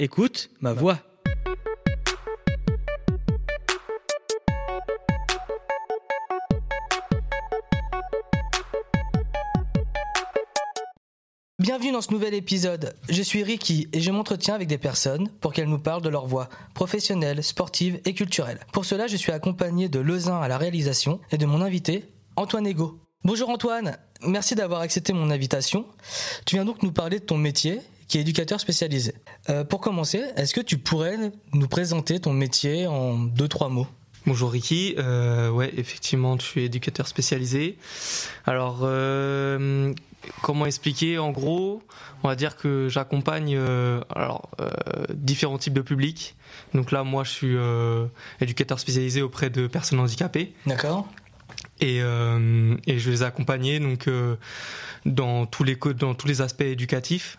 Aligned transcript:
Écoute 0.00 0.50
ma 0.60 0.72
voix. 0.72 0.98
Bienvenue 11.60 11.92
dans 11.92 12.00
ce 12.00 12.10
nouvel 12.10 12.34
épisode. 12.34 12.96
Je 13.08 13.22
suis 13.22 13.44
Ricky 13.44 13.86
et 13.92 14.00
je 14.00 14.10
m'entretiens 14.10 14.56
avec 14.56 14.66
des 14.66 14.78
personnes 14.78 15.28
pour 15.40 15.52
qu'elles 15.52 15.68
nous 15.68 15.78
parlent 15.78 16.02
de 16.02 16.08
leur 16.08 16.26
voix 16.26 16.48
professionnelle, 16.74 17.44
sportive 17.44 18.00
et 18.04 18.14
culturelle. 18.14 18.58
Pour 18.72 18.84
cela, 18.84 19.06
je 19.06 19.16
suis 19.16 19.30
accompagné 19.30 19.88
de 19.88 20.00
Lezin 20.00 20.40
à 20.40 20.48
la 20.48 20.58
réalisation 20.58 21.20
et 21.30 21.38
de 21.38 21.46
mon 21.46 21.60
invité, 21.60 22.08
Antoine 22.34 22.66
Ego. 22.66 22.98
Bonjour 23.22 23.48
Antoine, 23.48 23.96
merci 24.22 24.56
d'avoir 24.56 24.80
accepté 24.80 25.12
mon 25.12 25.30
invitation. 25.30 25.86
Tu 26.46 26.56
viens 26.56 26.64
donc 26.64 26.82
nous 26.82 26.90
parler 26.90 27.20
de 27.20 27.24
ton 27.24 27.38
métier 27.38 27.80
qui 28.08 28.18
est 28.18 28.20
éducateur 28.20 28.60
spécialisé. 28.60 29.14
Euh, 29.50 29.64
pour 29.64 29.80
commencer, 29.80 30.22
est-ce 30.36 30.54
que 30.54 30.60
tu 30.60 30.78
pourrais 30.78 31.16
nous 31.52 31.68
présenter 31.68 32.20
ton 32.20 32.32
métier 32.32 32.86
en 32.86 33.18
deux, 33.18 33.48
trois 33.48 33.68
mots? 33.68 33.86
Bonjour 34.26 34.52
Ricky, 34.52 34.94
euh, 34.96 35.50
ouais 35.50 35.70
effectivement 35.76 36.38
je 36.38 36.44
suis 36.44 36.64
éducateur 36.64 37.06
spécialisé. 37.06 37.76
Alors 38.46 38.80
euh, 38.82 39.92
comment 40.40 40.64
expliquer? 40.64 41.18
En 41.18 41.30
gros, 41.30 41.82
on 42.22 42.28
va 42.28 42.34
dire 42.34 42.56
que 42.56 42.88
j'accompagne 42.88 43.54
euh, 43.54 44.00
alors 44.08 44.48
différents 45.10 45.58
types 45.58 45.74
de 45.74 45.82
publics. 45.82 46.36
Donc 46.72 46.90
là 46.90 47.04
moi 47.04 47.22
je 47.22 47.30
suis 47.30 47.56
éducateur 48.40 48.78
spécialisé 48.80 49.20
auprès 49.20 49.50
de 49.50 49.66
personnes 49.66 50.00
handicapées 50.00 50.54
D'accord 50.64 51.06
et, 51.80 52.00
euh, 52.02 52.76
et 52.86 52.98
je 52.98 53.10
les 53.10 53.22
ai 53.22 53.26
accompagnés 53.26 53.80
donc 53.80 54.08
euh, 54.08 54.36
dans 55.06 55.46
tous 55.46 55.64
les 55.64 55.76
dans 55.76 56.14
tous 56.14 56.26
les 56.26 56.40
aspects 56.40 56.62
éducatifs 56.62 57.38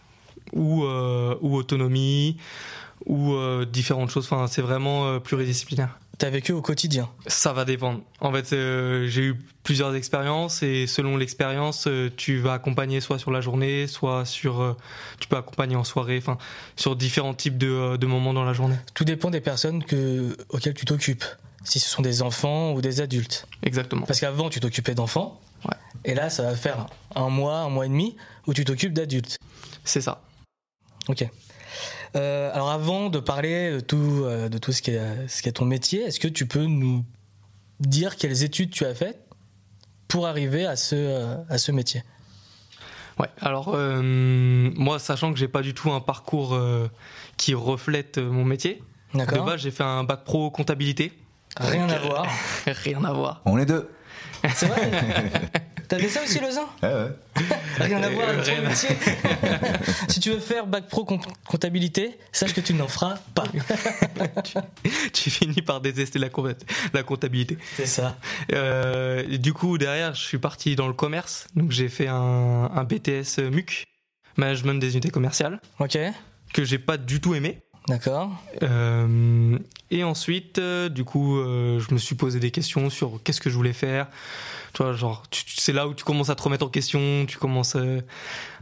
ou 0.54 0.84
euh, 0.84 1.36
ou 1.42 1.56
autonomie 1.56 2.38
ou 3.06 3.34
euh, 3.34 3.66
différentes 3.66 4.10
choses. 4.10 4.26
Enfin 4.26 4.48
c'est 4.48 4.62
vraiment 4.62 5.08
euh, 5.08 5.20
pluridisciplinaire. 5.20 5.98
T'as 6.18 6.30
vécu 6.30 6.54
au 6.54 6.62
quotidien? 6.62 7.10
Ça 7.28 7.52
va 7.52 7.66
dépendre. 7.66 8.00
En 8.22 8.32
fait, 8.32 8.54
euh, 8.54 9.06
j'ai 9.10 9.22
eu 9.24 9.36
plusieurs 9.64 9.94
expériences 9.96 10.64
et 10.64 10.88
selon 10.88 11.18
l'expérience, 11.18 11.88
euh, 11.88 12.10
tu 12.16 12.40
vas 12.40 12.54
accompagner 12.54 13.02
soit 13.02 13.20
sur 13.20 13.32
la 13.32 13.42
journée, 13.42 13.86
soit 13.86 14.24
sur, 14.24 14.62
euh, 14.62 14.78
tu 15.20 15.28
peux 15.28 15.36
accompagner 15.36 15.76
en 15.76 15.84
soirée, 15.84 16.18
enfin, 16.18 16.38
sur 16.78 16.96
différents 16.96 17.34
types 17.34 17.58
de, 17.58 17.98
de 17.98 18.08
moments 18.08 18.34
dans 18.34 18.46
la 18.46 18.54
journée. 18.54 18.78
Tout 18.94 19.04
dépend 19.04 19.30
des 19.30 19.42
personnes 19.42 19.84
que, 19.84 20.38
auxquelles 20.48 20.74
tu 20.74 20.86
t'occupes. 20.86 21.26
Si 21.66 21.82
ce 21.82 21.90
sont 21.90 22.02
des 22.02 22.22
enfants 22.22 22.72
ou 22.72 22.82
des 22.82 23.02
adultes. 23.02 23.46
Exactement. 23.64 24.06
Parce 24.06 24.22
qu'avant, 24.22 24.50
tu 24.50 24.62
t'occupais 24.62 24.96
d'enfants. 24.96 25.42
Ouais. 25.66 25.76
Et 26.06 26.14
là, 26.14 26.30
ça 26.30 26.44
va 26.44 26.56
faire 26.56 26.86
un 27.14 27.28
mois, 27.28 27.58
un 27.58 27.70
mois 27.70 27.88
et 27.88 27.90
demi 27.90 28.16
où 28.48 28.54
tu 28.54 28.64
t'occupes 28.64 28.94
d'adultes. 28.94 29.38
C'est 29.84 30.00
ça. 30.00 30.22
Ok. 31.08 31.28
Euh, 32.16 32.54
alors 32.54 32.70
avant 32.70 33.10
de 33.10 33.20
parler 33.20 33.72
de 33.72 33.80
tout, 33.82 34.24
euh, 34.24 34.48
de 34.48 34.58
tout 34.58 34.72
ce, 34.72 34.82
qui 34.82 34.92
est, 34.92 35.28
ce 35.28 35.42
qui 35.42 35.50
est 35.50 35.54
ton 35.54 35.66
métier, 35.66 36.04
est-ce 36.04 36.20
que 36.20 36.28
tu 36.28 36.46
peux 36.46 36.66
nous 36.66 37.04
dire 37.80 38.16
quelles 38.16 38.44
études 38.44 38.72
tu 38.72 38.86
as 38.86 38.96
faites 38.96 39.20
pour 40.08 40.28
arriver 40.28 40.66
à 40.66 40.76
ce, 40.76 40.96
euh, 40.96 41.36
à 41.50 41.58
ce 41.58 41.72
métier? 41.72 42.04
Ouais. 43.20 43.30
Alors, 43.42 43.72
euh, 43.74 44.02
moi, 44.76 45.00
sachant 45.00 45.32
que 45.32 45.40
j'ai 45.40 45.48
pas 45.48 45.62
du 45.62 45.74
tout 45.74 45.92
un 45.92 46.02
parcours 46.02 46.54
euh, 46.54 46.90
qui 47.38 47.54
reflète 47.54 48.18
euh, 48.18 48.30
mon 48.30 48.44
métier, 48.44 48.84
de 49.14 49.46
base, 49.46 49.62
j'ai 49.62 49.72
fait 49.72 49.84
un 49.84 50.04
bac 50.04 50.26
pro 50.26 50.52
comptabilité. 50.52 51.14
Rien 51.58 51.88
à 51.90 52.00
voir. 52.00 52.28
Rien 52.68 53.04
à 53.06 53.14
voir. 53.14 53.42
On 53.46 53.58
est 53.58 53.66
deux. 53.66 53.90
C'est 54.54 54.68
vrai? 54.68 54.92
T'avais 55.88 56.10
ça 56.10 56.24
aussi, 56.24 56.40
Lezin 56.40 56.68
Ouais, 56.84 56.94
ouais. 56.94 57.12
Rien 57.80 58.02
à 58.04 58.10
voir 58.10 58.30
avec 58.30 58.44
ton 58.44 58.52
Rien. 58.52 58.62
métier. 58.70 58.90
si 60.08 60.20
tu 60.20 60.32
veux 60.32 60.40
faire 60.40 60.66
bac 60.68 60.88
pro 60.88 61.06
com- 61.06 61.20
comptabilité, 61.48 62.18
sache 62.32 62.54
que 62.54 62.62
tu 62.62 62.74
n'en 62.74 62.88
feras 62.88 63.16
pas. 63.34 63.44
tu 65.14 65.30
finis 65.30 65.62
par 65.62 65.82
détester 65.82 66.20
la, 66.20 66.30
compta- 66.30 66.56
la 66.94 67.04
comptabilité. 67.04 67.58
C'est 67.78 67.86
ça. 67.86 68.18
Euh, 68.54 69.38
du 69.38 69.54
coup, 69.54 69.78
derrière, 69.78 70.14
je 70.14 70.22
suis 70.24 70.38
parti 70.38 70.76
dans 70.76 70.88
le 70.88 70.94
commerce. 70.94 71.48
Donc, 71.56 71.72
j'ai 71.72 71.90
fait 71.90 72.08
un, 72.08 72.16
un 72.74 72.84
BTS 72.84 73.40
MUC, 73.52 73.86
Management 74.38 74.80
des 74.80 74.94
unités 74.94 75.10
commerciales, 75.10 75.60
Ok. 75.80 75.98
que 76.54 76.64
j'ai 76.64 76.80
pas 76.80 76.98
du 76.98 77.22
tout 77.22 77.36
aimé. 77.36 77.60
D'accord. 77.88 78.32
Euh, 78.64 79.60
et 79.92 80.04
ensuite, 80.04 80.58
euh, 80.58 80.90
du 80.90 81.04
coup, 81.04 81.38
euh, 81.38 81.80
je 81.80 81.94
me 81.94 82.00
suis 82.00 82.16
posé 82.16 82.40
des 82.40 82.50
questions 82.50 82.90
sur 82.90 83.22
qu'est-ce 83.24 83.40
que 83.40 83.50
je 83.50 83.56
voulais 83.56 83.74
faire. 83.74 84.08
Tu 84.74 84.82
vois, 84.84 84.94
genre, 84.94 85.24
tu- 85.30 85.46
tu- 85.46 85.56
c'est 85.58 85.72
là 85.72 85.88
où 85.88 85.94
tu 85.94 86.04
commences 86.04 86.30
à 86.32 86.36
te 86.36 86.42
remettre 86.42 86.66
en 86.66 86.70
question, 86.70 87.26
tu 87.28 87.38
commences 87.38 87.76
euh, 87.76 88.02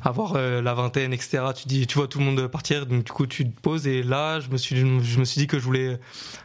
à 0.04 0.10
avoir 0.10 0.34
euh, 0.36 0.62
la 0.62 0.74
vingtaine, 0.74 1.14
etc. 1.14 1.42
Tu 1.56 1.68
dis, 1.68 1.88
tu 1.88 1.98
vois 1.98 2.08
tout 2.08 2.20
le 2.20 2.26
monde 2.26 2.46
partir, 2.48 2.86
donc 2.86 3.06
du 3.06 3.12
coup, 3.14 3.26
tu 3.26 3.50
te 3.50 3.60
poses. 3.62 3.88
Et 3.88 4.04
là, 4.04 4.40
je 4.42 4.50
me 4.50 4.58
suis, 4.58 4.76
je 4.78 5.20
me 5.20 5.26
suis 5.26 5.40
dit 5.40 5.48
que 5.48 5.58
je 5.58 5.64
voulais 5.64 6.00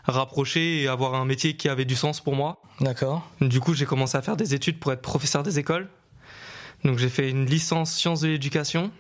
rapprocher 0.04 0.82
et 0.82 0.88
avoir 0.88 1.14
un 1.14 1.24
métier 1.24 1.56
qui 1.56 1.68
avait 1.68 1.84
du 1.84 1.96
sens 1.96 2.20
pour 2.20 2.36
moi. 2.36 2.62
D'accord. 2.80 3.28
Du 3.40 3.60
coup, 3.60 3.74
j'ai 3.74 3.86
commencé 3.86 4.16
à 4.16 4.22
faire 4.22 4.36
des 4.36 4.54
études 4.54 4.78
pour 4.78 4.92
être 4.92 5.02
professeur 5.02 5.42
des 5.42 5.58
écoles. 5.58 5.88
Donc, 6.84 6.98
j'ai 6.98 7.08
fait 7.08 7.28
une 7.28 7.44
licence 7.44 7.92
sciences 7.92 8.20
de 8.20 8.28
l'éducation. 8.28 8.92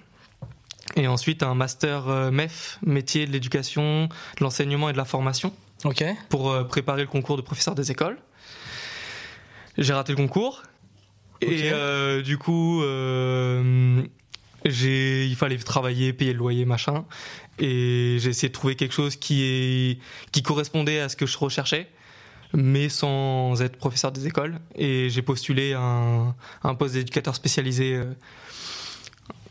Et 0.96 1.06
ensuite, 1.06 1.42
un 1.42 1.54
master 1.54 2.08
euh, 2.08 2.30
MEF, 2.30 2.78
métier 2.84 3.26
de 3.26 3.32
l'éducation, 3.32 4.06
de 4.38 4.44
l'enseignement 4.44 4.88
et 4.88 4.92
de 4.92 4.96
la 4.98 5.04
formation, 5.04 5.52
Ok. 5.84 6.02
pour 6.28 6.50
euh, 6.50 6.64
préparer 6.64 7.02
le 7.02 7.08
concours 7.08 7.36
de 7.36 7.42
professeur 7.42 7.74
des 7.74 7.90
écoles. 7.90 8.18
J'ai 9.76 9.92
raté 9.92 10.12
le 10.12 10.16
concours. 10.16 10.62
Et 11.40 11.70
euh, 11.72 12.20
du 12.22 12.36
coup, 12.36 12.82
euh, 12.82 14.02
j'ai, 14.64 15.26
il 15.26 15.36
fallait 15.36 15.56
travailler, 15.58 16.12
payer 16.12 16.32
le 16.32 16.38
loyer, 16.38 16.64
machin. 16.64 17.04
Et 17.60 18.16
j'ai 18.18 18.30
essayé 18.30 18.48
de 18.48 18.54
trouver 18.54 18.74
quelque 18.74 18.94
chose 18.94 19.14
qui, 19.14 19.44
est, 19.44 19.98
qui 20.32 20.42
correspondait 20.42 20.98
à 20.98 21.08
ce 21.08 21.14
que 21.14 21.26
je 21.26 21.38
recherchais, 21.38 21.88
mais 22.54 22.88
sans 22.88 23.62
être 23.62 23.76
professeur 23.76 24.10
des 24.10 24.26
écoles. 24.26 24.58
Et 24.74 25.10
j'ai 25.10 25.22
postulé 25.22 25.74
un, 25.74 26.34
un 26.64 26.74
poste 26.74 26.94
d'éducateur 26.94 27.36
spécialisé 27.36 28.00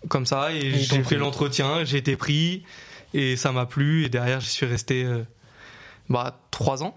comme 0.08 0.25
ça. 0.25 0.52
Et, 0.53 0.74
j'ai 0.80 1.03
fait 1.03 1.18
l'entretien, 1.18 1.84
j'ai 1.84 1.97
été 1.97 2.16
pris, 2.16 2.63
et 3.13 3.35
ça 3.35 3.52
m'a 3.52 3.66
plu. 3.66 4.06
Et 4.06 4.09
derrière, 4.09 4.40
j'y 4.40 4.50
suis 4.50 4.66
resté 4.66 5.03
euh, 5.03 5.24
bah, 6.09 6.40
trois 6.52 6.84
ans 6.84 6.96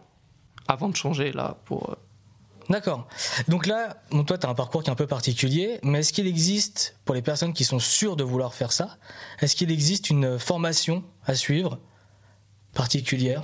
avant 0.69 0.89
de 0.89 0.97
changer 0.97 1.33
là 1.33 1.57
pour. 1.65 1.91
euh, 1.91 1.95
D'accord. 2.69 3.09
Donc 3.49 3.67
là, 3.67 3.97
bon, 4.13 4.23
toi, 4.23 4.39
tu 4.39 4.47
as 4.47 4.51
un 4.51 4.55
parcours 4.55 4.85
qui 4.85 4.91
est 4.91 4.93
un 4.93 4.97
peu 4.97 5.09
particulier, 5.09 5.81
mais 5.83 6.01
est-ce 6.01 6.13
qu'il 6.13 6.29
existe, 6.29 6.97
pour 7.05 7.17
les 7.17 7.23
personnes 7.23 7.53
qui 7.53 7.65
sont 7.65 7.81
sûres 7.81 8.15
de 8.15 8.23
vouloir 8.23 8.55
faire 8.55 8.71
ça, 8.71 8.97
est-ce 9.41 9.57
qu'il 9.57 9.73
existe 9.73 10.09
une 10.09 10.39
formation 10.39 11.03
à 11.27 11.35
suivre 11.35 11.81
particulière? 12.73 13.43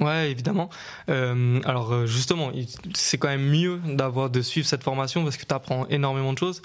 Ouais, 0.00 0.30
évidemment. 0.30 0.70
Euh, 1.08 1.60
alors 1.64 2.06
justement, 2.06 2.50
c'est 2.94 3.18
quand 3.18 3.28
même 3.28 3.48
mieux 3.48 3.80
d'avoir 3.84 4.28
de 4.28 4.42
suivre 4.42 4.66
cette 4.66 4.82
formation 4.82 5.22
parce 5.22 5.36
que 5.36 5.44
tu 5.44 5.54
apprends 5.54 5.86
énormément 5.86 6.32
de 6.32 6.38
choses 6.38 6.62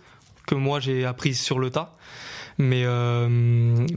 que 0.48 0.56
moi 0.56 0.80
j'ai 0.80 1.06
appris 1.06 1.34
sur 1.34 1.60
le 1.60 1.70
tas. 1.70 1.94
Mais 2.58 2.84
euh, 2.86 3.28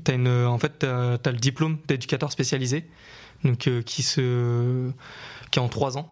une, 0.08 0.46
en 0.46 0.58
fait, 0.58 0.78
t'as 0.78 1.14
as 1.24 1.30
le 1.30 1.36
diplôme 1.38 1.78
d'éducateur 1.88 2.32
spécialisé, 2.32 2.86
donc 3.44 3.66
euh, 3.68 3.82
qui 3.82 4.02
se, 4.02 4.90
qui 5.50 5.58
est 5.58 5.62
en 5.62 5.68
trois 5.68 5.98
ans. 5.98 6.10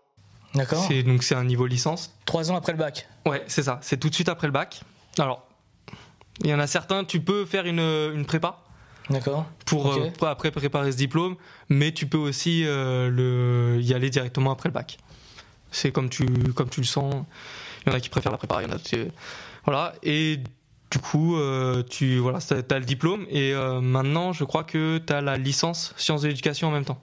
D'accord 0.55 0.87
donc 1.05 1.23
c'est 1.23 1.35
un 1.35 1.45
niveau 1.45 1.67
licence. 1.67 2.15
Trois 2.27 2.53
ans 2.53 2.57
après 2.57 2.73
le 2.73 2.79
bac. 2.79 3.09
Ouais, 3.27 3.43
c'est 3.47 3.63
ça. 3.63 3.79
C'est 3.83 3.99
tout 3.99 4.09
de 4.11 4.15
suite 4.15 4.29
après 4.29 4.47
le 4.47 4.53
bac. 4.53 4.83
Alors, 5.19 5.47
il 6.43 6.49
y 6.49 6.55
en 6.55 6.59
a 6.61 6.67
certains, 6.67 7.05
tu 7.05 7.21
peux 7.21 7.45
faire 7.47 7.67
une, 7.67 7.81
une 7.81 8.27
prépa 8.27 8.61
D'accord 9.11 9.47
pour, 9.67 9.93
euh, 9.93 10.11
pour 10.11 10.29
après 10.29 10.51
préparer 10.51 10.93
ce 10.93 10.97
diplôme, 10.97 11.37
mais 11.69 11.93
tu 11.93 12.07
peux 12.07 12.19
aussi 12.19 12.65
euh, 12.65 13.11
le, 13.11 13.81
y 13.83 13.95
aller 13.95 14.11
directement 14.11 14.51
après 14.53 14.69
le 14.69 14.73
bac. 14.73 14.99
C'est 15.71 15.93
comme 15.93 16.09
tu, 16.09 16.27
comme 16.55 16.69
tu 16.69 16.81
le 16.81 16.87
sens. 16.87 17.25
Il 17.87 17.91
y 17.91 17.93
en 17.93 17.97
a 17.97 18.01
qui 18.01 18.09
préfèrent 18.09 18.33
la 18.33 18.39
prépa, 18.39 18.63
il 18.63 18.69
y 18.69 18.73
en 18.73 18.77
a 18.77 18.79
qui- 18.79 19.11
Voilà, 19.65 19.95
et 20.03 20.39
du 20.91 20.99
coup, 20.99 21.37
euh, 21.37 21.83
tu 21.83 22.19
voilà, 22.19 22.39
as 22.39 22.79
le 22.79 22.85
diplôme, 22.85 23.27
et 23.29 23.53
euh, 23.53 23.81
maintenant, 23.81 24.33
je 24.33 24.45
crois 24.45 24.63
que 24.65 24.99
tu 24.99 25.13
as 25.13 25.21
la 25.21 25.37
licence 25.37 25.95
sciences 25.97 26.23
de 26.23 26.29
l'éducation 26.29 26.69
en 26.69 26.71
même 26.71 26.85
temps. 26.85 27.03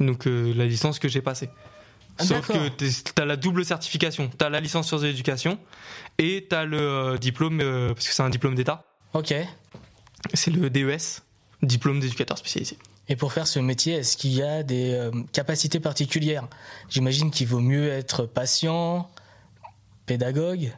Donc, 0.00 0.26
euh, 0.26 0.52
la 0.54 0.66
licence 0.66 0.98
que 0.98 1.08
j'ai 1.08 1.22
passée. 1.22 1.48
Ah, 2.18 2.24
Sauf 2.24 2.48
que 2.48 2.68
tu 2.68 3.22
as 3.22 3.24
la 3.24 3.36
double 3.36 3.64
certification. 3.64 4.30
Tu 4.38 4.44
as 4.44 4.50
la 4.50 4.60
licence 4.60 4.88
sciences 4.88 5.02
de 5.02 5.06
l'éducation 5.06 5.58
et 6.18 6.46
tu 6.48 6.54
as 6.54 6.64
le 6.64 7.16
diplôme, 7.18 7.58
parce 7.94 8.08
que 8.08 8.14
c'est 8.14 8.22
un 8.22 8.30
diplôme 8.30 8.54
d'État, 8.54 8.84
Ok. 9.14 9.34
c'est 10.34 10.50
le 10.50 10.68
DES, 10.68 11.22
diplôme 11.62 12.00
d'éducateur 12.00 12.36
spécialisé. 12.38 12.78
Et 13.08 13.16
pour 13.16 13.32
faire 13.32 13.46
ce 13.46 13.58
métier, 13.58 13.94
est-ce 13.94 14.16
qu'il 14.16 14.32
y 14.32 14.42
a 14.42 14.62
des 14.62 15.10
capacités 15.32 15.78
particulières? 15.78 16.48
J'imagine 16.88 17.30
qu'il 17.30 17.46
vaut 17.46 17.60
mieux 17.60 17.88
être 17.88 18.26
patient, 18.26 19.10
pédagogue. 20.06 20.72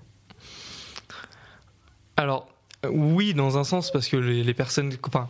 Alors, 2.18 2.48
euh, 2.84 2.88
oui, 2.92 3.32
dans 3.32 3.56
un 3.56 3.64
sens, 3.64 3.90
parce 3.90 4.08
que 4.08 4.16
les, 4.16 4.44
les 4.44 4.54
personnes. 4.54 4.92
Enfin, 5.06 5.28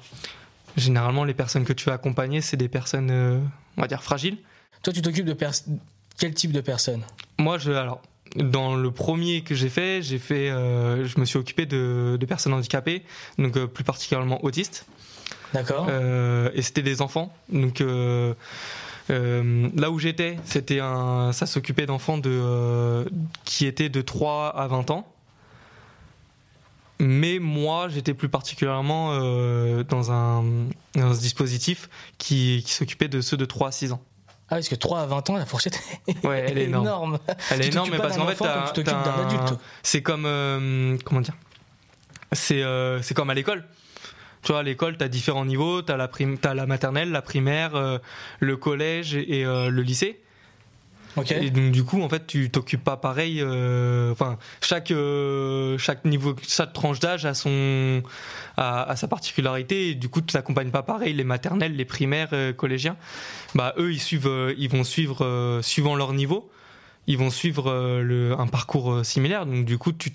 généralement, 0.77 1.25
les 1.25 1.35
personnes 1.35 1.65
que 1.65 1.73
tu 1.73 1.85
vas 1.87 1.93
accompagner, 1.95 2.41
c'est 2.41 2.57
des 2.57 2.69
personnes, 2.69 3.11
euh, 3.11 3.39
on 3.77 3.81
va 3.83 3.87
dire, 3.89 4.03
fragiles. 4.03 4.39
Toi, 4.83 4.93
tu 4.93 5.03
t'occupes 5.03 5.27
de 5.27 5.33
pers- 5.35 5.53
quel 6.19 6.35
type 6.35 6.51
de 6.53 6.61
personnes? 6.61 7.03
Moi, 7.39 7.59
je. 7.59 7.71
Alors, 7.73 8.01
dans 8.37 8.75
le 8.75 8.91
premier 8.91 9.43
que 9.43 9.55
j'ai 9.55 9.69
fait, 9.69 10.03
j'ai 10.03 10.19
fait. 10.19 10.51
euh, 10.51 11.07
je 11.07 11.19
me 11.21 11.25
suis 11.25 11.39
occupé 11.39 11.67
de, 11.67 12.17
de 12.19 12.27
personnes 12.27 12.53
handicapées, 12.55 13.03
donc 13.39 13.57
euh, 13.57 13.67
plus 13.67 13.85
particulièrement 13.85 14.45
autistes. 14.45 14.87
D'accord. 15.55 15.87
Euh, 15.89 16.51
et 16.55 16.61
c'était 16.63 16.83
des 16.83 17.01
enfants. 17.01 17.33
Donc 17.51 17.81
euh, 17.81 18.35
euh, 19.11 19.69
là 19.75 19.91
où 19.91 19.99
j'étais, 19.99 20.37
c'était 20.45 20.81
un, 20.81 21.33
ça 21.33 21.47
s'occupait 21.47 21.87
d'enfants 21.87 22.19
de, 22.19 22.29
euh, 22.31 23.05
qui 23.45 23.65
étaient 23.67 23.89
de 23.89 24.03
3 24.03 24.49
à 24.55 24.67
20 24.67 24.91
ans. 24.91 25.11
Mais 27.01 27.39
moi, 27.39 27.89
j'étais 27.89 28.13
plus 28.15 28.29
particulièrement 28.29 29.11
euh, 29.13 29.85
dans, 29.85 30.11
un, 30.11 30.43
dans 30.95 31.13
un 31.13 31.17
dispositif 31.19 31.89
qui, 32.19 32.63
qui 32.67 32.73
s'occupait 32.73 33.09
de 33.09 33.21
ceux 33.21 33.37
de 33.37 33.45
3 33.45 33.69
à 33.69 33.73
6 33.73 33.93
ans. 33.93 34.03
Ah, 34.51 34.57
parce 34.57 34.69
que 34.69 34.75
3 34.75 35.01
à 35.03 35.07
20 35.07 35.31
ans, 35.31 35.37
la 35.37 35.47
fourchette 35.47 35.79
Ouais, 36.25 36.45
elle 36.49 36.59
est 36.59 36.65
énorme. 36.65 37.19
Elle 37.51 37.63
est 37.63 37.69
énorme, 37.69 37.91
mais 37.91 37.99
pas 37.99 38.05
parce 38.05 38.17
qu'en 38.17 38.27
fait, 38.27 38.35
tu 38.35 38.73
t'occupes 38.73 38.85
t'as 38.85 39.05
d'un 39.05 39.23
un- 39.23 39.27
adulte. 39.27 39.61
C'est 39.83 40.03
comme. 40.03 40.25
euh, 40.27 40.97
comment 41.05 41.21
dire 41.21 41.35
C'est 42.33 42.63
euh, 42.63 43.01
c'est 43.03 43.15
comme 43.15 43.31
à 43.31 43.35
l'école. 43.35 43.65
Tu 44.43 44.53
vois, 44.53 44.61
à 44.61 44.63
l'école, 44.63 44.97
tu 44.97 45.05
as 45.05 45.09
différents 45.09 45.45
niveaux. 45.45 45.83
Tu 45.83 45.93
as, 45.93 45.97
as 45.97 46.55
la 46.55 46.67
maternelle, 46.67 47.11
la 47.11 47.23
primaire, 47.23 47.75
euh, 47.75 47.99
le 48.41 48.57
collège 48.57 49.15
et 49.17 49.45
euh, 49.45 49.69
le 49.69 49.83
lycée. 49.83 50.21
Ok. 51.17 51.33
Et 51.33 51.51
donc, 51.51 51.73
du 51.73 51.85
coup, 51.85 52.03
en 52.03 52.09
fait, 52.09 52.27
tu 52.27 52.51
t'occupes 52.51 52.85
pas 52.85 52.97
pareil. 52.97 53.41
euh, 53.41 54.13
Enfin, 54.13 54.39
chaque, 54.61 54.91
euh, 54.91 55.77
chaque 55.79 56.05
niveau, 56.05 56.37
chaque 56.47 56.73
tranche 56.73 57.01
d'âge 57.01 57.25
a, 57.27 57.35
son, 57.35 58.03
a, 58.57 58.85
a 58.85 58.97
sa 58.97 59.09
particularité. 59.09 59.89
Et 59.91 59.95
du 59.95 60.09
coup, 60.09 60.21
tu 60.21 60.33
t'accompagnes 60.33 60.71
pas 60.71 60.83
pareil. 60.83 61.13
Les 61.15 61.25
maternelles, 61.25 61.75
les 61.75 61.85
primaires, 61.85 62.29
euh, 62.33 62.53
collégiens, 62.53 62.97
bah, 63.55 63.75
eux, 63.79 63.93
ils, 63.93 64.01
suivent, 64.01 64.29
euh, 64.29 64.55
ils 64.59 64.69
vont 64.71 64.85
suivre, 64.85 65.25
euh, 65.25 65.63
suivant 65.63 65.97
leur 65.97 66.13
niveau, 66.13 66.51
ils 67.07 67.17
vont 67.17 67.31
suivre 67.31 67.71
euh, 67.71 68.03
le, 68.03 68.39
un 68.39 68.47
parcours 68.47 68.93
euh, 68.93 69.03
similaire. 69.03 69.47
Donc, 69.47 69.65
du 69.65 69.79
coup, 69.79 69.93
tu 69.93 70.11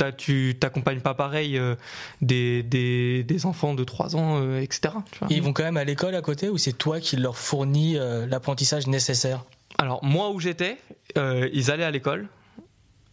t'accompagnes 0.56 1.00
pas 1.02 1.16
pareil 1.16 1.58
euh, 1.58 1.76
des, 2.22 2.62
des, 2.64 3.24
des 3.24 3.46
enfants 3.46 3.74
de 3.74 3.84
3 3.84 4.16
ans, 4.16 4.40
euh, 4.42 4.60
etc. 4.62 4.94
tu 5.12 5.20
vois. 5.20 5.28
Et 5.32 5.36
ils 5.36 5.42
vont 5.42 5.54
quand 5.54 5.64
même 5.64 5.78
à 5.78 5.84
l'école 5.84 6.14
à 6.16 6.22
côté 6.22 6.50
ou 6.50 6.58
c'est 6.58 6.74
toi 6.74 7.00
qui 7.00 7.18
leur 7.18 7.36
fournis 7.38 7.98
euh, 7.98 8.28
l'apprentissage 8.28 8.86
nécessaire? 8.88 9.44
Alors 9.84 10.02
moi 10.02 10.30
où 10.32 10.40
j'étais, 10.40 10.78
euh, 11.18 11.50
ils 11.52 11.70
allaient 11.70 11.84
à 11.84 11.92
l'école. 11.92 12.30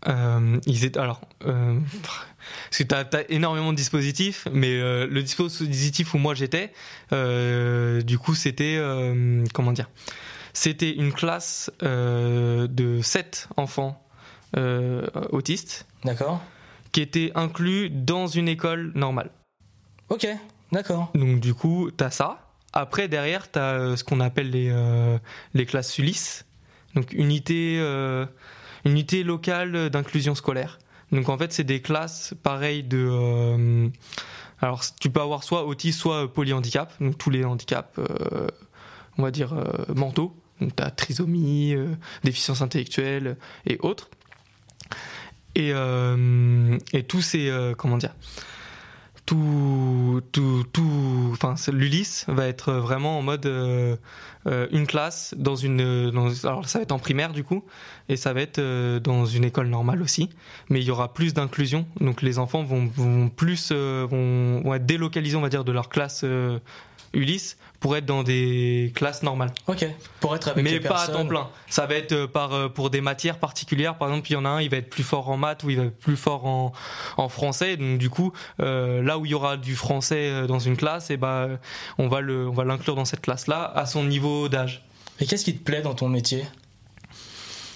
Euh, 0.06 0.56
ils 0.66 0.84
étaient 0.84 1.00
alors 1.00 1.20
euh, 1.44 1.78
parce 2.70 2.78
que 2.78 2.82
t'as 2.84 3.00
as 3.00 3.28
énormément 3.28 3.72
de 3.72 3.76
dispositifs, 3.76 4.46
mais 4.52 4.78
le 4.78 5.20
dispositif 5.20 6.14
où 6.14 6.18
moi 6.18 6.34
j'étais, 6.34 6.72
du 7.10 8.18
coup 8.18 8.36
c'était 8.36 8.80
comment 9.52 9.72
dire, 9.72 9.90
c'était 10.52 10.92
une 10.92 11.12
classe 11.12 11.72
de 11.82 13.00
7 13.02 13.48
enfants 13.56 14.00
autistes 15.32 15.86
D'accord 16.04 16.40
qui 16.92 17.02
étaient 17.02 17.30
inclus 17.34 17.90
dans 17.90 18.26
une 18.26 18.48
école 18.48 18.90
normale. 18.94 19.30
Ok, 20.08 20.26
d'accord. 20.72 21.10
Donc 21.14 21.38
du 21.38 21.54
coup, 21.54 21.90
tu 21.96 22.02
as 22.02 22.10
ça. 22.10 22.48
Après, 22.72 23.06
derrière, 23.06 23.48
tu 23.48 23.60
as 23.60 23.96
ce 23.96 24.02
qu'on 24.02 24.18
appelle 24.18 24.50
les, 24.50 24.74
les 25.54 25.66
classes 25.66 25.98
ULIS, 25.98 26.44
donc 26.94 27.12
unité, 27.12 27.78
euh, 27.80 28.26
unité 28.84 29.22
locale 29.22 29.90
d'inclusion 29.90 30.34
scolaire. 30.34 30.78
Donc 31.12 31.28
en 31.28 31.36
fait, 31.36 31.52
c'est 31.52 31.64
des 31.64 31.82
classes 31.82 32.34
pareilles 32.42 32.84
de... 32.84 33.08
euh, 33.10 33.88
alors 34.60 34.82
tu 35.00 35.10
peux 35.10 35.20
avoir 35.20 35.42
soit 35.42 35.64
autisme, 35.66 35.98
soit 35.98 36.32
polyhandicap, 36.32 36.92
donc 37.00 37.18
tous 37.18 37.30
les 37.30 37.44
handicaps, 37.44 37.98
euh, 37.98 38.46
on 39.18 39.22
va 39.22 39.30
dire, 39.30 39.52
euh, 39.54 39.92
mentaux. 39.94 40.36
Donc 40.60 40.76
tu 40.76 40.82
as 40.82 40.90
trisomie, 40.90 41.74
euh, 41.74 41.88
déficience 42.22 42.62
intellectuelle 42.62 43.36
et 43.66 43.78
autres. 43.80 44.10
Et, 45.54 45.72
euh, 45.72 46.78
et 46.92 47.02
tous 47.02 47.22
ces... 47.22 47.48
euh, 47.48 47.74
comment 47.74 47.96
dire 47.96 48.14
tout, 49.26 50.20
tout, 50.32 50.64
tout, 50.72 51.28
enfin, 51.32 51.54
l'Ulysse 51.72 52.24
va 52.28 52.46
être 52.46 52.72
vraiment 52.72 53.18
en 53.18 53.22
mode 53.22 53.46
euh, 53.46 53.96
euh, 54.46 54.66
une 54.72 54.86
classe 54.86 55.34
dans 55.38 55.54
une, 55.56 56.10
dans- 56.10 56.44
alors 56.46 56.68
ça 56.68 56.78
va 56.78 56.82
être 56.82 56.92
en 56.92 56.98
primaire 56.98 57.32
du 57.32 57.44
coup, 57.44 57.64
et 58.08 58.16
ça 58.16 58.32
va 58.32 58.40
être 58.40 58.58
euh, 58.58 58.98
dans 58.98 59.26
une 59.26 59.44
école 59.44 59.68
normale 59.68 60.02
aussi, 60.02 60.30
mais 60.68 60.80
il 60.80 60.84
y 60.84 60.90
aura 60.90 61.12
plus 61.14 61.34
d'inclusion, 61.34 61.86
donc 62.00 62.22
les 62.22 62.38
enfants 62.38 62.62
vont, 62.64 62.86
vont 62.86 63.28
plus, 63.28 63.70
euh, 63.72 64.06
vont, 64.10 64.62
vont 64.62 64.74
être 64.74 64.86
délocalisés, 64.86 65.36
on 65.36 65.42
va 65.42 65.48
dire, 65.48 65.64
de 65.64 65.72
leur 65.72 65.88
classe 65.88 66.22
euh, 66.24 66.58
Ulysse 67.12 67.56
pour 67.80 67.96
être 67.96 68.04
dans 68.06 68.22
des 68.22 68.92
classes 68.94 69.22
normales 69.22 69.52
Ok. 69.66 69.86
Pour 70.20 70.36
être 70.36 70.48
avec 70.48 70.62
mais 70.62 70.72
les 70.72 70.80
pas 70.80 71.02
à 71.02 71.08
temps 71.08 71.26
plein. 71.26 71.48
Ça 71.68 71.86
va 71.86 71.94
être 71.94 72.12
euh, 72.12 72.26
par 72.26 72.52
euh, 72.52 72.68
pour 72.68 72.90
des 72.90 73.00
matières 73.00 73.38
particulières. 73.38 73.96
Par 73.96 74.08
exemple, 74.08 74.30
il 74.30 74.34
y 74.34 74.36
en 74.36 74.44
a 74.44 74.50
un, 74.50 74.60
il 74.60 74.70
va 74.70 74.76
être 74.76 74.90
plus 74.90 75.02
fort 75.02 75.30
en 75.30 75.36
maths 75.36 75.64
ou 75.64 75.70
il 75.70 75.78
va 75.78 75.84
être 75.84 75.98
plus 75.98 76.16
fort 76.16 76.44
en, 76.46 76.72
en 77.16 77.28
français. 77.28 77.76
Donc 77.76 77.98
du 77.98 78.10
coup, 78.10 78.32
euh, 78.60 79.02
là 79.02 79.18
où 79.18 79.24
il 79.24 79.32
y 79.32 79.34
aura 79.34 79.56
du 79.56 79.74
français 79.74 80.46
dans 80.46 80.58
une 80.58 80.76
classe, 80.76 81.10
et 81.10 81.16
ben 81.16 81.58
on 81.98 82.08
va 82.08 82.20
le 82.20 82.48
on 82.48 82.52
va 82.52 82.64
l'inclure 82.64 82.94
dans 82.94 83.04
cette 83.04 83.22
classe 83.22 83.46
là 83.46 83.72
à 83.74 83.86
son 83.86 84.04
niveau 84.04 84.48
d'âge. 84.48 84.84
Et 85.20 85.26
qu'est-ce 85.26 85.44
qui 85.44 85.56
te 85.56 85.62
plaît 85.62 85.82
dans 85.82 85.94
ton 85.94 86.08
métier? 86.08 86.44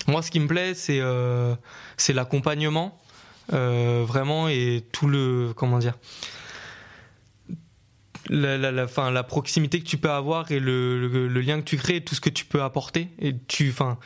Moi, 0.07 0.23
ce 0.23 0.31
qui 0.31 0.41
me 0.41 0.47
plaît, 0.47 0.75
c'est 0.75 1.01
euh, 1.01 1.55
c'est 1.97 2.13
l'accompagnement, 2.13 2.99
euh, 3.53 4.05
vraiment, 4.07 4.49
et 4.49 4.85
tout 4.93 5.07
le 5.07 5.53
comment 5.57 5.79
dire. 5.79 5.95
La, 8.31 8.57
la, 8.57 8.73
la, 8.73 8.89
fin, 8.89 9.11
la 9.11 9.23
proximité 9.23 9.81
que 9.81 9.87
tu 9.87 9.99
peux 9.99 10.11
avoir 10.11 10.51
et 10.51 10.59
le, 10.59 11.09
le, 11.09 11.29
le 11.29 11.41
lien 11.41 11.59
que 11.61 11.65
tu 11.65 11.77
crées, 11.77 12.01
tout 12.03 12.15
ce 12.15 12.21
que 12.21 12.31
tu 12.31 12.45
peux 12.47 12.63
apporter. 12.63 13.09
Et 13.21 13.35
tu, 13.49 13.69
enfin, 13.71 13.99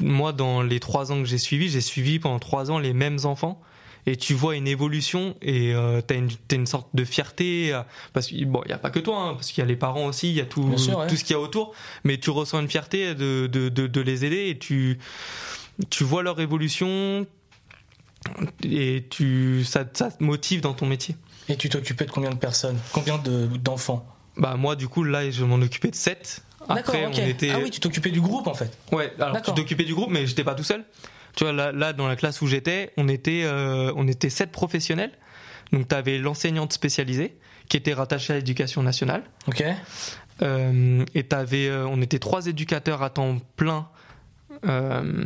moi, 0.00 0.32
dans 0.32 0.62
les 0.62 0.80
trois 0.80 1.12
ans 1.12 1.18
que 1.18 1.26
j'ai 1.28 1.38
suivi, 1.38 1.68
j'ai 1.68 1.80
suivi 1.80 2.18
pendant 2.18 2.40
trois 2.40 2.70
ans 2.70 2.78
les 2.78 2.92
mêmes 2.92 3.18
enfants. 3.24 3.60
Et 4.04 4.16
tu 4.16 4.34
vois 4.34 4.56
une 4.56 4.66
évolution 4.66 5.36
et 5.42 5.72
euh, 5.74 6.00
t'as 6.00 6.16
une, 6.16 6.28
une 6.50 6.66
sorte 6.66 6.88
de 6.92 7.04
fierté 7.04 7.72
euh, 7.72 7.82
parce 8.12 8.26
qu'il 8.26 8.46
bon, 8.46 8.60
y 8.68 8.72
a 8.72 8.78
pas 8.78 8.90
que 8.90 8.98
toi, 8.98 9.20
hein, 9.20 9.34
parce 9.34 9.52
qu'il 9.52 9.62
y 9.62 9.64
a 9.64 9.68
les 9.68 9.76
parents 9.76 10.06
aussi, 10.06 10.28
il 10.30 10.34
y 10.34 10.40
a 10.40 10.44
tout, 10.44 10.64
Bien 10.64 10.76
sûr, 10.76 10.98
ouais. 10.98 11.06
tout 11.06 11.14
ce 11.14 11.22
qu'il 11.22 11.34
y 11.34 11.36
a 11.36 11.40
autour. 11.40 11.72
Mais 12.02 12.18
tu 12.18 12.30
ressens 12.30 12.58
une 12.60 12.68
fierté 12.68 13.14
de, 13.14 13.46
de, 13.46 13.68
de, 13.68 13.86
de 13.86 14.00
les 14.00 14.24
aider 14.24 14.48
et 14.48 14.58
tu, 14.58 14.98
tu 15.88 16.02
vois 16.02 16.24
leur 16.24 16.40
évolution 16.40 17.28
et 18.64 19.04
tu, 19.08 19.62
ça, 19.64 19.84
ça 19.92 20.10
te 20.10 20.24
motive 20.24 20.62
dans 20.62 20.74
ton 20.74 20.86
métier. 20.86 21.14
Et 21.48 21.56
tu 21.56 21.68
t'occupais 21.68 22.04
de 22.04 22.10
combien 22.10 22.30
de 22.30 22.36
personnes? 22.36 22.78
Combien 22.92 23.18
de- 23.18 23.46
d'enfants? 23.58 24.06
Bah 24.36 24.56
moi 24.56 24.76
du 24.76 24.88
coup 24.88 25.04
là 25.04 25.30
je 25.30 25.44
m'en 25.44 25.56
occupais 25.56 25.90
de 25.90 25.94
7. 25.94 26.42
D'accord, 26.60 26.76
Après 26.78 27.06
ok. 27.06 27.14
on 27.18 27.26
était 27.26 27.50
Ah 27.50 27.58
oui, 27.62 27.70
tu 27.70 27.80
t'occupais 27.80 28.10
du 28.10 28.20
groupe 28.20 28.46
en 28.46 28.54
fait. 28.54 28.76
Ouais, 28.92 29.12
alors 29.18 29.42
tu 29.42 29.52
t'occupais 29.52 29.84
du 29.84 29.94
groupe 29.94 30.10
mais 30.10 30.26
j'étais 30.26 30.44
pas 30.44 30.54
tout 30.54 30.62
seul. 30.64 30.84
Tu 31.36 31.44
vois 31.44 31.52
là, 31.52 31.72
là 31.72 31.92
dans 31.92 32.06
la 32.08 32.16
classe 32.16 32.40
où 32.40 32.46
j'étais, 32.46 32.92
on 32.96 33.08
était 33.08 33.42
euh, 33.44 33.92
on 33.96 34.06
était 34.08 34.30
7 34.30 34.50
professionnels. 34.52 35.12
Donc 35.72 35.88
tu 35.88 35.94
avais 35.94 36.18
l'enseignante 36.18 36.72
spécialisée 36.72 37.36
qui 37.68 37.76
était 37.76 37.94
rattachée 37.94 38.32
à 38.34 38.36
l'éducation 38.36 38.82
nationale 38.82 39.22
Ok. 39.48 39.64
Euh, 40.42 41.04
et 41.14 41.24
t'avais 41.24 41.68
euh, 41.68 41.86
on 41.86 42.00
était 42.00 42.18
trois 42.18 42.46
éducateurs 42.46 43.02
à 43.02 43.10
temps 43.10 43.38
plein 43.56 43.88
euh, 44.66 45.24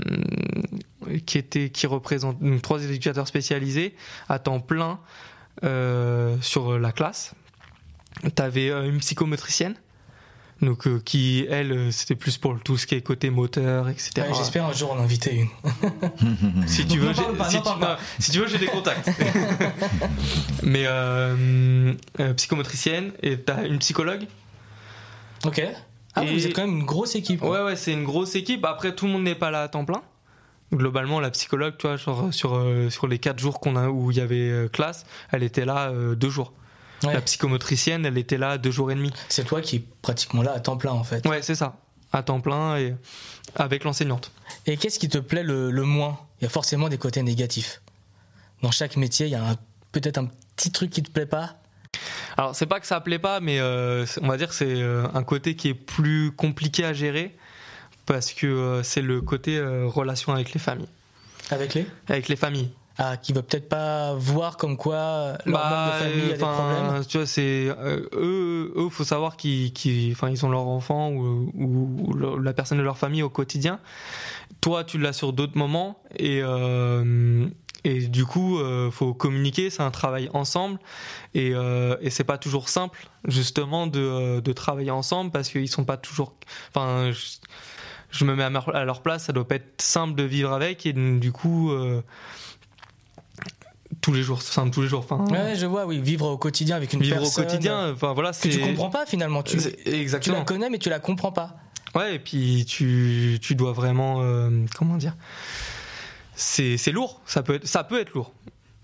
qui 1.27 1.39
étaient 1.39 1.71
qui 1.71 1.87
représentent 1.87 2.41
donc 2.43 2.61
trois 2.63 2.83
éducateurs 2.83 3.29
spécialisés 3.29 3.95
à 4.29 4.39
temps 4.39 4.61
plein 4.61 4.99
euh, 5.65 6.37
sur 6.41 6.79
la 6.79 6.93
classe. 6.93 7.35
T'avais 8.35 8.71
euh, 8.71 8.89
une 8.89 8.99
psychomotricienne. 8.99 9.75
Donc 10.63 10.87
euh, 10.87 11.01
qui 11.05 11.47
elle 11.51 11.93
c'était 11.93 12.15
plus 12.15 12.39
pour 12.39 12.59
tout 12.65 12.79
ce 12.79 12.87
qui 12.87 12.95
est 12.95 13.03
côté 13.03 13.29
moteur 13.29 13.91
etc. 13.91 14.11
Ouais, 14.23 14.35
J'espère 14.35 14.65
un 14.65 14.73
jour 14.73 14.91
en 14.93 14.99
inviter 14.99 15.35
une. 15.35 15.49
Si 16.67 16.87
tu 16.87 16.99
veux, 16.99 17.13
j'ai- 17.13 17.51
si 17.51 17.61
si 18.19 18.31
des 18.59 18.65
contacts. 18.67 19.11
Mais 20.63 20.85
euh, 20.87 21.93
psychomotricienne 22.37 23.13
et 23.23 23.39
t'as 23.39 23.67
une 23.67 23.79
psychologue. 23.81 24.27
Ok. 25.45 25.61
Ah 26.15 26.25
Et- 26.25 26.33
vous 26.33 26.47
êtes 26.47 26.55
quand 26.55 26.67
même 26.67 26.79
une 26.79 26.87
grosse 26.87 27.15
équipe. 27.17 27.41
quoi. 27.41 27.51
Ouais, 27.51 27.63
ouais, 27.67 27.77
c'est 27.77 27.93
une 27.93 28.05
grosse 28.05 28.35
équipe. 28.35 28.65
Après, 28.65 28.95
tout 28.95 29.05
le 29.05 29.13
monde 29.13 29.25
n'est 29.25 29.35
pas 29.35 29.51
là 29.51 29.63
à 29.63 29.69
temps 29.69 29.85
plein. 29.85 30.01
Globalement, 30.73 31.21
la 31.21 31.31
psychologue, 31.31 31.75
tu 31.79 31.87
vois, 31.87 31.97
genre, 31.97 32.35
sur, 32.35 32.57
euh, 32.57 32.91
sur 32.91 33.07
les 33.07 33.19
quatre 33.19 33.39
jours 33.39 33.61
qu'on 33.61 33.77
a, 33.77 33.89
où 33.89 34.11
il 34.11 34.17
y 34.17 34.21
avait 34.21 34.51
euh, 34.51 34.69
classe, 34.69 35.05
elle 35.31 35.45
était 35.45 35.65
là 35.65 35.91
euh, 35.91 36.17
deux 36.17 36.29
jours. 36.29 36.53
Ouais. 37.05 37.13
La 37.13 37.21
psychomotricienne, 37.21 38.05
elle 38.05 38.19
était 38.19 38.39
là 38.39 38.59
deux 38.59 38.73
jours 38.73 38.91
et 38.91 38.95
demi. 38.95 39.13
C'est 39.29 39.45
toi 39.45 39.61
qui 39.61 39.77
es 39.77 39.85
pratiquement 40.03 40.43
là 40.43 40.53
à 40.53 40.61
temps 40.61 40.77
plein 40.77 40.93
en 40.93 41.05
fait. 41.05 41.25
Ouais, 41.27 41.43
c'est 41.43 41.55
ça. 41.55 41.77
À 42.13 42.23
temps 42.23 42.41
plein 42.41 42.79
et 42.79 42.97
avec 43.55 43.85
l'enseignante. 43.85 44.33
Et 44.67 44.77
qu'est-ce 44.77 44.99
qui 44.99 45.09
te 45.09 45.19
plaît 45.19 45.43
le, 45.43 45.71
le 45.71 45.83
moins? 45.85 46.19
Il 46.41 46.45
y 46.45 46.47
a 46.47 46.51
forcément 46.51 46.89
des 46.89 46.99
côtés 46.99 47.23
négatifs. 47.23 47.83
Dans 48.63 48.71
chaque 48.71 48.97
métier, 48.97 49.27
il 49.27 49.33
y 49.33 49.37
a 49.37 49.57
peut-être 49.93 50.19
un 50.19 50.29
petit 50.57 50.73
truc 50.73 50.91
qui 50.91 51.03
te 51.03 51.11
plaît 51.11 51.27
pas? 51.27 51.61
Alors, 52.37 52.57
c'est 52.57 52.67
pas 52.67 52.81
que 52.81 52.87
ça 52.87 53.01
plaît 53.01 53.19
pas, 53.19 53.41
mais 53.41 53.61
euh, 53.61 54.05
on 54.23 54.29
va 54.29 54.37
dire 54.37 54.49
que 54.49 54.55
c'est 54.55 54.83
un 54.83 55.23
côté 55.23 55.55
qui 55.55 55.69
est 55.69 55.75
plus 55.75 56.33
compliqué 56.33 56.85
à 56.85 56.93
gérer 56.93 57.37
parce 58.07 58.33
que 58.33 58.47
euh, 58.47 58.83
c'est 58.83 59.03
le 59.03 59.21
côté 59.21 59.59
euh, 59.59 59.87
relation 59.87 60.33
avec 60.33 60.53
les 60.55 60.61
familles. 60.61 60.89
Avec 61.51 61.75
les? 61.75 61.87
Avec 62.09 62.29
les 62.29 62.37
familles. 62.37 62.71
Ah, 62.99 63.19
qui 63.19 63.35
veut 63.35 63.43
peut-être 63.43 63.69
pas 63.69 64.15
voir 64.15 64.57
comme 64.57 64.79
quoi 64.79 65.37
leur 65.45 65.61
Bah, 65.61 65.69
membre 65.71 65.93
de 65.93 66.05
famille 66.05 66.33
a 66.33 66.37
des 66.37 66.39
problèmes. 66.39 67.05
Tu 67.07 67.19
vois, 67.19 67.27
c'est 67.27 67.69
euh, 67.69 68.09
eux, 68.15 68.73
eux, 68.75 68.89
faut 68.89 69.05
savoir 69.05 69.37
qu'ils, 69.37 69.73
enfin, 70.13 70.31
ils 70.31 70.47
ont 70.47 70.49
leur 70.49 70.67
enfant 70.67 71.11
ou, 71.11 71.51
ou- 71.55 72.07
ou 72.09 72.13
le- 72.15 72.39
la 72.43 72.55
personne 72.55 72.79
de 72.79 72.83
leur 72.83 72.97
famille 72.97 73.23
au 73.23 73.29
quotidien. 73.29 73.81
Toi, 74.63 74.83
tu 74.83 74.97
l'as 74.99 75.13
sur 75.13 75.35
d'autres 75.35 75.59
moments 75.59 75.99
et 76.19 76.41
euh, 76.43 77.47
Et 77.85 78.09
du 78.09 78.25
coup, 78.25 78.59
euh, 78.59 78.91
faut 78.91 79.15
communiquer, 79.15 79.71
c'est 79.71 79.83
un 79.83 79.93
travail 79.93 80.29
ensemble, 80.35 80.81
et, 81.35 81.53
euh, 81.55 81.97
et 82.01 82.11
c'est 82.11 82.25
pas 82.25 82.37
toujours 82.39 82.69
simple 82.69 83.07
justement 83.29 83.87
de, 83.87 84.01
euh, 84.01 84.41
de 84.41 84.53
travailler 84.53 84.91
ensemble 84.91 85.31
parce 85.31 85.51
qu'ils 85.51 85.69
sont 85.69 85.85
pas 85.85 85.97
toujours. 85.97 86.33
Enfin, 86.71 87.13
je, 87.13 87.21
je 88.11 88.25
me 88.25 88.35
mets 88.35 88.45
à, 88.45 88.51
leur- 88.51 88.75
à 88.75 88.85
leur 88.85 89.03
place, 89.03 89.25
ça 89.25 89.33
doit 89.33 89.47
pas 89.47 89.57
être 89.57 89.81
simple 89.83 90.15
de 90.15 90.23
vivre 90.23 90.53
avec, 90.53 90.87
et 90.87 90.93
du 90.93 91.33
coup, 91.33 91.71
euh, 91.73 92.03
tous 94.01 94.13
les 94.13 94.23
jours, 94.23 94.39
enfin 94.39 94.69
tous 94.69 94.83
les 94.83 94.89
jours, 94.89 95.01
enfin 95.09 95.25
Ouais, 95.31 95.55
je 95.57 95.67
vois, 95.67 95.87
oui, 95.87 96.01
vivre 96.01 96.27
au 96.29 96.37
quotidien 96.39 96.77
avec 96.77 96.93
une 96.93 97.01
vivre 97.01 97.17
personne 97.17 97.45
au 97.45 97.47
quotidien, 97.49 97.93
enfin 97.93 98.13
voilà, 98.13 98.33
que 98.33 98.49
tu 98.49 98.59
comprends 98.61 98.91
pas 98.91 99.07
finalement. 99.07 99.43
Tu, 99.43 99.57
tu 100.21 100.31
la 100.33 100.41
connais, 100.43 100.71
mais 100.71 100.79
tu 100.79 100.89
la 100.89 100.99
comprends 101.01 101.33
pas. 101.33 101.57
Ouais, 101.95 102.17
et 102.17 102.19
puis 102.19 102.65
tu, 102.67 103.39
tu 103.41 103.55
dois 103.55 103.73
vraiment. 103.73 104.19
euh, 104.23 104.51
comment 104.77 104.97
dire 104.97 105.15
C'est 106.35 106.77
c'est 106.77 106.93
lourd, 106.93 107.21
ça 107.27 107.43
peut, 107.43 107.55
être, 107.55 107.67
ça 107.67 107.85
peut 107.85 108.01
être 108.01 108.13
lourd. 108.13 108.33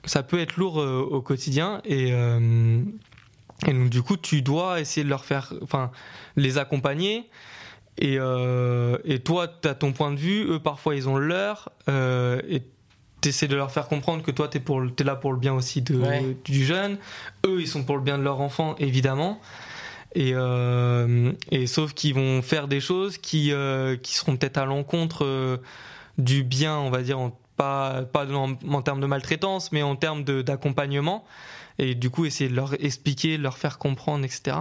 Ça 0.04 0.22
peut 0.22 0.40
être 0.40 0.56
lourd 0.56 0.80
euh, 0.80 1.00
au 1.00 1.20
quotidien, 1.20 1.80
et, 1.84 2.08
et 2.08 3.72
donc 3.72 3.90
du 3.90 4.02
coup, 4.02 4.16
tu 4.16 4.42
dois 4.42 4.80
essayer 4.80 5.04
de 5.04 5.10
leur 5.10 5.24
faire. 5.24 5.52
Enfin, 5.62 5.90
les 6.36 6.58
accompagner. 6.58 7.28
Et, 7.98 8.16
euh, 8.18 8.96
et 9.04 9.18
toi, 9.20 9.46
tu 9.48 9.68
as 9.68 9.74
ton 9.74 9.92
point 9.92 10.10
de 10.12 10.16
vue, 10.18 10.44
eux, 10.50 10.58
parfois, 10.58 10.94
ils 10.94 11.08
ont 11.08 11.16
le 11.16 11.26
leur. 11.26 11.70
euh, 11.88 12.40
et 12.48 12.62
tu 13.20 13.28
essaies 13.28 13.46
de 13.48 13.54
leur 13.54 13.70
faire 13.70 13.86
comprendre 13.86 14.22
que 14.24 14.30
toi, 14.32 14.48
tu 14.48 14.58
es, 14.58 15.04
là 15.04 15.14
pour 15.14 15.32
le 15.32 15.38
bien 15.38 15.52
aussi 15.54 15.82
de, 15.82 15.94
Ouais. 15.96 16.36
du 16.44 16.64
jeune. 16.64 16.98
Eux, 17.46 17.60
ils 17.60 17.68
sont 17.68 17.84
pour 17.84 17.96
le 17.96 18.02
bien 18.02 18.18
de 18.18 18.22
leur 18.24 18.40
enfant, 18.40 18.74
évidemment. 18.78 19.40
Et, 20.14 20.32
euh, 20.34 21.32
et 21.50 21.66
sauf 21.66 21.94
qu'ils 21.94 22.14
vont 22.14 22.42
faire 22.42 22.66
des 22.68 22.80
choses 22.80 23.18
qui, 23.18 23.52
qui 24.02 24.14
seront 24.14 24.36
peut-être 24.36 24.58
à 24.58 24.64
l'encontre 24.64 25.60
du 26.18 26.42
bien, 26.42 26.76
on 26.78 26.90
va 26.90 27.02
dire, 27.02 27.18
en- 27.20 27.38
pas, 27.56 28.02
pas 28.02 28.26
en, 28.34 28.54
en 28.68 28.82
termes 28.82 29.00
de 29.00 29.06
maltraitance, 29.06 29.70
mais 29.72 29.82
en 29.82 29.94
termes 29.96 30.24
d'accompagnement. 30.24 31.24
Et 31.78 31.94
du 31.94 32.10
coup, 32.10 32.24
essayer 32.24 32.50
de 32.50 32.56
leur 32.56 32.74
expliquer, 32.84 33.38
de 33.38 33.42
leur 33.42 33.56
faire 33.56 33.78
comprendre, 33.78 34.24
etc. 34.24 34.56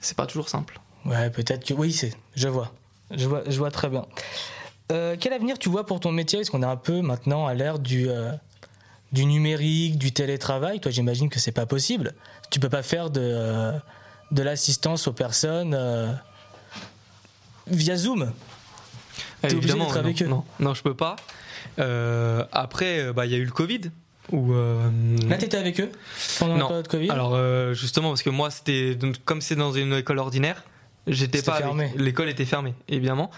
C'est 0.00 0.16
pas 0.16 0.26
toujours 0.26 0.48
simple. 0.48 0.78
Ouais, 1.04 1.30
peut-être 1.30 1.64
que 1.66 1.74
oui, 1.74 1.92
c'est. 1.92 2.12
Je 2.34 2.48
vois, 2.48 2.72
je 3.10 3.26
vois, 3.26 3.42
je 3.46 3.58
vois 3.58 3.70
très 3.70 3.88
bien. 3.88 4.04
Euh, 4.92 5.16
quel 5.18 5.32
avenir 5.32 5.58
tu 5.58 5.68
vois 5.68 5.84
pour 5.86 6.00
ton 6.00 6.12
métier? 6.12 6.40
Est-ce 6.40 6.50
qu'on 6.50 6.62
est 6.62 6.66
un 6.66 6.76
peu 6.76 7.00
maintenant 7.02 7.46
à 7.46 7.54
l'ère 7.54 7.78
du 7.78 8.08
euh, 8.08 8.32
du 9.12 9.24
numérique, 9.26 9.98
du 9.98 10.12
télétravail? 10.12 10.80
Toi, 10.80 10.90
j'imagine 10.90 11.28
que 11.28 11.38
c'est 11.38 11.52
pas 11.52 11.66
possible. 11.66 12.14
Tu 12.50 12.60
peux 12.60 12.68
pas 12.70 12.82
faire 12.82 13.10
de 13.10 13.20
euh, 13.22 13.72
de 14.30 14.42
l'assistance 14.42 15.06
aux 15.08 15.12
personnes 15.12 15.76
via 17.66 17.96
Zoom. 17.96 18.32
T'es 19.42 19.54
obligé 19.54 19.74
d'être 19.74 19.78
non, 19.78 19.92
avec 19.94 20.22
eux. 20.22 20.26
Non, 20.26 20.44
non, 20.58 20.74
je 20.74 20.82
peux 20.82 20.94
pas. 20.94 21.16
Après, 22.52 23.12
bah, 23.12 23.26
il 23.26 23.32
y 23.32 23.34
a 23.34 23.38
eu 23.38 23.44
le 23.44 23.50
Covid. 23.52 23.90
Où, 24.30 24.52
euh, 24.52 24.90
Là, 25.28 25.38
t'étais 25.38 25.56
avec 25.56 25.80
eux 25.80 25.90
pendant 26.38 26.54
la 26.54 26.60
Non. 26.60 26.66
période 26.68 26.88
Covid? 26.88 27.08
Alors 27.08 27.34
euh, 27.34 27.72
justement 27.72 28.10
parce 28.10 28.22
que 28.22 28.28
moi 28.28 28.50
c'était 28.50 28.98
comme 29.24 29.40
c'est 29.40 29.56
dans 29.56 29.72
une 29.72 29.94
école 29.94 30.18
ordinaire, 30.18 30.64
j'étais 31.06 31.40
pas 31.42 31.60
l'école 31.96 32.28
était 32.28 32.44
fermée 32.44 32.74
évidemment 32.88 33.30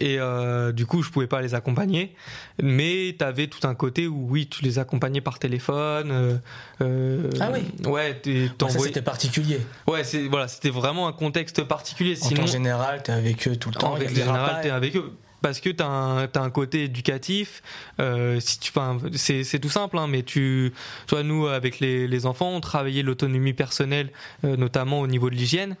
et 0.00 0.16
euh, 0.20 0.70
du 0.72 0.86
coup 0.86 1.02
je 1.02 1.10
pouvais 1.10 1.26
pas 1.26 1.42
les 1.42 1.54
accompagner 1.54 2.14
mais 2.62 3.16
tu 3.18 3.24
avais 3.24 3.48
tout 3.48 3.66
un 3.66 3.74
côté 3.74 4.06
où 4.06 4.26
oui 4.30 4.46
tu 4.48 4.62
les 4.62 4.78
accompagnais 4.78 5.20
par 5.20 5.38
téléphone 5.38 6.10
euh, 6.12 6.36
euh, 6.82 7.30
Ah 7.40 7.50
oui. 7.52 7.64
ouais 7.90 8.20
Bon, 8.58 8.68
ça, 8.68 8.78
c'était 8.78 9.02
particulier. 9.02 9.60
ouais 9.88 10.04
c'est 10.04 10.28
voilà 10.28 10.46
c'était 10.46 10.70
vraiment 10.70 11.08
un 11.08 11.12
contexte 11.12 11.64
particulier 11.64 12.16
En 12.22 12.28
sinon 12.28 12.46
général, 12.46 13.02
t'es 13.02 13.12
avec 13.12 13.48
eux 13.48 13.56
tout 13.56 13.70
le 13.70 13.74
temps. 13.74 13.94
en 13.94 14.32
rapports. 14.32 14.60
t'es 14.60 14.70
avec 14.70 14.94
eux. 14.96 15.12
Parce 15.42 15.60
que 15.60 15.68
t'as 15.70 15.86
un, 15.86 16.26
t'as 16.28 16.40
un 16.40 16.50
côté 16.50 16.84
éducatif. 16.84 17.62
euh, 18.00 18.40
si 18.40 18.58
tu, 18.58 18.70
enfin, 18.74 18.98
c'est, 19.14 19.44
c'est 19.44 19.58
tout 19.60 19.68
simple, 19.68 19.96
hein, 19.98 20.06
mais 20.08 20.22
tu, 20.22 20.72
tu 21.06 21.14
vois, 21.14 21.22
nous, 21.22 21.46
avec 21.46 21.78
les, 21.78 22.08
les 22.08 22.26
enfants, 22.26 22.50
on 22.50 22.60
travaillait 22.60 23.02
l'autonomie 23.02 23.52
personnelle, 23.52 24.10
euh, 24.44 24.56
notamment 24.56 24.98
au 25.00 25.06
niveau 25.06 25.28
de 25.30 25.34
l'hygiène. 25.36 25.76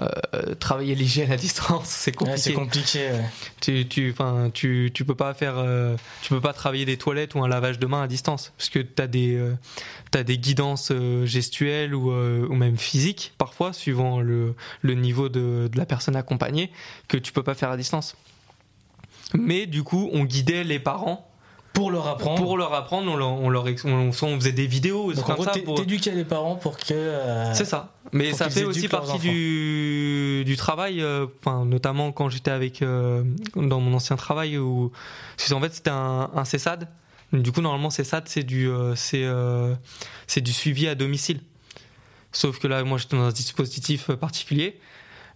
Euh, 0.00 0.54
travailler 0.54 0.94
l'hygiène 0.94 1.32
à 1.32 1.36
distance, 1.36 1.86
c'est 1.88 2.12
Ouais, 2.12 2.16
compliqué. 2.16 2.38
c'est 2.40 2.52
compliqué. 2.52 2.98
ouais. 3.10 3.24
tu, 3.60 3.88
tu, 3.88 4.10
enfin, 4.12 4.48
tu, 4.54 4.92
tu 4.94 5.04
peux 5.04 5.16
pas 5.16 5.34
faire, 5.34 5.54
euh, 5.58 5.96
tu 6.22 6.28
peux 6.28 6.40
pas 6.40 6.52
travailler 6.52 6.84
des 6.84 6.96
toilettes 6.96 7.34
ou 7.34 7.42
un 7.42 7.48
lavage 7.48 7.80
de 7.80 7.86
main 7.86 8.02
à 8.02 8.06
distance, 8.06 8.52
parce 8.56 8.68
que 8.70 8.78
t'as 8.78 9.08
des, 9.08 9.34
euh, 9.34 9.54
t'as 10.12 10.22
des 10.22 10.38
guidances 10.38 10.92
gestuelles 11.24 11.96
ou, 11.96 12.12
ou 12.12 12.54
même 12.54 12.76
physiques 12.76 13.32
parfois, 13.38 13.72
suivant 13.72 14.20
le, 14.20 14.54
le 14.82 14.94
niveau 14.94 15.28
de, 15.28 15.68
de 15.72 15.76
la 15.78 15.84
personne 15.86 16.14
accompagnée, 16.14 16.70
que 17.08 17.16
tu 17.16 17.32
peux 17.32 17.42
pas 17.42 17.54
faire 17.54 17.70
à 17.70 17.76
distance. 17.76 18.14
Mais 19.34 19.66
du 19.66 19.82
coup, 19.82 20.08
on 20.12 20.24
guidait 20.24 20.64
les 20.64 20.78
parents 20.78 21.27
Pour 21.78 21.92
leur 21.92 22.08
apprendre. 22.08 22.42
pour 22.42 22.56
leur 22.56 22.74
apprendre. 22.74 23.12
On 23.12 23.16
leur, 23.16 23.30
on 23.30 23.50
leur 23.50 23.66
on, 23.84 24.12
faisait 24.12 24.50
des 24.50 24.66
vidéos, 24.66 25.12
Donc 25.12 25.30
en 25.30 25.34
gros, 25.34 25.46
t'éduquais 25.76 26.10
les 26.10 26.24
parents 26.24 26.56
pour 26.56 26.76
que. 26.76 26.92
euh, 26.92 27.54
c'est 27.54 27.64
ça. 27.64 27.92
Mais 28.12 28.32
ça 28.32 28.50
fait 28.50 28.64
aussi 28.64 28.88
partie 28.88 29.18
du, 29.18 30.42
du 30.44 30.56
travail, 30.56 31.00
euh, 31.00 31.26
enfin, 31.40 31.64
notamment 31.64 32.10
quand 32.10 32.30
j'étais 32.30 32.50
avec 32.50 32.82
euh, 32.82 33.22
dans 33.54 33.78
mon 33.80 33.94
ancien 33.94 34.16
travail 34.16 34.58
où 34.58 34.90
qu'en 35.48 35.60
fait 35.60 35.72
c'était 35.72 35.90
un, 35.90 36.30
un 36.34 36.44
CESAD. 36.44 36.88
Du 37.32 37.52
coup 37.52 37.60
normalement 37.60 37.90
CESAD 37.90 38.24
c'est 38.26 38.42
du 38.42 38.68
c'est 38.96 40.40
du 40.40 40.52
suivi 40.52 40.88
à 40.88 40.96
domicile. 40.96 41.40
Sauf 42.32 42.58
que 42.58 42.66
là 42.66 42.82
moi 42.82 42.98
j'étais 42.98 43.16
dans 43.16 43.22
un 43.22 43.30
dispositif 43.30 44.10
particulier, 44.12 44.80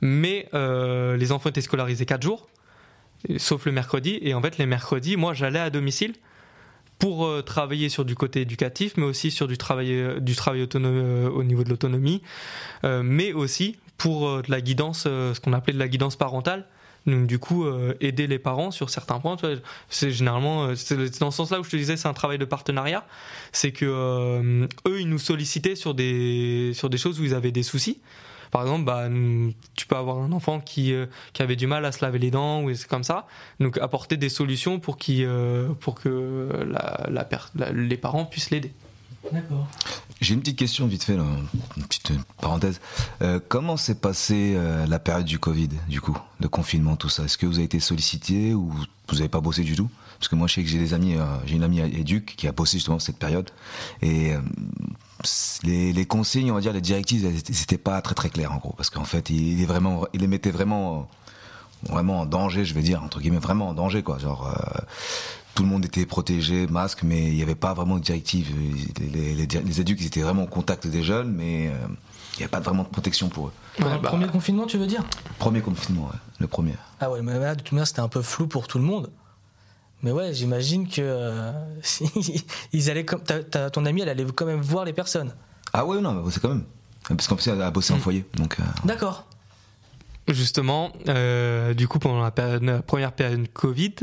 mais 0.01 0.49
les 0.53 1.31
enfants 1.31 1.51
étaient 1.51 1.61
scolarisés 1.61 2.05
4 2.05 2.21
jours, 2.21 2.49
sauf 3.37 3.65
le 3.65 3.71
mercredi. 3.71 4.19
Et 4.23 4.35
en 4.35 4.43
fait 4.43 4.59
les 4.59 4.67
mercredis 4.67 5.17
moi 5.17 5.35
j'allais 5.35 5.61
à 5.61 5.71
domicile 5.71 6.15
pour 7.03 7.27
euh, 7.27 7.43
travailler 7.43 7.89
sur 7.89 8.05
du 8.05 8.15
côté 8.15 8.43
éducatif, 8.43 8.93
mais 8.97 9.03
aussi 9.03 9.33
sur 9.33 9.49
du 9.49 9.59
travail, 9.59 9.93
euh, 9.93 10.21
du 10.21 10.37
travail 10.37 10.63
autonome 10.63 10.93
euh, 10.95 11.29
au 11.31 11.43
niveau 11.43 11.65
de 11.65 11.69
l'autonomie, 11.69 12.23
mais 12.85 13.33
aussi 13.33 13.77
pour 13.99 14.41
de 14.41 14.49
la 14.49 14.61
guidance, 14.61 15.03
ce 15.03 15.41
qu'on 15.41 15.53
appelait 15.53 15.73
de 15.73 15.81
la 15.81 15.89
guidance 15.89 16.15
parentale. 16.15 16.65
Donc 17.07 17.27
du 17.27 17.41
coup, 17.41 17.67
aider 18.01 18.29
les 18.29 18.39
parents 18.39 18.71
sur 18.71 18.91
certains 18.91 19.19
points. 19.19 19.37
C'est 19.89 20.11
généralement, 20.11 20.75
c'est 20.77 21.19
dans 21.19 21.31
ce 21.31 21.37
sens-là 21.39 21.61
où 21.61 21.65
je 21.65 21.71
te 21.71 21.77
disais, 21.77 21.97
c'est 21.97 22.09
un 22.09 22.13
travail 22.13 22.39
de 22.39 22.45
partenariat. 22.45 23.05
C'est 23.53 23.73
que 23.73 24.67
eux, 24.87 25.01
ils 25.01 25.09
nous 25.09 25.19
sollicitaient 25.19 25.77
sur 25.77 25.95
des 25.95 26.73
sur 26.75 26.91
des 26.91 26.99
choses 26.99 27.21
où 27.21 27.25
ils 27.25 27.35
avaient 27.35 27.53
des 27.53 27.63
soucis. 27.63 28.01
Par 28.53 28.63
exemple, 28.63 28.85
bah, 28.85 29.09
nous- 29.09 29.53
tu 29.75 29.87
peux 29.87 29.97
avoir 29.97 30.19
un 30.19 30.31
enfant 30.31 30.61
qui, 30.61 30.93
euh, 30.93 31.07
qui 31.33 31.43
avait 31.43 31.57
du 31.57 31.67
mal 31.67 31.85
à 31.85 31.91
se 31.91 32.05
laver 32.05 32.21
les 32.21 32.31
dents 32.31 32.63
ou 32.63 32.73
c'est 32.73 32.87
comme 32.87 33.03
ça. 33.03 33.27
Donc 33.59 33.79
apporter 33.79 34.17
des 34.17 34.29
solutions 34.29 34.79
pour, 34.79 34.97
qu'il, 34.99 35.25
euh, 35.27 35.71
pour 35.81 35.97
que 35.97 36.49
la, 36.71 37.09
la 37.11 37.73
les 37.73 37.97
parents 37.97 38.27
puissent 38.27 38.51
l'aider. 38.51 38.73
D'accord. 39.33 39.67
J'ai 40.21 40.35
une 40.35 40.41
petite 40.41 40.59
question 40.59 40.87
vite 40.87 41.05
fait, 41.05 41.17
là, 41.17 41.25
une 41.77 41.85
petite 41.85 42.13
parenthèse. 42.41 42.81
Euh, 43.23 43.41
comment 43.49 43.77
s'est 43.77 43.95
passée 43.95 44.55
euh, 44.57 44.85
la 44.87 44.99
période 44.99 45.25
du 45.25 45.39
Covid, 45.39 45.71
du 45.89 46.01
coup, 46.01 46.17
le 46.41 46.49
confinement, 46.49 46.97
tout 46.97 47.09
ça? 47.09 47.25
Est-ce 47.25 47.39
que 47.39 47.47
vous 47.47 47.55
avez 47.55 47.65
été 47.65 47.81
sollicité 47.81 48.53
ou 48.53 48.73
vous 49.09 49.15
n'avez 49.17 49.29
pas 49.29 49.41
bossé 49.41 49.63
du 49.63 49.77
tout? 49.77 49.89
Parce 50.23 50.29
que 50.29 50.37
moi, 50.37 50.47
je 50.47 50.55
sais 50.55 50.63
que 50.63 50.69
j'ai 50.69 50.79
des 50.79 50.95
amis, 50.95 51.17
euh, 51.17 51.25
j'ai 51.47 51.57
une 51.57 51.65
amie 51.65 51.81
éduc 51.81 52.37
qui 52.37 52.47
a 52.47 52.53
bossé 52.53 52.77
justement 52.77 53.01
cette 53.01 53.17
période 53.19 53.51
et 54.03 54.33
euh, 54.35 54.41
les, 55.65 55.93
les 55.93 56.07
consignes, 56.07 56.53
on 56.53 56.55
va 56.55 56.61
dire 56.61 56.73
les 56.73 56.81
directives, 56.81 57.27
elles 57.27 57.39
étaient- 57.39 57.53
c'était 57.53 57.77
pas 57.77 58.01
très 58.03 58.15
très 58.15 58.31
clair 58.31 58.53
en 58.53 58.59
gros, 58.59 58.73
parce 58.77 58.89
qu'en 58.89 59.03
fait, 59.03 59.31
il, 59.31 59.61
est 59.61 59.67
vraiment, 59.67 60.07
il 60.13 60.21
les 60.21 60.29
mettait 60.29 60.53
vraiment, 60.53 61.09
vraiment 61.89 62.21
en 62.21 62.27
danger, 62.27 62.65
je 62.65 62.73
vais 62.73 62.83
dire 62.83 63.03
entre 63.03 63.19
guillemets, 63.19 63.39
vraiment 63.41 63.71
en 63.71 63.75
danger 63.75 64.05
quoi. 64.05 64.19
Genre, 64.19 64.47
euh, 64.47 64.81
tout 65.57 65.65
le 65.65 65.69
monde 65.69 65.85
était 65.85 66.07
protégé, 66.07 66.69
masque, 66.69 67.03
mais 67.03 67.27
il 67.27 67.35
n'y 67.35 67.43
avait 67.43 67.57
pas 67.57 67.75
vraiment 67.75 67.97
de 67.97 68.03
directive. 68.05 68.55
Les, 69.01 69.35
les, 69.35 69.45
les 69.45 69.81
adultes, 69.81 70.01
ils 70.03 70.07
étaient 70.07 70.23
vraiment 70.23 70.45
au 70.45 70.47
contact 70.47 70.87
des 70.87 71.03
jeunes, 71.03 71.33
mais 71.33 71.67
euh, 71.67 71.73
il 72.35 72.39
n'y 72.39 72.43
avait 72.45 72.49
pas 72.49 72.61
vraiment 72.61 72.85
de 72.85 72.89
protection 72.91 73.29
pour 73.29 73.49
eux. 73.49 73.53
Le 73.81 73.85
bah, 73.87 73.99
premier 74.05 74.29
confinement, 74.29 74.67
tu 74.67 74.79
veux 74.79 74.87
dire? 74.87 75.03
Premier 75.41 75.63
confinement, 75.63 76.05
ouais, 76.05 76.19
le 76.39 76.47
premier. 76.47 76.75
Ah 77.01 77.11
ouais, 77.11 77.23
mais 77.23 77.37
là, 77.41 77.57
de 77.57 77.61
toute 77.63 77.73
manière, 77.73 77.89
c'était 77.89 77.99
un 77.99 78.09
peu 78.09 78.23
flou 78.23 78.47
pour 78.47 78.69
tout 78.69 78.79
le 78.79 78.85
monde. 78.85 79.11
Mais 80.03 80.11
ouais, 80.11 80.33
j'imagine 80.35 80.89
que 80.89 81.01
euh, 81.01 81.53
ils 82.73 82.91
allaient 82.91 83.05
comme 83.05 83.21
ton 83.73 83.87
ami, 83.87 84.03
elle 84.03 84.09
allait 84.09 84.25
quand 84.35 84.47
même 84.47 84.61
voir 84.61 84.85
les 84.85 84.93
personnes. 84.93 85.33
Ah 85.73 85.85
ouais, 85.87 86.01
non, 86.01 86.13
mais 86.13 86.31
c'est 86.31 86.41
quand 86.41 86.49
même. 86.49 86.65
Parce 87.09 87.27
qu'en 87.29 87.37
plus, 87.37 87.49
elle 87.49 87.61
a 87.63 87.71
bossé 87.71 87.93
en 87.93 87.97
Mm. 87.97 88.01
foyer, 88.01 88.25
donc. 88.35 88.59
euh, 88.61 88.63
D'accord. 88.85 89.27
Justement, 90.29 90.93
euh, 91.09 91.75
du 91.75 91.89
coup, 91.89 91.99
pendant 91.99 92.23
la, 92.23 92.31
période- 92.31 92.63
la 92.63 92.81
première 92.83 93.11
période 93.13 93.47
Covid, 93.53 93.95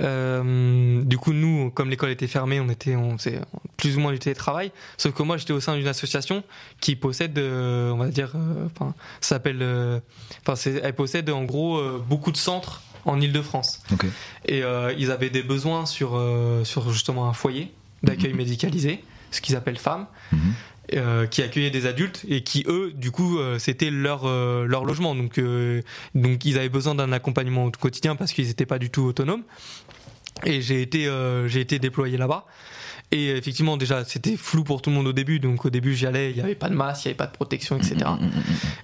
euh, 0.00 1.02
du 1.04 1.16
coup, 1.18 1.32
nous, 1.32 1.70
comme 1.70 1.90
l'école 1.90 2.10
était 2.10 2.26
fermée, 2.26 2.60
on 2.60 2.68
était 2.68 2.96
on 2.96 3.16
faisait 3.18 3.40
plus 3.76 3.96
ou 3.96 4.00
moins 4.00 4.12
du 4.12 4.18
télétravail. 4.18 4.72
Sauf 4.96 5.14
que 5.14 5.22
moi, 5.22 5.36
j'étais 5.36 5.52
au 5.52 5.60
sein 5.60 5.76
d'une 5.76 5.86
association 5.86 6.42
qui 6.80 6.96
possède, 6.96 7.38
euh, 7.38 7.90
on 7.92 7.98
va 7.98 8.08
dire, 8.08 8.32
enfin, 8.66 8.94
s'appelle, 9.20 9.62
enfin, 10.46 10.70
elle 10.82 10.94
possède 10.94 11.30
en 11.30 11.44
gros 11.44 11.78
euh, 11.78 12.02
beaucoup 12.04 12.32
de 12.32 12.36
centres 12.36 12.82
en 13.08 13.20
Île-de-France. 13.20 13.80
Ok. 13.92 14.06
Et 14.46 14.62
euh, 14.62 14.92
ils 14.98 15.10
avaient 15.10 15.30
des 15.30 15.42
besoins 15.42 15.86
sur, 15.86 16.12
euh, 16.16 16.64
sur 16.64 16.90
justement 16.92 17.28
un 17.28 17.32
foyer 17.32 17.72
d'accueil 18.02 18.32
médicalisé, 18.34 19.02
ce 19.30 19.40
qu'ils 19.40 19.56
appellent 19.56 19.78
femmes, 19.78 20.06
Mhm. 20.32 20.38
euh, 20.94 21.26
qui 21.26 21.42
accueillaient 21.42 21.70
des 21.70 21.86
adultes 21.86 22.24
et 22.28 22.42
qui, 22.42 22.64
eux, 22.68 22.92
du 22.94 23.10
coup, 23.10 23.38
euh, 23.38 23.58
c'était 23.58 23.90
leur, 23.90 24.22
euh, 24.24 24.64
leur 24.66 24.84
logement. 24.84 25.14
Donc, 25.14 25.40
donc, 26.14 26.44
ils 26.44 26.56
avaient 26.58 26.68
besoin 26.68 26.94
d'un 26.94 27.12
accompagnement 27.12 27.64
au 27.64 27.70
quotidien 27.70 28.14
parce 28.16 28.32
qu'ils 28.32 28.46
n'étaient 28.46 28.66
pas 28.66 28.78
du 28.78 28.90
tout 28.90 29.02
autonomes. 29.02 29.42
Et 30.44 30.62
j'ai 30.62 30.80
été, 30.82 31.10
j'ai 31.46 31.60
été 31.60 31.78
déployé 31.80 32.16
là-bas. 32.16 32.44
Et 33.10 33.30
effectivement, 33.30 33.76
déjà, 33.78 34.04
c'était 34.04 34.36
flou 34.36 34.64
pour 34.64 34.82
tout 34.82 34.90
le 34.90 34.96
monde 34.96 35.06
au 35.08 35.12
début. 35.14 35.40
Donc 35.40 35.64
au 35.64 35.70
début, 35.70 35.94
j'y 35.94 36.06
allais, 36.06 36.30
il 36.30 36.36
n'y 36.36 36.42
avait 36.42 36.54
pas 36.54 36.68
de 36.68 36.74
masque, 36.74 37.04
il 37.04 37.08
n'y 37.08 37.10
avait 37.12 37.16
pas 37.16 37.26
de 37.26 37.32
protection, 37.32 37.76
etc. 37.78 37.96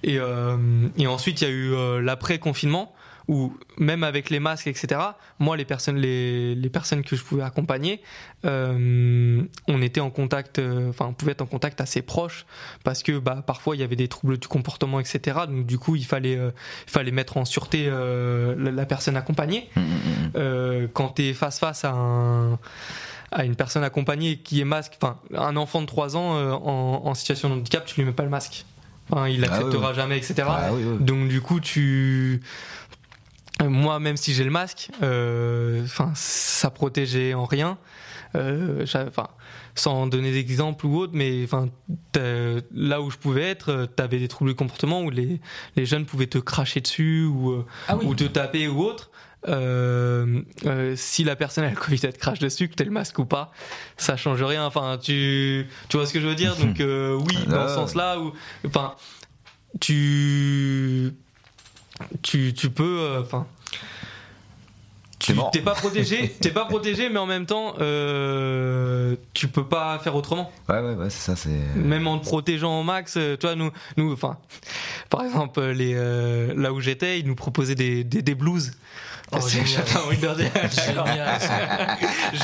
Et, 0.03 0.17
euh, 0.19 0.57
et 0.97 1.05
ensuite, 1.07 1.41
il 1.41 1.43
y 1.43 1.47
a 1.47 1.53
eu 1.53 1.73
euh, 1.73 2.01
l'après-confinement 2.01 2.91
où 3.27 3.53
même 3.77 4.03
avec 4.03 4.29
les 4.29 4.39
masques, 4.39 4.67
etc., 4.67 5.01
moi, 5.39 5.57
les 5.57 5.65
personnes, 5.65 5.97
les, 5.97 6.55
les 6.55 6.69
personnes 6.69 7.03
que 7.03 7.15
je 7.15 7.23
pouvais 7.23 7.43
accompagner, 7.43 8.01
euh, 8.45 9.43
on 9.67 9.81
était 9.81 9.99
en 9.99 10.11
contact, 10.11 10.59
euh, 10.59 10.89
enfin, 10.89 11.07
on 11.07 11.13
pouvait 11.13 11.31
être 11.31 11.41
en 11.41 11.47
contact 11.47 11.81
assez 11.81 12.01
proche 12.01 12.45
parce 12.83 13.01
que 13.01 13.17
bah, 13.17 13.43
parfois 13.45 13.75
il 13.75 13.79
y 13.79 13.83
avait 13.83 13.95
des 13.95 14.07
troubles 14.07 14.37
du 14.37 14.47
comportement, 14.47 14.99
etc. 14.99 15.39
Donc 15.47 15.65
du 15.65 15.79
coup, 15.79 15.95
il 15.95 16.05
fallait, 16.05 16.37
euh, 16.37 16.51
il 16.87 16.91
fallait 16.91 17.11
mettre 17.11 17.37
en 17.37 17.45
sûreté 17.45 17.87
la, 17.87 18.71
la 18.71 18.85
personne 18.85 19.17
accompagnée. 19.17 19.69
Euh, 20.35 20.87
quand 20.93 21.09
tu 21.15 21.23
es 21.23 21.33
face 21.33 21.59
face 21.59 21.85
à 21.85 21.91
un 21.91 22.59
à 23.31 23.43
une 23.43 23.55
personne 23.55 23.83
accompagnée 23.83 24.37
qui 24.37 24.61
est 24.61 24.65
masque, 24.65 24.93
enfin 25.01 25.17
un 25.33 25.57
enfant 25.57 25.81
de 25.81 25.87
3 25.87 26.15
ans 26.15 26.53
en, 26.53 27.01
en 27.05 27.13
situation 27.15 27.49
de 27.49 27.55
handicap, 27.55 27.85
tu 27.85 27.99
lui 27.99 28.05
mets 28.05 28.13
pas 28.13 28.23
le 28.23 28.29
masque. 28.29 28.65
Enfin, 29.09 29.27
il 29.27 29.43
Ah 29.43 29.47
l'acceptera 29.47 29.93
jamais, 29.93 30.17
etc. 30.17 30.43
Ah 30.47 30.69
oui. 30.73 30.83
Donc 30.99 31.27
du 31.27 31.41
coup, 31.41 31.59
tu 31.59 32.41
moi, 33.63 33.99
même 33.99 34.17
si 34.17 34.33
j'ai 34.33 34.43
le 34.43 34.51
masque, 34.51 34.89
euh, 35.01 35.83
enfin, 35.85 36.11
ça 36.15 36.69
protégeait 36.69 37.33
en 37.33 37.45
rien. 37.45 37.77
Euh, 38.35 38.85
sans 39.75 40.07
donner 40.07 40.31
d'exemple 40.33 40.85
ou 40.85 40.97
autre, 40.97 41.13
mais 41.15 41.41
enfin, 41.45 41.69
t'as- 42.11 42.59
là 42.73 43.01
où 43.01 43.09
je 43.09 43.17
pouvais 43.17 43.43
être, 43.43 43.87
tu 43.95 44.03
avais 44.03 44.19
des 44.19 44.27
troubles 44.27 44.51
de 44.51 44.55
comportement 44.57 45.01
où 45.03 45.09
les, 45.09 45.39
les 45.77 45.85
jeunes 45.85 46.05
pouvaient 46.05 46.27
te 46.27 46.37
cracher 46.37 46.81
dessus 46.81 47.23
ou, 47.25 47.51
euh, 47.51 47.65
Ah 47.87 47.95
oui. 47.95 48.05
ou 48.05 48.13
te 48.15 48.25
taper 48.25 48.67
ou 48.67 48.81
autre. 48.81 49.09
Euh, 49.47 50.41
euh, 50.65 50.95
si 50.97 51.23
la 51.23 51.35
personne 51.37 51.63
a 51.65 51.69
le 51.69 51.75
Covid, 51.77 51.99
elle 52.03 52.13
te 52.13 52.19
crache 52.19 52.39
dessus, 52.39 52.67
que 52.67 52.73
t'aies 52.75 52.83
le 52.83 52.91
masque 52.91 53.19
ou 53.19 53.25
pas, 53.25 53.51
ça 53.95 54.17
change 54.17 54.41
rien. 54.43 54.65
Enfin, 54.65 54.97
tu, 55.01 55.65
tu 55.87 55.95
vois 55.97 56.05
ce 56.05 56.11
que 56.13 56.19
je 56.19 56.27
veux 56.27 56.35
dire? 56.35 56.55
Donc 56.59 56.79
euh, 56.81 57.15
oui, 57.15 57.37
dans 57.47 57.57
Ah 57.61 57.67
ce 57.67 57.69
ouais. 57.69 57.75
sens-là, 57.75 58.19
où, 58.19 58.33
enfin, 58.65 58.95
tu, 59.79 61.11
tu, 62.21 62.53
tu 62.53 62.69
peux, 62.69 62.99
euh, 62.99 63.21
enfin. 63.21 63.47
T'es 65.19 65.33
tu 65.33 65.39
t'es 65.51 65.61
pas 65.61 65.73
protégé, 65.73 66.35
t'es 66.41 66.51
pas 66.51 66.65
protégé, 66.65 67.09
mais 67.09 67.19
en 67.19 67.25
même 67.25 67.45
temps, 67.45 67.75
euh, 67.79 69.15
tu 69.33 69.47
peux 69.47 69.65
pas 69.65 69.97
faire 69.99 70.15
autrement. 70.15 70.51
Ouais, 70.69 70.79
ouais, 70.81 70.93
ouais, 70.93 71.09
c'est 71.09 71.31
ça, 71.31 71.35
c'est. 71.35 71.49
Même 71.75 72.07
en 72.07 72.19
te 72.19 72.25
protégeant 72.25 72.79
au 72.79 72.83
max, 72.83 73.15
euh, 73.17 73.37
tu 73.37 73.47
vois, 73.47 73.55
nous, 73.55 73.71
nous, 73.97 74.13
enfin, 74.13 74.37
par 75.09 75.23
exemple, 75.23 75.61
les, 75.61 75.93
euh, 75.95 76.53
là 76.55 76.73
où 76.73 76.81
j'étais, 76.81 77.19
ils 77.19 77.27
nous 77.27 77.35
proposaient 77.35 77.75
des, 77.75 78.03
des, 78.03 78.21
des 78.21 78.35
blues. 78.35 78.73
Oh, 79.31 79.37
génial. 79.47 79.83
Génial. 80.11 80.37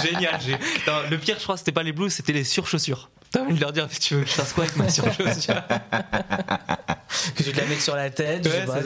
Génial. 0.03 0.39
Non, 0.87 0.93
le 1.11 1.17
pire, 1.17 1.35
je 1.37 1.43
crois, 1.43 1.57
c'était 1.57 1.71
pas 1.71 1.83
les 1.83 1.91
blues, 1.91 2.11
c'était 2.11 2.33
les 2.33 2.43
surchaussures. 2.43 3.09
T'as 3.31 3.41
envie 3.41 3.55
de 3.55 3.59
leur 3.61 3.71
dire, 3.71 3.87
tu 3.87 4.15
veux 4.15 4.21
que 4.23 4.27
je 4.27 4.33
fasse 4.33 4.53
quoi 4.53 4.65
avec 4.65 4.75
ma 4.75 4.89
surchaussure 4.89 5.61
Que 7.35 7.43
tu 7.43 7.51
te 7.51 7.57
la 7.57 7.65
mettes 7.65 7.81
sur 7.81 7.95
la 7.95 8.09
tête, 8.09 8.45
je 8.45 8.49
sais 8.49 8.65
pas. 8.65 8.81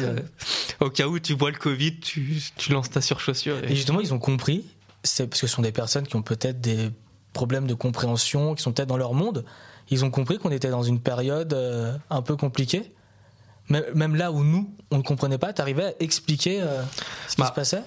Au 0.86 0.90
cas 0.90 1.08
où 1.08 1.20
tu 1.20 1.34
vois 1.34 1.52
le 1.52 1.58
Covid, 1.58 2.00
tu, 2.00 2.42
tu 2.56 2.72
lances 2.72 2.90
ta 2.90 3.02
surchaussure. 3.02 3.58
Et 3.64 3.72
Et... 3.72 3.76
justement, 3.76 4.02
ils 4.02 4.14
ont 4.14 4.20
compris, 4.20 4.66
c'est 5.04 5.28
parce 5.28 5.42
que 5.42 5.48
ce 5.48 5.56
sont 5.56 5.62
des 5.62 5.72
personnes 5.72 6.06
qui 6.08 6.16
ont 6.16 6.22
peut-être 6.22 6.60
des 6.62 6.90
problèmes 7.34 7.68
de 7.68 7.74
compréhension, 7.74 8.56
qui 8.56 8.62
sont 8.64 8.72
peut-être 8.72 8.88
dans 8.90 8.98
leur 8.98 9.14
monde. 9.14 9.46
Ils 9.90 10.04
ont 10.06 10.10
compris 10.12 10.38
qu'on 10.38 10.52
était 10.52 10.70
dans 10.70 10.84
une 10.84 11.00
période 11.00 11.54
euh, 11.54 11.96
un 12.10 12.22
peu 12.22 12.36
compliquée. 12.36 12.92
Même- 13.70 14.16
là 14.16 14.32
où 14.32 14.44
nous, 14.44 14.72
on 14.92 14.98
ne 14.98 15.04
comprenait 15.04 15.38
pas, 15.40 15.54
t'arrivais 15.54 15.86
à 15.86 15.94
expliquer 16.00 16.62
euh, 16.62 16.82
ce 17.28 17.36
qui 17.36 17.42
Bah, 17.42 17.48
se 17.48 17.54
passait? 17.54 17.84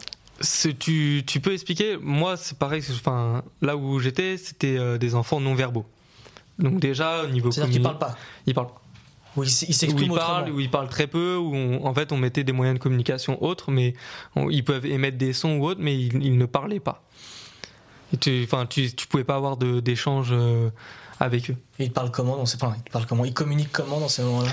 tu, 0.79 1.23
tu 1.27 1.41
peux 1.41 1.53
expliquer 1.53 1.97
Moi, 2.01 2.37
c'est 2.37 2.59
pareil. 2.59 2.83
Enfin, 2.91 3.43
là 3.63 3.77
où 3.77 3.99
j'étais, 4.01 4.37
c'était 4.37 4.77
euh, 4.77 4.99
des 4.99 5.15
enfants 5.15 5.41
non 5.41 5.55
verbaux. 5.55 5.87
Donc 6.59 6.81
déjà, 6.81 7.25
au 7.25 7.29
niveau 7.29 7.51
C'est-à-dire 7.51 7.73
qu'ils 7.73 7.83
communi- 7.83 7.99
parlent 7.99 8.13
pas. 8.13 8.19
Ils 8.47 8.55
parlent 8.55 8.67
pas. 8.69 8.83
Ou 9.37 9.45
ils 9.45 9.49
s- 9.49 9.67
ils 9.69 9.91
Où 9.91 9.95
autrement. 9.97 10.15
parlent, 10.17 10.51
où 10.51 10.59
ils 10.61 10.71
parlent 10.71 10.89
très 10.89 11.07
peu, 11.07 11.37
où 11.37 11.55
on- 11.55 11.85
en 11.87 11.95
fait 11.95 12.11
on 12.13 12.17
mettait 12.17 12.43
des 12.45 12.53
moyens 12.53 12.79
de 12.79 12.83
communication 12.83 13.41
autres, 13.45 13.71
mais 13.71 13.95
on- 14.35 14.51
ils 14.51 14.65
peuvent 14.65 14.87
émettre 14.87 15.17
des 15.19 15.33
sons 15.33 15.57
ou 15.59 15.67
autres, 15.67 15.81
mais 15.83 15.97
ils, 15.97 16.23
ils 16.25 16.37
ne 16.37 16.47
parlaient 16.47 16.81
pas. 16.81 17.03
Et 18.13 18.17
tu, 18.17 18.43
enfin, 18.45 18.67
tu, 18.67 18.93
tu 18.95 19.07
pouvais 19.07 19.23
pas 19.25 19.37
avoir 19.37 19.57
d'échange 19.59 20.29
euh, 20.33 20.71
avec 21.21 21.51
eux. 21.51 21.57
Et 21.79 21.85
ils 21.85 21.93
parlent 21.93 22.11
comment 22.11 22.37
dans 22.37 22.47
ces... 22.47 22.57
enfin, 22.57 22.75
ils 22.87 22.91
parlent 22.91 23.07
comment 23.07 23.25
Ils 23.25 23.35
communiquent 23.35 23.71
comment 23.73 24.01
dans 24.01 24.09
ces 24.09 24.23
moments-là? 24.23 24.51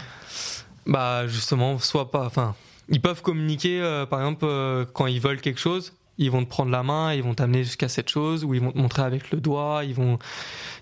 Bah 0.86 1.26
justement, 1.28 1.80
soit 1.80 2.12
pas. 2.12 2.26
Enfin, 2.26 2.54
ils 2.90 3.02
peuvent 3.02 3.22
communiquer, 3.24 3.82
euh, 3.82 4.06
par 4.06 4.20
exemple, 4.20 4.46
euh, 4.46 4.86
quand 4.94 5.08
ils 5.08 5.20
veulent 5.22 5.42
quelque 5.42 5.60
chose, 5.60 5.94
ils 6.18 6.32
vont 6.32 6.44
te 6.44 6.50
prendre 6.50 6.72
la 6.72 6.84
main, 6.84 7.14
ils 7.14 7.24
vont 7.24 7.34
t'amener 7.34 7.64
jusqu'à 7.64 7.90
cette 7.90 8.10
chose, 8.10 8.44
ou 8.44 8.54
ils 8.54 8.62
vont 8.62 8.72
te 8.72 8.78
montrer 8.78 9.02
avec 9.02 9.32
le 9.32 9.42
doigt, 9.42 9.84
ils 9.84 9.94
vont, 9.94 10.18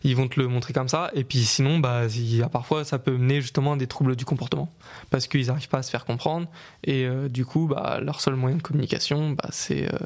ils 0.04 0.15
vont 0.15 0.28
te 0.28 0.39
le 0.39 0.48
montrer 0.48 0.74
comme 0.74 0.89
ça. 0.89 1.10
Et 1.13 1.24
puis 1.24 1.43
sinon, 1.43 1.80
bah, 1.80 2.04
parfois, 2.52 2.86
ça 2.86 3.00
peut 3.00 3.17
mener 3.17 3.41
justement 3.41 3.74
à 3.74 3.78
des 3.78 3.88
troubles 3.88 4.15
du 4.15 4.26
comportement, 4.26 4.72
parce 5.10 5.28
qu'ils 5.28 5.48
n'arrivent 5.48 5.69
pas 5.69 5.80
à 5.80 5.84
se 5.84 5.89
faire 5.89 6.06
comprendre, 6.06 6.48
et 6.84 7.06
euh, 7.06 7.30
du 7.30 7.46
coup, 7.46 7.67
bah, 7.67 8.00
leur 8.02 8.22
seul 8.22 8.36
moyen 8.36 8.58
de 8.58 8.62
communication, 8.62 9.32
bah, 9.32 9.50
c'est, 9.52 9.91
euh, 9.91 9.98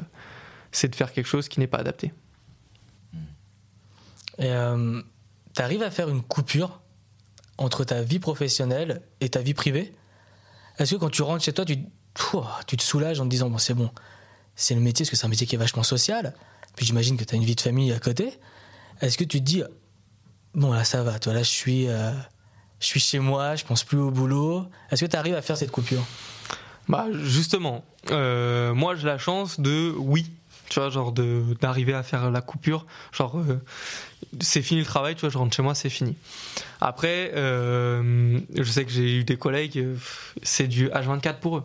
c'est 0.72 0.88
de 0.88 0.96
faire 0.96 1.12
quelque 1.12 1.28
chose 1.28 1.48
qui 1.48 1.60
n'est 1.60 1.66
pas 1.66 1.78
adapté. 1.78 2.12
Et 4.38 4.52
euh, 4.52 5.02
t'arrives 5.52 5.82
à 5.82 5.90
faire 5.90 6.08
une 6.08 6.22
coupure 6.22 6.80
entre 7.58 7.82
ta 7.82 8.02
vie 8.02 8.20
professionnelle 8.20 9.02
et 9.20 9.28
ta 9.28 9.40
vie 9.40 9.54
privée? 9.54 9.92
Est-ce 10.78 10.94
que 10.94 11.00
quand 11.00 11.10
tu 11.10 11.22
rentres 11.22 11.42
chez 11.42 11.52
toi, 11.52 11.64
tu, 11.64 11.76
tu 12.68 12.76
te 12.76 12.82
soulages 12.82 13.20
en 13.20 13.24
te 13.24 13.30
disant 13.30 13.50
bon 13.50 13.58
c'est 13.58 13.74
bon, 13.74 13.90
c'est 14.58 14.74
le 14.74 14.80
métier 14.80 15.04
parce 15.04 15.10
que 15.10 15.16
c'est 15.16 15.24
un 15.24 15.30
métier 15.30 15.46
qui 15.46 15.54
est 15.54 15.58
vachement 15.58 15.84
social. 15.84 16.34
Puis 16.74 16.84
j'imagine 16.84 17.16
que 17.16 17.24
tu 17.24 17.34
as 17.34 17.38
une 17.38 17.44
vie 17.44 17.54
de 17.54 17.60
famille 17.60 17.92
à 17.92 17.98
côté. 17.98 18.34
Est-ce 19.00 19.16
que 19.16 19.24
tu 19.24 19.38
te 19.38 19.44
dis 19.44 19.62
bon 20.54 20.72
là 20.72 20.84
ça 20.84 21.02
va, 21.02 21.18
toi 21.20 21.32
là 21.32 21.42
je 21.42 21.48
suis, 21.48 21.88
euh, 21.88 22.10
je 22.80 22.86
suis 22.86 23.00
chez 23.00 23.20
moi, 23.20 23.54
je 23.54 23.64
pense 23.64 23.84
plus 23.84 23.98
au 23.98 24.10
boulot. 24.10 24.66
Est-ce 24.90 25.04
que 25.04 25.10
tu 25.10 25.16
arrives 25.16 25.36
à 25.36 25.42
faire 25.42 25.56
cette 25.56 25.70
coupure? 25.70 26.04
Bah 26.88 27.06
justement, 27.12 27.84
euh, 28.10 28.74
moi 28.74 28.96
j'ai 28.96 29.06
la 29.06 29.18
chance 29.18 29.60
de 29.60 29.94
oui, 29.96 30.28
tu 30.68 30.80
vois, 30.80 30.90
genre 30.90 31.12
d'arriver 31.12 31.94
à 31.94 32.02
faire 32.02 32.28
la 32.28 32.40
coupure, 32.40 32.84
genre 33.12 33.38
euh, 33.38 33.60
c'est 34.40 34.62
fini 34.62 34.80
le 34.80 34.86
travail, 34.86 35.14
tu 35.14 35.20
vois, 35.20 35.30
je 35.30 35.38
rentre 35.38 35.54
chez 35.54 35.62
moi, 35.62 35.76
c'est 35.76 35.90
fini. 35.90 36.16
Après, 36.80 37.30
je 37.34 38.70
sais 38.70 38.84
que 38.84 38.90
j'ai 38.90 39.18
eu 39.18 39.24
des 39.24 39.36
collègues, 39.36 39.84
c'est 40.42 40.66
du 40.66 40.88
H24 40.88 41.38
pour 41.38 41.58
eux. 41.58 41.64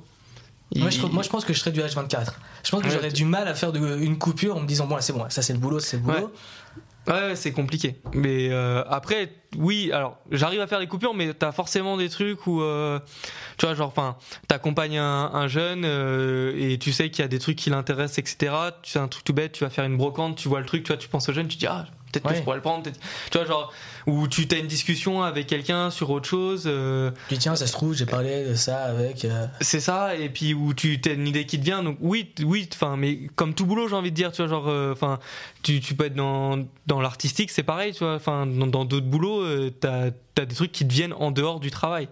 moi 0.75 0.91
je, 0.91 1.01
moi 1.08 1.23
je 1.23 1.29
pense 1.29 1.43
que 1.43 1.53
je 1.53 1.60
serais 1.60 1.71
du 1.71 1.79
H24. 1.79 2.34
Je 2.63 2.71
pense 2.71 2.82
que 2.82 2.88
Ouais, 2.88 2.93
j'aurais 2.93 3.12
du 3.12 3.26
mal 3.26 3.47
à 3.47 3.54
faire 3.56 3.71
de- 3.71 3.97
une 3.99 4.17
coupure 4.17 4.56
en 4.58 4.62
me 4.62 4.67
disant 4.67 4.88
bon 4.88 4.95
là 4.95 5.02
c'est 5.02 5.13
bon, 5.13 5.26
ça 5.30 5.41
c'est 5.41 5.54
le 5.54 5.60
boulot, 5.60 5.80
c'est 5.80 5.97
le 5.97 6.04
boulot. 6.04 6.32
Ouais, 7.06 7.13
ouais, 7.13 7.36
c'est 7.36 7.52
compliqué. 7.52 7.97
Mais 8.13 8.47
euh, 8.52 8.82
après, 8.89 9.34
oui, 9.58 9.91
alors 9.91 10.17
j'arrive 10.32 10.62
à 10.62 10.67
faire 10.67 10.80
des 10.80 10.88
coupures, 10.88 11.13
mais 11.13 11.34
t'as 11.34 11.52
forcément 11.52 11.97
des 11.97 12.08
trucs 12.08 12.47
où, 12.47 12.62
euh, 12.62 12.97
tu 13.58 13.65
vois, 13.65 13.76
genre, 13.76 13.89
enfin, 13.89 14.15
t'accompagnes 14.47 14.97
un, 14.99 15.26
un 15.34 15.47
jeune 15.49 15.84
euh, 15.84 16.54
et 16.58 16.78
tu 16.80 16.93
sais 16.93 17.10
qu'il 17.10 17.21
y 17.21 17.26
a 17.26 17.28
des 17.28 17.39
trucs 17.39 17.58
qui 17.58 17.69
l'intéressent, 17.69 18.19
etc. 18.19 18.54
Tu 18.82 18.91
sais 18.91 18.99
un 18.99 19.10
truc 19.10 19.26
tout 19.26 19.34
bête, 19.34 19.52
tu 19.52 19.65
vas 19.65 19.69
faire 19.69 19.84
une 19.84 19.97
brocante, 19.97 20.38
tu 20.38 20.47
vois 20.47 20.62
le 20.62 20.65
truc, 20.65 20.84
tu 20.84 20.88
vois, 20.93 20.97
tu 20.97 21.10
penses 21.10 21.28
au 21.28 21.34
jeune, 21.34 21.49
tu 21.49 21.58
dis 21.58 21.67
ah 21.67 21.88
peut-être 22.13 22.30
que 22.30 22.36
je 22.38 22.43
pourrais 22.43 22.56
le 22.58 22.62
prendre. 22.62 22.84
Tu 23.32 23.38
vois, 23.38 23.45
genre, 23.45 23.73
ou 24.06 24.28
tu 24.28 24.47
as 24.52 24.58
une 24.58 24.67
discussion 24.67 25.23
avec 25.23 25.47
quelqu'un 25.47 25.89
sur 25.91 26.10
autre 26.10 26.28
chose. 26.30 26.63
euh, 26.67 27.12
Puis 27.28 27.38
tiens, 27.38 27.56
ça 27.56 27.67
se 27.67 27.73
trouve, 27.73 27.93
j'ai 27.95 28.06
parlé 28.06 28.45
de 28.45 28.54
ça 28.56 28.84
avec. 28.84 29.26
euh, 29.26 29.47
c'est 29.62 29.80
ça, 29.80 30.15
et 30.15 30.30
puis 30.30 30.54
où 30.54 30.73
tu 30.73 30.99
as 31.06 31.10
une 31.10 31.28
idée 31.28 31.45
qui 31.45 31.60
te 31.60 31.65
vient. 31.65 31.84
Donc 31.84 31.97
oui, 31.99 32.32
oui, 32.43 32.69
enfin, 32.73 32.95
mais 32.97 33.28
comme 33.36 33.54
tout 33.54 33.65
boulot, 33.65 33.88
j'ai 33.88 33.95
envie 33.95 34.12
de 34.12 34.15
dire, 34.15 34.32
tu 34.32 34.41
vois, 34.41 34.47
genre, 34.49 34.67
euh, 34.67 34.93
enfin, 34.93 35.19
tu, 35.63 35.80
tu 35.80 35.95
peux 35.95 36.06
être 36.06 36.15
dans, 36.15 36.65
dans 36.88 37.02
l'artistique, 37.02 37.52
c'est 37.52 37.63
pareil, 37.63 37.93
tu 37.93 37.99
vois, 38.04 38.15
enfin, 38.15 38.45
dans 38.45 38.86
d'autres 38.86 39.06
boulots, 39.08 39.41
euh, 39.43 39.71
t'as 39.80 40.12
as 40.38 40.45
des 40.45 40.56
trucs 40.56 40.71
qui 40.71 40.88
te 40.88 40.91
viennent 40.93 41.13
en 41.13 41.32
dehors 41.32 41.60
du 41.60 41.69
travail. 41.71 42.08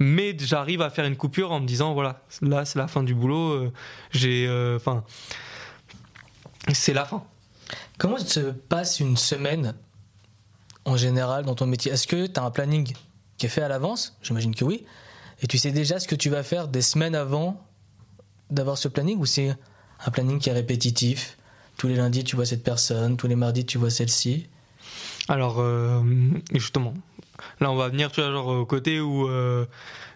Mais 0.00 0.36
j'arrive 0.38 0.80
à 0.82 0.90
faire 0.90 1.06
une 1.06 1.16
coupure 1.16 1.50
en 1.50 1.58
me 1.60 1.66
disant, 1.66 1.92
voilà, 1.92 2.20
là, 2.42 2.64
c'est 2.64 2.78
la 2.78 2.86
fin 2.86 3.02
du 3.02 3.14
boulot, 3.14 3.50
euh, 3.50 3.72
j'ai, 4.12 4.46
euh, 4.46 4.76
enfin, 4.76 5.02
c'est 6.72 6.92
la 6.92 7.04
fin. 7.04 7.24
Comment 7.98 8.18
se 8.18 8.40
passe 8.40 9.00
une 9.00 9.16
semaine 9.16 9.74
en 10.84 10.96
général 10.96 11.44
dans 11.44 11.54
ton 11.56 11.66
métier? 11.66 11.92
Est-ce 11.92 12.06
que 12.06 12.26
tu 12.26 12.38
as 12.40 12.44
un 12.44 12.50
planning 12.50 12.94
qui 13.36 13.46
est 13.46 13.48
fait 13.48 13.62
à 13.62 13.68
l'avance? 13.68 14.16
J'imagine 14.22 14.54
que 14.54 14.64
oui. 14.64 14.86
Et 15.42 15.46
tu 15.46 15.58
sais 15.58 15.72
déjà 15.72 15.98
ce 15.98 16.06
que 16.06 16.14
tu 16.14 16.30
vas 16.30 16.42
faire 16.42 16.68
des 16.68 16.82
semaines 16.82 17.14
avant 17.14 17.60
d'avoir 18.50 18.78
ce 18.78 18.88
planning 18.88 19.18
ou 19.18 19.26
c'est 19.26 19.56
un 20.04 20.10
planning 20.10 20.38
qui 20.38 20.48
est 20.48 20.52
répétitif? 20.52 21.36
Tous 21.76 21.88
les 21.88 21.96
lundis, 21.96 22.24
tu 22.24 22.36
vois 22.36 22.46
cette 22.46 22.64
personne, 22.64 23.16
tous 23.16 23.26
les 23.28 23.36
mardis, 23.36 23.64
tu 23.66 23.78
vois 23.78 23.90
celle-ci? 23.90 24.48
Alors, 25.28 25.56
euh, 25.58 26.00
justement, 26.54 26.94
là, 27.60 27.70
on 27.70 27.76
va 27.76 27.88
venir, 27.88 28.10
tu 28.10 28.20
vois, 28.20 28.30
genre, 28.32 28.46
au 28.48 28.66
côté 28.66 29.00
où, 29.00 29.28
euh, 29.28 29.64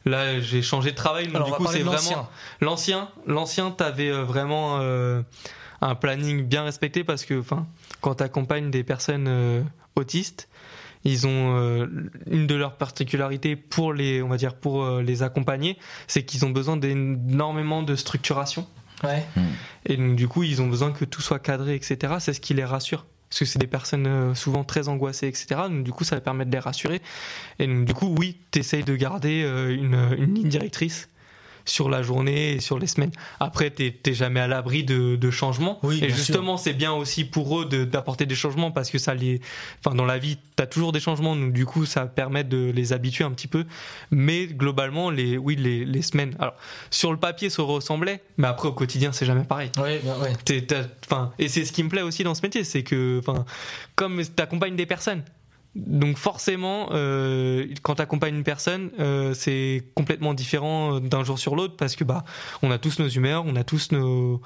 là, 0.05 0.41
j'ai 0.41 0.63
changé 0.63 0.91
de 0.91 0.97
travail, 0.97 1.27
donc 1.27 1.37
Alors, 1.37 1.49
du 1.49 1.55
coup, 1.55 1.67
c'est 1.67 1.83
vraiment. 1.83 2.29
l'ancien. 2.61 3.09
L'ancien, 3.27 3.71
t'avais 3.71 4.11
euh, 4.11 4.25
vraiment 4.25 4.79
euh, 4.81 5.23
un 5.83 5.95
planning 5.97 6.45
bien 6.45 6.63
respecté 6.63 7.05
parce 7.05 7.25
que, 7.25 7.39
enfin, 7.39 7.67
quand 8.01 8.15
t'accompagnes 8.15 8.71
des 8.71 8.85
personnes 8.85 9.27
euh, 9.29 9.63
autistes, 9.97 10.49
ils 11.05 11.27
ont 11.27 11.57
euh, 11.57 11.87
une 12.31 12.47
de 12.47 12.55
leurs 12.55 12.77
particularités 12.77 13.57
pour 13.57 13.93
les, 13.93 14.23
on 14.23 14.29
va 14.29 14.37
dire, 14.37 14.55
pour 14.55 14.85
euh, 14.85 15.03
les 15.03 15.25
accompagner, 15.25 15.77
c'est 16.07 16.23
qu'ils 16.23 16.45
ont 16.45 16.51
besoin 16.51 16.77
d'énormément 16.77 17.83
de 17.83 17.97
structuration 17.97 18.67
Ouais. 19.03 19.25
et 19.85 19.97
donc 19.97 20.15
du 20.15 20.29
coup, 20.29 20.45
ils 20.45 20.63
ont 20.63 20.69
besoin 20.69 20.93
que 20.93 21.05
tout 21.05 21.21
soit 21.21 21.41
cadré, 21.41 21.75
etc. 21.75 22.15
C'est 22.21 22.33
ce 22.33 22.41
qui 22.41 22.55
les 22.55 22.65
rassure. 22.65 23.05
parce 23.29 23.41
que 23.41 23.45
c'est 23.47 23.59
des 23.59 23.67
personnes 23.67 24.33
souvent 24.37 24.63
très 24.63 24.87
angoissées, 24.87 25.27
etc. 25.27 25.63
Donc 25.69 25.83
du 25.83 25.91
coup, 25.91 26.05
ça 26.05 26.15
va 26.15 26.21
permettre 26.21 26.51
de 26.51 26.55
les 26.55 26.61
rassurer. 26.61 27.03
Et 27.59 27.67
donc 27.67 27.85
du 27.85 27.95
coup, 27.95 28.15
oui, 28.17 28.39
tu 28.53 28.61
essayes 28.61 28.85
de 28.85 28.95
garder 28.95 29.41
une, 29.41 29.97
une 30.17 30.35
ligne 30.35 30.49
directrice 30.49 31.09
sur 31.65 31.89
la 31.89 32.03
journée 32.03 32.53
et 32.53 32.61
sur 32.61 32.79
les 32.79 32.87
semaines. 32.87 33.13
Après, 33.41 33.71
t'es 33.71 34.15
jamais 34.15 34.41
à 34.41 34.47
l'abri 34.49 34.85
de, 34.85 35.17
de 35.17 35.31
changements. 35.31 35.79
Oui, 35.83 36.01
et 36.03 36.09
justement, 36.11 36.57
c'est 36.57 36.73
bien 36.73 36.93
aussi 36.93 37.25
pour 37.25 37.61
eux 37.61 37.65
de- 37.67 37.85
d'apporter 37.85 38.27
des 38.27 38.35
changements 38.35 38.71
parce 38.71 38.91
que 38.91 38.99
ça 38.99 39.15
les, 39.15 39.41
enfin, 39.85 39.95
dans 39.95 40.05
la 40.05 40.19
vie, 40.19 40.39
t'as 40.57 40.67
toujours 40.67 40.93
des 40.93 41.01
changements. 41.01 41.37
Donc 41.37 41.53
du 41.53 41.67
coup, 41.67 41.87
ça 41.87 42.07
permet 42.07 42.45
de 42.45 42.71
les 42.75 42.93
habituer 42.93 43.25
un 43.25 43.31
petit 43.31 43.49
peu. 43.49 43.65
Mais 44.11 44.47
globalement, 44.47 45.11
les, 45.11 45.39
oui, 45.39 45.57
les, 45.57 45.85
les 45.85 46.03
semaines. 46.03 46.35
Alors, 46.39 46.55
sur 46.91 47.13
le 47.13 47.19
papier, 47.19 47.51
ça 47.51 47.63
ressemblait, 47.63 48.23
mais 48.37 48.49
après 48.49 48.69
au 48.69 48.73
quotidien, 48.73 49.13
c'est 49.13 49.27
jamais 49.27 49.45
pareil. 49.45 49.71
Ouais. 49.79 50.01
Enfin, 51.05 51.33
et 51.39 51.49
c'est 51.49 51.65
ce 51.65 51.73
qui 51.73 51.83
me 51.83 51.89
plaît 51.89 52.03
aussi 52.03 52.25
dans 52.25 52.35
ce 52.35 52.43
métier, 52.43 52.65
c'est 52.65 52.83
que, 52.83 53.19
enfin, 53.19 53.45
comme 53.95 54.23
tu 54.23 54.43
accompagnes 54.43 54.77
des 54.77 54.87
personnes, 54.87 55.23
donc 55.75 56.19
forcément, 56.19 56.89
euh, 56.93 57.67
quand 57.83 57.95
tu 57.97 58.03
accompagnes 58.03 58.37
une 58.37 58.45
personne, 58.45 58.91
euh, 59.01 59.33
c'est 59.35 59.85
complètement 59.95 60.35
différent 60.35 61.01
d'un 61.01 61.25
jour 61.25 61.39
sur 61.39 61.57
l'autre 61.57 61.77
parce 61.77 61.97
que 61.97 62.05
bah, 62.05 62.25
on 62.63 62.71
a 62.71 62.79
tous 62.79 62.99
nos 62.99 63.09
humeurs, 63.09 63.45
on 63.47 63.57
a 63.57 63.65
tous 63.65 63.93
nos 63.93 64.41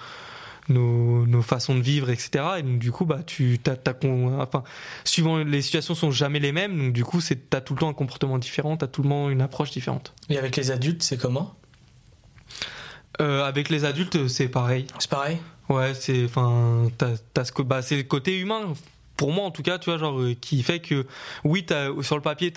nos, 0.68 1.26
nos 1.26 1.42
façons 1.42 1.76
de 1.76 1.80
vivre, 1.80 2.10
etc. 2.10 2.44
Et 2.58 2.62
donc, 2.62 2.80
du 2.80 2.90
coup, 2.90 3.04
bah, 3.04 3.20
tu, 3.24 3.60
t'as, 3.62 3.76
t'as 3.76 3.92
con- 3.92 4.40
enfin, 4.40 4.64
suivant 5.04 5.38
les 5.38 5.62
situations 5.62 5.94
sont 5.94 6.10
jamais 6.10 6.40
les 6.40 6.50
mêmes, 6.50 6.76
donc 6.76 6.92
du 6.92 7.04
coup, 7.04 7.20
c'est, 7.20 7.50
t'as 7.50 7.60
tout 7.60 7.74
le 7.74 7.78
temps 7.78 7.88
un 7.88 7.92
comportement 7.94 8.36
différent, 8.38 8.76
t'as 8.76 8.88
tout 8.88 9.02
le 9.04 9.08
temps 9.08 9.30
une 9.30 9.42
approche 9.42 9.70
différente. 9.70 10.12
Et 10.28 10.38
avec 10.38 10.56
les 10.56 10.72
adultes, 10.72 11.04
c'est 11.04 11.18
comment? 11.18 11.54
Euh, 13.20 13.44
avec 13.44 13.68
les 13.70 13.84
adultes, 13.84 14.28
c'est 14.28 14.48
pareil. 14.48 14.86
C'est 14.98 15.10
pareil? 15.10 15.38
Ouais, 15.68 15.94
c'est 15.94 16.24
enfin 16.24 16.88
t'as, 16.98 17.12
t'as 17.34 17.44
ce 17.44 17.50
que 17.52 17.62
bah 17.62 17.82
c'est 17.82 17.96
le 17.96 18.02
côté 18.04 18.38
humain 18.38 18.74
pour 19.16 19.32
moi 19.32 19.44
en 19.44 19.50
tout 19.50 19.62
cas, 19.62 19.78
tu 19.78 19.90
vois 19.90 19.98
genre 19.98 20.20
euh, 20.20 20.34
qui 20.40 20.62
fait 20.62 20.80
que 20.80 21.06
oui, 21.44 21.64
t'as, 21.64 21.88
sur 22.02 22.16
le 22.16 22.22
papier 22.22 22.52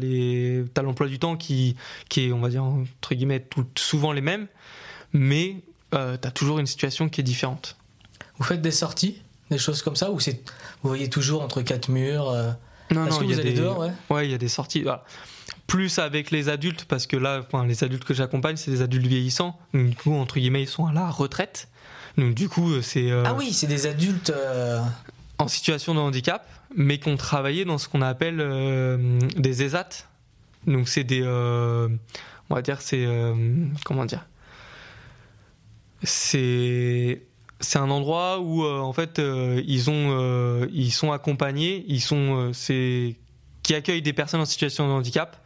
les 0.00 0.64
t'as 0.74 0.82
l'emploi 0.82 1.06
du 1.08 1.18
temps 1.18 1.36
qui 1.36 1.76
qui 2.08 2.26
est 2.28 2.32
on 2.32 2.40
va 2.40 2.48
dire 2.48 2.64
entre 2.64 3.14
guillemets 3.14 3.40
tout, 3.40 3.66
souvent 3.76 4.12
les 4.12 4.20
mêmes, 4.22 4.46
mais 5.12 5.56
euh, 5.94 6.16
t'as 6.20 6.30
toujours 6.30 6.58
une 6.58 6.66
situation 6.66 7.08
qui 7.08 7.20
est 7.20 7.24
différente. 7.24 7.76
Vous 8.38 8.44
faites 8.44 8.62
des 8.62 8.70
sorties 8.70 9.20
Des 9.50 9.58
choses 9.58 9.82
comme 9.82 9.96
ça 9.96 10.10
Ou 10.10 10.20
c'est, 10.20 10.40
vous 10.82 10.88
voyez 10.88 11.10
toujours 11.10 11.42
entre 11.42 11.60
quatre 11.62 11.88
murs 11.90 12.30
euh, 12.30 12.50
Non 12.90 13.06
Est-ce 13.06 13.18
que 13.18 13.24
il 13.24 13.30
y 13.30 13.32
vous 13.34 13.38
a 13.38 13.42
allez 13.42 13.52
des 13.52 13.60
dehors 13.60 13.78
ouais? 13.80 13.90
Ouais, 14.08 14.26
il 14.26 14.30
y 14.30 14.34
a 14.34 14.38
des 14.38 14.48
sorties. 14.48 14.82
voilà. 14.82 15.04
Plus 15.66 15.98
avec 15.98 16.30
les 16.30 16.48
adultes 16.48 16.84
parce 16.86 17.06
que 17.06 17.16
là, 17.16 17.42
enfin 17.46 17.66
les 17.66 17.84
adultes 17.84 18.04
que 18.04 18.14
j'accompagne, 18.14 18.56
c'est 18.56 18.70
des 18.70 18.82
adultes 18.82 19.06
vieillissants, 19.06 19.58
donc 19.74 19.88
du 19.90 19.96
coup 19.96 20.12
entre 20.14 20.38
guillemets 20.38 20.62
ils 20.62 20.68
sont 20.68 20.86
à 20.86 20.92
la 20.92 21.08
retraite. 21.10 21.68
Donc 22.18 22.34
du 22.34 22.48
coup 22.48 22.80
c'est 22.82 23.10
euh, 23.10 23.22
Ah 23.26 23.34
oui, 23.34 23.52
c'est 23.52 23.66
des 23.68 23.86
adultes. 23.86 24.30
euh, 24.30 24.80
en 25.40 25.48
situation 25.48 25.94
de 25.94 26.00
handicap, 26.00 26.46
mais 26.76 26.98
qui 26.98 27.08
ont 27.08 27.16
travaillé 27.16 27.64
dans 27.64 27.78
ce 27.78 27.88
qu'on 27.88 28.02
appelle 28.02 28.40
euh, 28.40 29.18
des 29.36 29.62
ESAT. 29.62 29.88
Donc 30.66 30.88
c'est 30.88 31.04
des, 31.04 31.22
euh, 31.22 31.88
on 32.50 32.54
va 32.54 32.62
dire, 32.62 32.80
c'est 32.82 33.04
euh, 33.06 33.34
comment 33.84 34.04
dire, 34.04 34.26
c'est 36.02 37.22
c'est 37.60 37.78
un 37.78 37.90
endroit 37.90 38.40
où 38.40 38.64
en 38.64 38.92
fait 38.92 39.18
ils 39.18 39.90
ont 39.90 40.66
ils 40.72 40.92
sont 40.92 41.12
accompagnés, 41.12 41.84
ils 41.88 42.00
sont 42.00 42.52
c'est 42.54 43.16
qui 43.62 43.74
accueillent 43.74 44.00
des 44.00 44.14
personnes 44.14 44.40
en 44.40 44.46
situation 44.46 44.88
de 44.88 44.92
handicap 44.92 45.36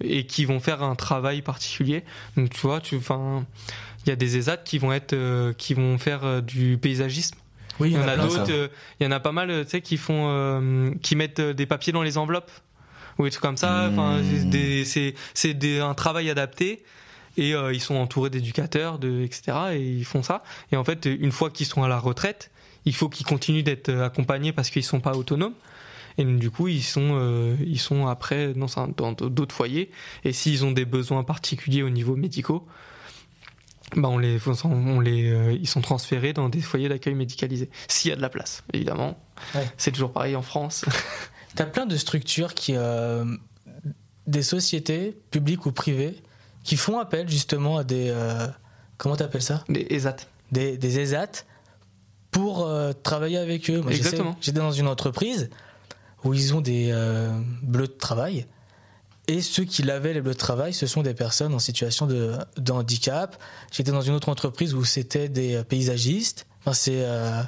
et 0.00 0.26
qui 0.26 0.44
vont 0.44 0.60
faire 0.60 0.82
un 0.84 0.94
travail 0.94 1.42
particulier. 1.42 2.04
Donc 2.36 2.50
tu 2.50 2.60
vois, 2.60 2.80
tu 2.80 2.96
enfin 2.96 3.44
il 4.04 4.10
y 4.10 4.12
a 4.12 4.16
des 4.16 4.36
ESAT 4.36 4.58
qui 4.58 4.78
vont 4.78 4.92
être 4.92 5.52
qui 5.58 5.74
vont 5.74 5.98
faire 5.98 6.40
du 6.40 6.78
paysagisme 6.78 7.36
Oui, 7.80 7.90
il 7.90 7.96
y 7.96 7.98
en 7.98 8.08
a 8.08 8.16
d'autres, 8.16 8.50
euh, 8.50 8.68
il 9.00 9.04
y 9.04 9.06
en 9.06 9.12
a 9.12 9.20
pas 9.20 9.32
mal, 9.32 9.50
euh, 9.50 9.64
tu 9.64 9.70
sais, 9.70 9.80
qui 9.80 9.96
font, 9.96 10.28
euh, 10.28 10.90
qui 11.02 11.16
mettent 11.16 11.40
des 11.40 11.66
papiers 11.66 11.92
dans 11.92 12.02
les 12.02 12.18
enveloppes 12.18 12.50
ou 13.18 13.24
des 13.24 13.30
trucs 13.30 13.42
comme 13.42 13.56
ça. 13.56 13.88
Enfin, 13.90 14.20
Mmh. 14.20 15.12
c'est 15.34 15.80
un 15.80 15.94
travail 15.94 16.30
adapté 16.30 16.82
et 17.36 17.54
euh, 17.54 17.72
ils 17.72 17.80
sont 17.80 17.96
entourés 17.96 18.30
d'éducateurs, 18.30 18.98
de 18.98 19.22
etc. 19.22 19.58
Et 19.74 19.82
ils 19.82 20.04
font 20.04 20.22
ça. 20.22 20.42
Et 20.72 20.76
en 20.76 20.84
fait, 20.84 21.06
une 21.06 21.32
fois 21.32 21.50
qu'ils 21.50 21.66
sont 21.66 21.82
à 21.82 21.88
la 21.88 21.98
retraite, 21.98 22.50
il 22.84 22.94
faut 22.94 23.08
qu'ils 23.08 23.26
continuent 23.26 23.62
d'être 23.62 23.90
accompagnés 23.92 24.52
parce 24.52 24.70
qu'ils 24.70 24.84
sont 24.84 25.00
pas 25.00 25.16
autonomes. 25.16 25.54
Et 26.18 26.24
du 26.24 26.50
coup, 26.50 26.68
ils 26.68 26.82
sont, 26.82 27.10
euh, 27.12 27.56
ils 27.66 27.78
sont 27.80 28.06
après 28.06 28.54
dans, 28.54 28.68
dans 28.96 29.12
d'autres 29.12 29.54
foyers. 29.54 29.90
Et 30.24 30.32
s'ils 30.32 30.64
ont 30.64 30.72
des 30.72 30.86
besoins 30.86 31.24
particuliers 31.24 31.82
au 31.82 31.90
niveau 31.90 32.16
médicaux, 32.16 32.66
bah 33.94 34.08
on 34.08 34.18
les, 34.18 34.38
on 34.64 35.00
les, 35.00 35.30
euh, 35.30 35.52
ils 35.52 35.68
sont 35.68 35.80
transférés 35.80 36.32
dans 36.32 36.48
des 36.48 36.60
foyers 36.60 36.88
d'accueil 36.88 37.14
médicalisés. 37.14 37.70
S'il 37.88 38.10
y 38.10 38.12
a 38.12 38.16
de 38.16 38.20
la 38.22 38.28
place, 38.28 38.64
évidemment. 38.72 39.18
Ouais. 39.54 39.68
C'est 39.76 39.92
toujours 39.92 40.12
pareil 40.12 40.34
en 40.34 40.42
France. 40.42 40.84
T'as 41.54 41.66
plein 41.66 41.86
de 41.86 41.96
structures 41.96 42.54
qui, 42.54 42.74
euh, 42.74 43.24
des 44.26 44.42
sociétés 44.42 45.16
publiques 45.30 45.66
ou 45.66 45.72
privées, 45.72 46.16
qui 46.64 46.76
font 46.76 46.98
appel 46.98 47.28
justement 47.28 47.78
à 47.78 47.84
des, 47.84 48.08
euh, 48.10 48.48
comment 48.98 49.16
t'appelles 49.16 49.42
ça? 49.42 49.64
Des 49.68 49.86
ESAT. 49.88 50.16
des, 50.50 50.76
des 50.76 50.98
ESAT 50.98 51.44
pour 52.32 52.66
euh, 52.66 52.92
travailler 52.92 53.38
avec 53.38 53.70
eux. 53.70 53.80
Moi, 53.80 53.92
Exactement. 53.92 54.36
J'étais 54.40 54.58
dans 54.58 54.72
une 54.72 54.88
entreprise 54.88 55.48
où 56.24 56.34
ils 56.34 56.54
ont 56.54 56.60
des 56.60 56.92
bleus 57.62 57.86
de 57.86 57.92
travail. 57.92 58.46
Et 59.28 59.40
ceux 59.42 59.64
qui 59.64 59.82
lavaient 59.82 60.12
les 60.14 60.20
bleus 60.20 60.34
de 60.34 60.38
travail, 60.38 60.72
ce 60.72 60.86
sont 60.86 61.02
des 61.02 61.14
personnes 61.14 61.52
en 61.52 61.58
situation 61.58 62.06
de, 62.06 62.34
de 62.58 62.72
handicap. 62.72 63.36
J'étais 63.72 63.90
dans 63.90 64.00
une 64.00 64.14
autre 64.14 64.28
entreprise 64.28 64.72
où 64.74 64.84
c'était 64.84 65.28
des 65.28 65.56
euh, 65.56 65.64
paysagistes. 65.64 66.46
Enfin, 66.60 66.72
c'est 66.74 67.04
euh, 67.04 67.42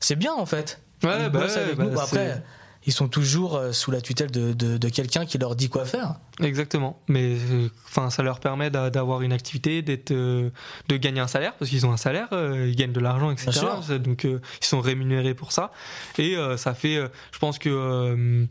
c'est 0.00 0.16
bien 0.16 0.32
en 0.32 0.46
fait. 0.46 0.80
Ouais, 1.02 1.24
ils 1.26 1.28
bah 1.30 1.40
bossent 1.40 1.56
avec 1.56 1.76
bah 1.76 1.84
nous. 1.84 2.00
Après, 2.00 2.42
ils 2.86 2.92
sont 2.94 3.08
toujours 3.08 3.56
euh, 3.56 3.72
sous 3.72 3.90
la 3.90 4.00
tutelle 4.00 4.30
de, 4.30 4.54
de- 4.54 4.78
de 4.78 4.88
quelqu'un 4.88 5.26
qui 5.26 5.36
leur 5.36 5.54
dit 5.56 5.68
quoi 5.68 5.84
faire. 5.84 6.14
Exactement. 6.42 6.98
Mais 7.08 7.36
euh, 7.36 7.68
enfin, 7.86 8.08
ça 8.08 8.22
leur 8.22 8.40
permet 8.40 8.70
d'a- 8.70 8.88
d'avoir 8.88 9.20
une 9.20 9.34
activité, 9.34 9.82
d'être, 9.82 10.12
euh, 10.12 10.48
de 10.88 10.96
gagner 10.96 11.20
un 11.20 11.26
salaire 11.28 11.52
parce 11.58 11.70
qu'ils 11.70 11.84
ont 11.84 11.92
un 11.92 11.98
salaire, 11.98 12.28
euh, 12.32 12.66
ils 12.68 12.76
gagnent 12.76 12.92
de 12.94 13.00
l'argent, 13.00 13.30
etc. 13.30 13.60
Donc 13.98 14.24
ils 14.24 14.40
sont 14.66 14.80
rémunérés 14.80 15.34
pour 15.34 15.52
ça. 15.52 15.70
Et 16.16 16.36
ça 16.56 16.72
fait, 16.72 16.96
je 17.32 17.38
pense 17.38 17.58
que 17.58 18.46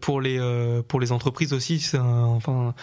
pour 0.00 0.20
les 0.20 0.38
euh, 0.38 0.82
pour 0.82 1.00
les 1.00 1.12
entreprises 1.12 1.52
aussi, 1.52 1.80
c'est 1.80 1.98
un- 1.98 2.24
enfin. 2.24 2.74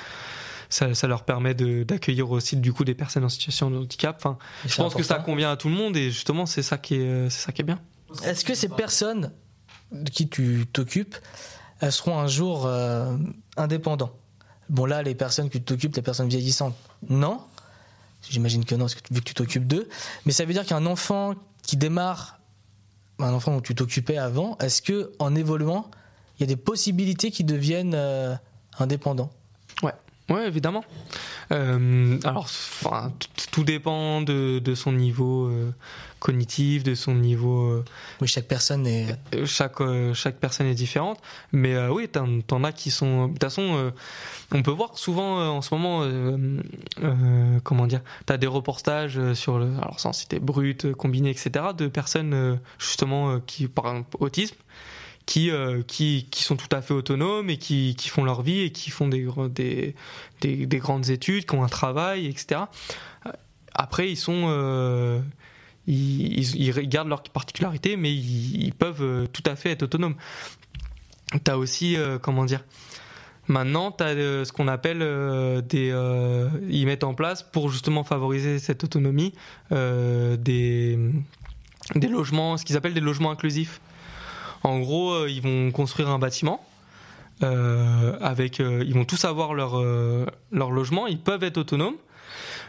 Ça, 0.71 0.93
ça 0.93 1.07
leur 1.07 1.23
permet 1.23 1.55
de- 1.55 1.81
d'accueillir 1.81 2.29
aussi 2.29 2.55
du 2.55 2.71
coup 2.71 2.83
des 2.85 2.93
personnes 2.93 3.23
en 3.23 3.29
situation 3.29 3.71
de 3.71 3.77
handicap. 3.77 4.15
Enfin, 4.17 4.37
je 4.67 4.75
pense 4.75 4.93
que 4.93 5.01
ça 5.01 5.15
convient 5.17 5.49
à 5.49 5.57
tout 5.57 5.67
le 5.67 5.73
monde 5.73 5.97
et 5.97 6.11
justement 6.11 6.45
c'est 6.45 6.61
ça 6.61 6.77
qui 6.77 6.93
est 6.93 6.99
euh, 7.07 7.27
c'est 7.31 7.41
ça 7.43 7.51
qui 7.51 7.63
est 7.63 7.65
bien. 7.65 7.79
Est-ce 8.23 8.45
que 8.45 8.53
ces 8.53 8.69
personnes 8.69 9.31
de 9.91 10.07
qui 10.11 10.29
tu 10.29 10.67
t'occupes, 10.71 11.15
elles 11.79 11.91
seront 11.91 12.19
un 12.19 12.27
jour 12.27 12.67
euh, 12.67 13.17
indépendants 13.57 14.11
Bon 14.69 14.85
là, 14.85 15.01
les 15.01 15.15
personnes 15.15 15.49
que 15.49 15.57
tu 15.57 15.63
t'occupes, 15.63 15.95
les 15.95 16.03
personnes 16.03 16.29
vieillissantes, 16.29 16.75
non. 17.09 17.41
J'imagine 18.29 18.63
que 18.63 18.75
non, 18.75 18.81
parce 18.85 18.93
que 18.93 19.01
tu- 19.07 19.11
vu 19.15 19.21
que 19.21 19.25
tu 19.25 19.33
t'occupes 19.33 19.65
d'eux. 19.65 19.89
Mais 20.27 20.31
ça 20.33 20.45
veut 20.45 20.53
dire 20.53 20.67
qu'un 20.67 20.85
enfant 20.85 21.33
qui 21.63 21.77
démarre, 21.77 22.39
un 23.17 23.33
enfant 23.33 23.55
dont 23.55 23.61
tu 23.61 23.73
t'occupais 23.73 24.17
avant, 24.17 24.55
est-ce 24.59 24.83
que 24.83 25.11
en 25.17 25.33
évoluant, 25.35 25.89
il 26.39 26.41
y 26.41 26.43
a 26.43 26.47
des 26.47 26.55
possibilités 26.55 27.31
qu'ils 27.31 27.45
deviennent 27.45 27.93
euh, 27.95 28.35
indépendants 28.79 29.31
Ouais, 30.29 30.45
évidemment. 30.45 30.83
Euh, 31.51 32.19
alors, 32.23 32.43
enfin, 32.43 33.11
tout 33.51 33.63
dépend 33.63 34.21
de, 34.21 34.59
de 34.59 34.75
son 34.75 34.91
niveau 34.91 35.47
euh, 35.47 35.73
cognitif, 36.19 36.83
de 36.83 36.93
son 36.93 37.15
niveau. 37.15 37.63
euh, 37.63 37.85
Oui, 38.21 38.27
chaque 38.27 38.47
personne 38.47 38.85
est. 38.85 39.17
chaque 39.45 39.77
chaque 40.13 40.35
personne 40.35 40.67
est 40.67 40.75
différente, 40.75 41.19
mais 41.51 41.75
oui, 41.87 42.07
t'en, 42.07 42.41
t'en 42.41 42.63
as 42.63 42.71
qui 42.71 42.91
sont. 42.91 43.25
De 43.25 43.31
toute 43.31 43.41
façon, 43.43 43.91
on 44.51 44.61
peut 44.61 44.69
voir 44.69 44.95
souvent 44.99 45.39
en 45.57 45.63
ce 45.63 45.73
moment, 45.73 46.07
comment 47.63 47.87
dire, 47.87 48.01
t'as 48.27 48.37
des 48.37 48.45
reportages 48.45 49.33
sur 49.33 49.57
le, 49.57 49.65
alors 49.81 49.99
sans 49.99 50.13
citer 50.13 50.37
brut, 50.37 50.93
combiné, 50.93 51.31
etc., 51.31 51.49
de 51.75 51.87
personnes 51.87 52.59
justement 52.77 53.39
qui, 53.39 53.67
par 53.67 53.87
exemple, 53.87 54.15
autisme, 54.19 54.57
qui, 55.29 55.51
euh, 55.51 55.83
qui, 55.83 56.25
qui 56.31 56.41
sont 56.43 56.55
tout 56.55 56.75
à 56.75 56.81
fait 56.81 56.95
autonomes 56.95 57.51
et 57.51 57.57
qui, 57.57 57.93
qui 57.95 58.09
font 58.09 58.23
leur 58.23 58.41
vie 58.41 58.61
et 58.61 58.71
qui 58.71 58.89
font 58.89 59.07
des, 59.07 59.27
des, 59.51 59.93
des, 60.41 60.65
des 60.65 60.77
grandes 60.79 61.11
études, 61.11 61.45
qui 61.45 61.53
ont 61.53 61.63
un 61.63 61.67
travail, 61.67 62.25
etc. 62.25 62.61
Après, 63.75 64.09
ils 64.09 64.15
sont. 64.17 64.45
euh, 64.47 65.19
ils, 65.85 66.39
ils- 66.39 66.57
ils 66.79 66.89
gardent 66.89 67.09
leurs 67.09 67.21
particularités, 67.21 67.95
mais 67.95 68.11
ils, 68.11 68.73
peuvent 68.73 69.03
euh, 69.03 69.27
tout 69.27 69.43
à 69.45 69.55
fait 69.55 69.69
être 69.69 69.83
autonomes. 69.83 70.15
T'as 71.43 71.57
aussi, 71.57 71.95
euh, 71.95 72.17
comment 72.17 72.43
dire, 72.45 72.65
maintenant, 73.47 73.95
euh, 74.01 74.45
ce 74.45 74.51
qu'on 74.51 74.67
appelle 74.67 75.03
euh, 75.03 75.61
des. 75.61 75.91
euh, 75.91 76.49
ils 76.71 76.87
mettent 76.87 77.03
en 77.03 77.13
place 77.13 77.43
pour 77.43 77.69
justement 77.69 78.03
favoriser 78.03 78.57
cette 78.57 78.83
autonomie 78.83 79.33
euh, 79.71 80.37
des, 80.37 80.97
des 81.93 82.07
logements, 82.07 82.57
ce 82.57 82.65
qu'ils 82.65 82.77
appellent 82.77 82.95
des 82.95 82.99
logements 82.99 83.29
inclusifs. 83.29 83.79
En 84.63 84.79
gros, 84.79 85.11
euh, 85.11 85.29
ils 85.29 85.41
vont 85.41 85.71
construire 85.71 86.09
un 86.09 86.19
bâtiment. 86.19 86.65
euh, 87.41 88.17
avec, 88.19 88.59
euh, 88.59 88.83
ils 88.85 88.93
vont 88.93 89.05
tous 89.05 89.23
avoir 89.23 89.53
leur, 89.53 89.81
logement, 90.51 91.07
ils 91.07 91.19
peuvent 91.19 91.43
être 91.43 91.57
autonomes, 91.57 91.95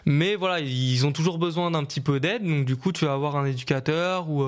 mais 0.06 0.36
voilà, 0.36 0.60
ils 0.60 1.04
ont 1.04 1.10
toujours 1.10 1.38
besoin 1.38 1.72
d'un 1.72 1.82
petit 1.84 2.00
peu 2.00 2.20
d'aide. 2.20 2.44
Donc 2.44 2.66
du 2.66 2.76
coup, 2.76 2.92
tu 2.92 3.04
vas 3.04 3.14
avoir 3.14 3.36
un 3.36 3.46
éducateur 3.46 4.28
ou, 4.30 4.44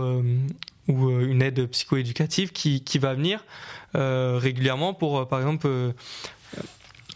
une 0.88 1.42
aide 1.42 1.66
psychoéducative 1.66 2.52
qui, 2.52 2.82
qui 2.84 2.98
va 2.98 3.14
venir 3.14 3.44
régulièrement 3.94 4.94
pour, 4.94 5.26
par 5.26 5.40
exemple, 5.40 5.68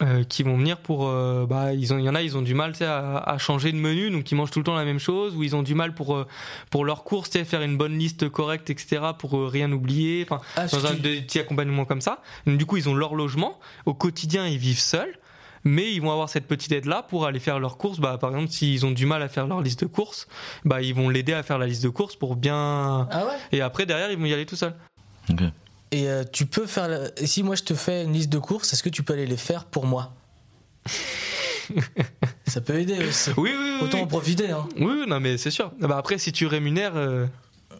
euh, 0.03 0.23
qui 0.23 0.43
vont 0.43 0.55
venir 0.57 0.77
pour, 0.77 1.07
euh, 1.07 1.45
bah, 1.47 1.73
ils 1.73 1.91
ont, 1.93 1.97
il 1.97 2.05
y 2.05 2.09
en 2.09 2.13
a, 2.15 2.21
ils 2.21 2.37
ont 2.37 2.43
du 2.43 2.53
mal 2.53 2.73
tu 2.73 2.79
sais, 2.79 2.85
à, 2.85 3.17
à 3.17 3.37
changer 3.39 3.71
de 3.71 3.77
menu, 3.77 4.11
donc 4.11 4.31
ils 4.31 4.35
mangent 4.35 4.51
tout 4.51 4.59
le 4.59 4.65
temps 4.65 4.75
la 4.75 4.85
même 4.85 4.99
chose, 4.99 5.35
ou 5.35 5.41
ils 5.43 5.55
ont 5.55 5.63
du 5.63 5.73
mal 5.73 5.93
pour 5.95 6.15
euh, 6.15 6.27
pour 6.69 6.85
leurs 6.85 7.03
courses, 7.03 7.31
tu 7.31 7.39
sais, 7.39 7.45
faire 7.45 7.61
une 7.63 7.77
bonne 7.77 7.97
liste 7.97 8.29
correcte, 8.29 8.69
etc., 8.69 9.01
pour 9.17 9.35
euh, 9.37 9.47
rien 9.47 9.71
oublier. 9.71 10.23
Enfin, 10.29 10.39
Ah, 10.55 10.67
dans 10.67 10.85
un 10.85 10.95
qui- 10.95 11.21
petit 11.21 11.39
accompagnement 11.39 11.85
comme 11.85 12.01
ça. 12.01 12.21
Donc, 12.45 12.57
du 12.57 12.65
coup, 12.67 12.77
ils 12.77 12.87
ont 12.89 12.93
leur 12.93 13.15
logement. 13.15 13.59
Au 13.85 13.93
quotidien, 13.95 14.45
ils 14.47 14.57
vivent 14.59 14.79
seuls. 14.79 15.17
Mais 15.63 15.91
ils 15.91 15.99
vont 16.01 16.11
avoir 16.11 16.29
cette 16.29 16.47
petite 16.47 16.71
aide-là 16.71 17.01
pour 17.09 17.25
aller 17.25 17.39
faire 17.39 17.59
leurs 17.59 17.77
courses. 17.77 17.99
Bah, 17.99 18.17
par 18.21 18.29
exemple, 18.29 18.49
s'ils 18.51 18.85
ont 18.85 18.91
du 18.91 19.05
mal 19.05 19.21
à 19.21 19.27
faire 19.27 19.47
leur 19.47 19.61
liste 19.61 19.81
de 19.81 19.85
courses, 19.87 20.27
bah, 20.63 20.81
ils 20.81 20.93
vont 20.93 21.09
l'aider 21.09 21.33
à 21.33 21.43
faire 21.43 21.57
la 21.57 21.65
liste 21.65 21.83
de 21.83 21.89
courses 21.89 22.15
pour 22.15 22.35
bien. 22.37 23.07
Ah 23.11 23.25
ouais? 23.25 23.33
Et 23.51 23.59
après, 23.61 23.85
derrière, 23.85 24.09
ils 24.11 24.17
vont 24.17 24.25
y 24.25 24.33
aller 24.33 24.45
tout 24.45 24.55
seuls. 24.55 24.75
Ok. 25.29 25.41
Et 25.91 26.09
euh, 26.09 26.23
tu 26.31 26.45
peux 26.45 26.65
faire. 26.67 26.87
la- 26.87 27.09
et 27.21 27.27
Si 27.27 27.43
moi 27.43 27.55
je 27.55 27.63
te 27.63 27.73
fais 27.73 28.03
une 28.03 28.13
liste 28.13 28.29
de 28.29 28.39
courses, 28.39 28.73
est-ce 28.73 28.83
que 28.83 28.89
tu 28.89 29.03
peux 29.03 29.13
aller 29.13 29.25
les 29.25 29.37
faire 29.37 29.65
pour 29.65 29.85
moi? 29.85 30.13
Ça 32.47 32.61
peut 32.61 32.79
aider 32.79 32.97
aussi. 33.05 33.31
Oui, 33.37 33.51
oui, 33.51 33.55
oui. 33.57 33.77
Autant 33.81 33.97
oui. 33.97 34.03
en 34.03 34.07
profiter. 34.07 34.51
Hein. 34.51 34.67
Oui, 34.77 35.03
non, 35.07 35.19
mais 35.19 35.37
c'est 35.37 35.51
sûr. 35.51 35.71
Bah, 35.79 35.97
après, 35.97 36.17
si 36.17 36.31
tu 36.31 36.45
rémunères, 36.47 36.95
euh, 36.95 37.25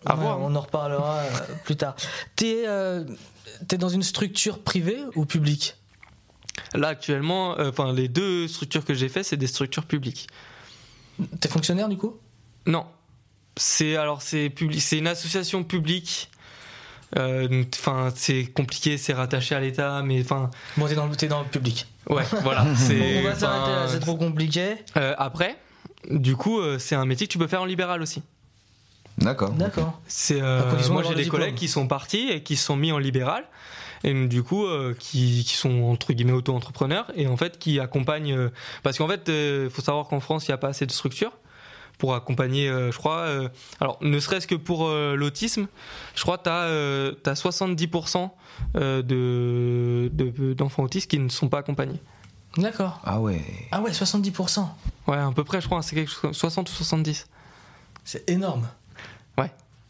à 0.06 0.16
Ouais, 0.16 0.22
voir. 0.22 0.40
On 0.42 0.54
en 0.56 0.62
reparlera 0.62 1.20
euh, 1.20 1.30
plus 1.64 1.76
tard. 1.78 1.96
T'es 2.36 2.64
euh, 2.68 3.04
dans 3.78 3.90
une 3.90 4.04
structure 4.04 4.60
privée 4.60 5.00
ou 5.16 5.26
publique? 5.26 5.76
Là, 6.74 6.90
actuellement, 6.90 7.56
enfin, 7.60 7.94
les 7.94 8.08
deux 8.08 8.48
structures 8.48 8.84
que 8.84 8.94
j'ai 8.94 9.10
fait, 9.10 9.24
c'est 9.24 9.38
des 9.38 9.48
structures 9.48 9.86
publiques. 9.86 10.28
T'es 11.40 11.48
fonctionnaire 11.50 11.88
du 11.90 11.98
coup? 11.98 12.18
Non. 12.66 12.86
C'est 13.56 13.96
alors 13.96 14.22
c'est 14.22 14.50
public, 14.52 14.82
c'est 14.82 15.00
une 15.00 15.08
association 15.08 15.64
publique. 15.64 16.30
Euh, 17.16 17.64
Enfin, 17.76 18.12
c'est 18.16 18.46
compliqué, 18.48 18.98
c'est 18.98 19.14
rattaché 19.14 19.56
à 19.56 19.60
l'État, 19.60 20.02
mais 20.04 20.22
enfin, 20.22 20.50
Bon, 20.76 20.88
t'es 20.88 20.96
dans, 20.96 21.08
le- 21.08 21.16
t'es 21.16 21.28
dans 21.28 21.40
le 21.42 21.48
public. 21.48 21.88
ouais, 22.10 22.24
voilà. 22.44 22.66
c'est- 22.76 23.20
on 23.20 23.24
va 23.24 23.36
s'arrêter 23.36 23.72
là, 23.72 23.84
enfin, 23.84 23.88
c'est 23.94 24.00
trop 24.00 24.18
compliqué. 24.18 24.76
euh, 24.98 25.16
après, 25.18 25.58
du 26.12 26.36
coup, 26.36 26.60
euh, 26.60 26.78
c'est 26.80 26.96
un 26.96 27.06
métier 27.06 27.28
que 27.28 27.32
tu 27.32 27.38
peux 27.38 27.48
faire 27.48 27.62
en 27.62 27.66
libéral 27.66 28.02
aussi. 28.02 28.22
D'accord. 29.18 29.52
D'accord. 29.52 30.00
C'est 30.08 30.42
euh, 30.42 30.70
condition 30.70 30.94
moi 30.94 31.02
j'ai 31.04 31.16
des 31.16 31.28
collègues 31.28 31.56
qui 31.56 31.68
sont 31.68 31.88
partis 31.88 32.30
et 32.30 32.44
qui 32.44 32.56
se 32.56 32.64
sont 32.66 32.76
mis 32.76 32.92
en 32.92 33.00
libéral 33.00 33.46
et 34.04 34.28
du 34.28 34.44
coup 34.44 34.68
euh, 34.68 34.96
qui, 35.00 35.44
qui 35.44 35.56
sont 35.56 35.86
entre 35.86 36.14
guillemets 36.14 36.34
auto-entrepreneurs 36.34 37.12
et 37.16 37.26
en 37.26 37.36
fait 37.36 37.58
qui 37.58 37.80
accompagnent 37.80 38.34
euh, 38.38 38.50
parce 38.84 39.00
qu'en 39.00 39.08
fait 39.08 39.28
il 39.28 39.72
faut 39.72 39.82
savoir 39.82 40.08
qu'en 40.08 40.20
France 40.20 40.48
il 40.48 40.52
n'y 40.52 40.54
a 40.54 40.60
pas 40.60 40.68
assez 40.68 40.86
de 40.86 40.92
structures 40.92 41.32
pour 41.98 42.14
accompagner 42.16 42.70
euh, 42.70 42.92
je 42.92 42.98
crois 42.98 43.22
euh, 43.22 43.50
alors 43.80 43.98
ne 44.02 44.20
serait-ce 44.20 44.46
que 44.48 44.56
pour 44.56 44.88
euh, 44.88 45.16
l'autisme 45.16 45.68
je 46.16 46.22
crois 46.22 46.38
tu 46.38 46.50
as, 46.50 47.14
70% 47.34 48.30
de 48.76 50.10
de- 50.14 50.54
d'enfants 50.54 50.84
autistes 50.84 51.10
qui 51.10 51.20
ne 51.20 51.30
sont 51.30 51.50
pas 51.50 51.60
accompagnés 51.60 52.00
D'accord. 52.58 53.00
Ah 53.04 53.20
ouais. 53.20 53.44
Ah 53.72 53.82
ouais, 53.82 53.92
70%. 53.92 54.66
ouais 55.08 55.18
à 55.18 55.32
peu 55.36 55.44
près 55.44 55.62
je 55.62 55.66
crois 55.68 55.82
c'est 55.82 55.96
quelque 55.96 56.10
chose 56.10 56.20
comme 56.22 56.34
60 56.34 56.70
ou 56.70 56.74
70 56.74 57.28
C'est 58.04 58.30
énorme. 58.30 58.68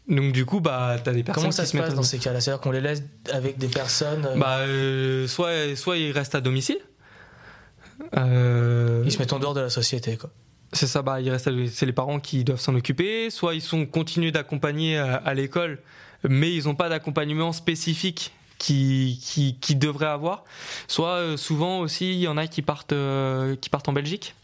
donc 0.08 0.32
du 0.32 0.46
coup 0.46 0.60
bah 0.60 0.96
t'as 1.04 1.12
des 1.12 1.22
personnes 1.22 1.42
Comment 1.42 1.52
ça 1.52 1.64
qui 1.64 1.68
se 1.70 1.76
mettent 1.76 1.86
passe 1.86 1.94
dans 1.94 2.02
ces 2.02 2.18
cas-là? 2.18 2.40
C'est-à-dire 2.40 2.62
qu'on 2.62 2.70
les 2.70 2.80
laisse 2.80 3.02
avec 3.30 3.58
des 3.58 3.68
personnes. 3.68 4.24
euh, 4.24 4.36
Bah, 4.38 4.56
euh, 4.60 5.26
soit, 5.28 5.76
soit 5.76 5.98
ils 5.98 6.12
restent 6.12 6.34
à 6.34 6.40
domicile. 6.40 6.78
Euh, 8.16 9.02
Ils 9.04 9.12
se 9.12 9.18
mettent 9.18 9.32
en 9.34 9.38
dehors 9.38 9.52
de 9.54 9.60
la 9.60 9.68
société, 9.70 10.16
quoi. 10.16 10.30
C'est 10.72 10.86
ça, 10.86 11.02
bah, 11.02 11.18
c'est 11.38 11.86
les 11.86 11.92
parents 11.92 12.20
qui 12.20 12.44
doivent 12.44 12.60
s'en 12.60 12.74
occuper. 12.74 13.30
Soit 13.30 13.54
ils 13.54 13.62
sont 13.62 13.86
continués 13.86 14.32
d'accompagner 14.32 14.98
à, 14.98 15.16
à 15.16 15.34
l'école, 15.34 15.80
mais 16.28 16.54
ils 16.54 16.64
n'ont 16.64 16.74
pas 16.74 16.88
d'accompagnement 16.88 17.52
spécifique 17.52 18.32
qui, 18.58 19.20
qui, 19.22 19.56
qui 19.60 19.76
devraient 19.76 20.06
avoir. 20.06 20.44
Soit 20.88 21.16
euh, 21.16 21.36
souvent 21.36 21.78
aussi, 21.80 22.12
il 22.12 22.20
y 22.20 22.28
en 22.28 22.36
a 22.36 22.46
qui 22.46 22.62
partent, 22.62 22.92
euh, 22.92 23.56
qui 23.56 23.70
partent 23.70 23.88
en 23.88 23.92
Belgique. 23.92 24.34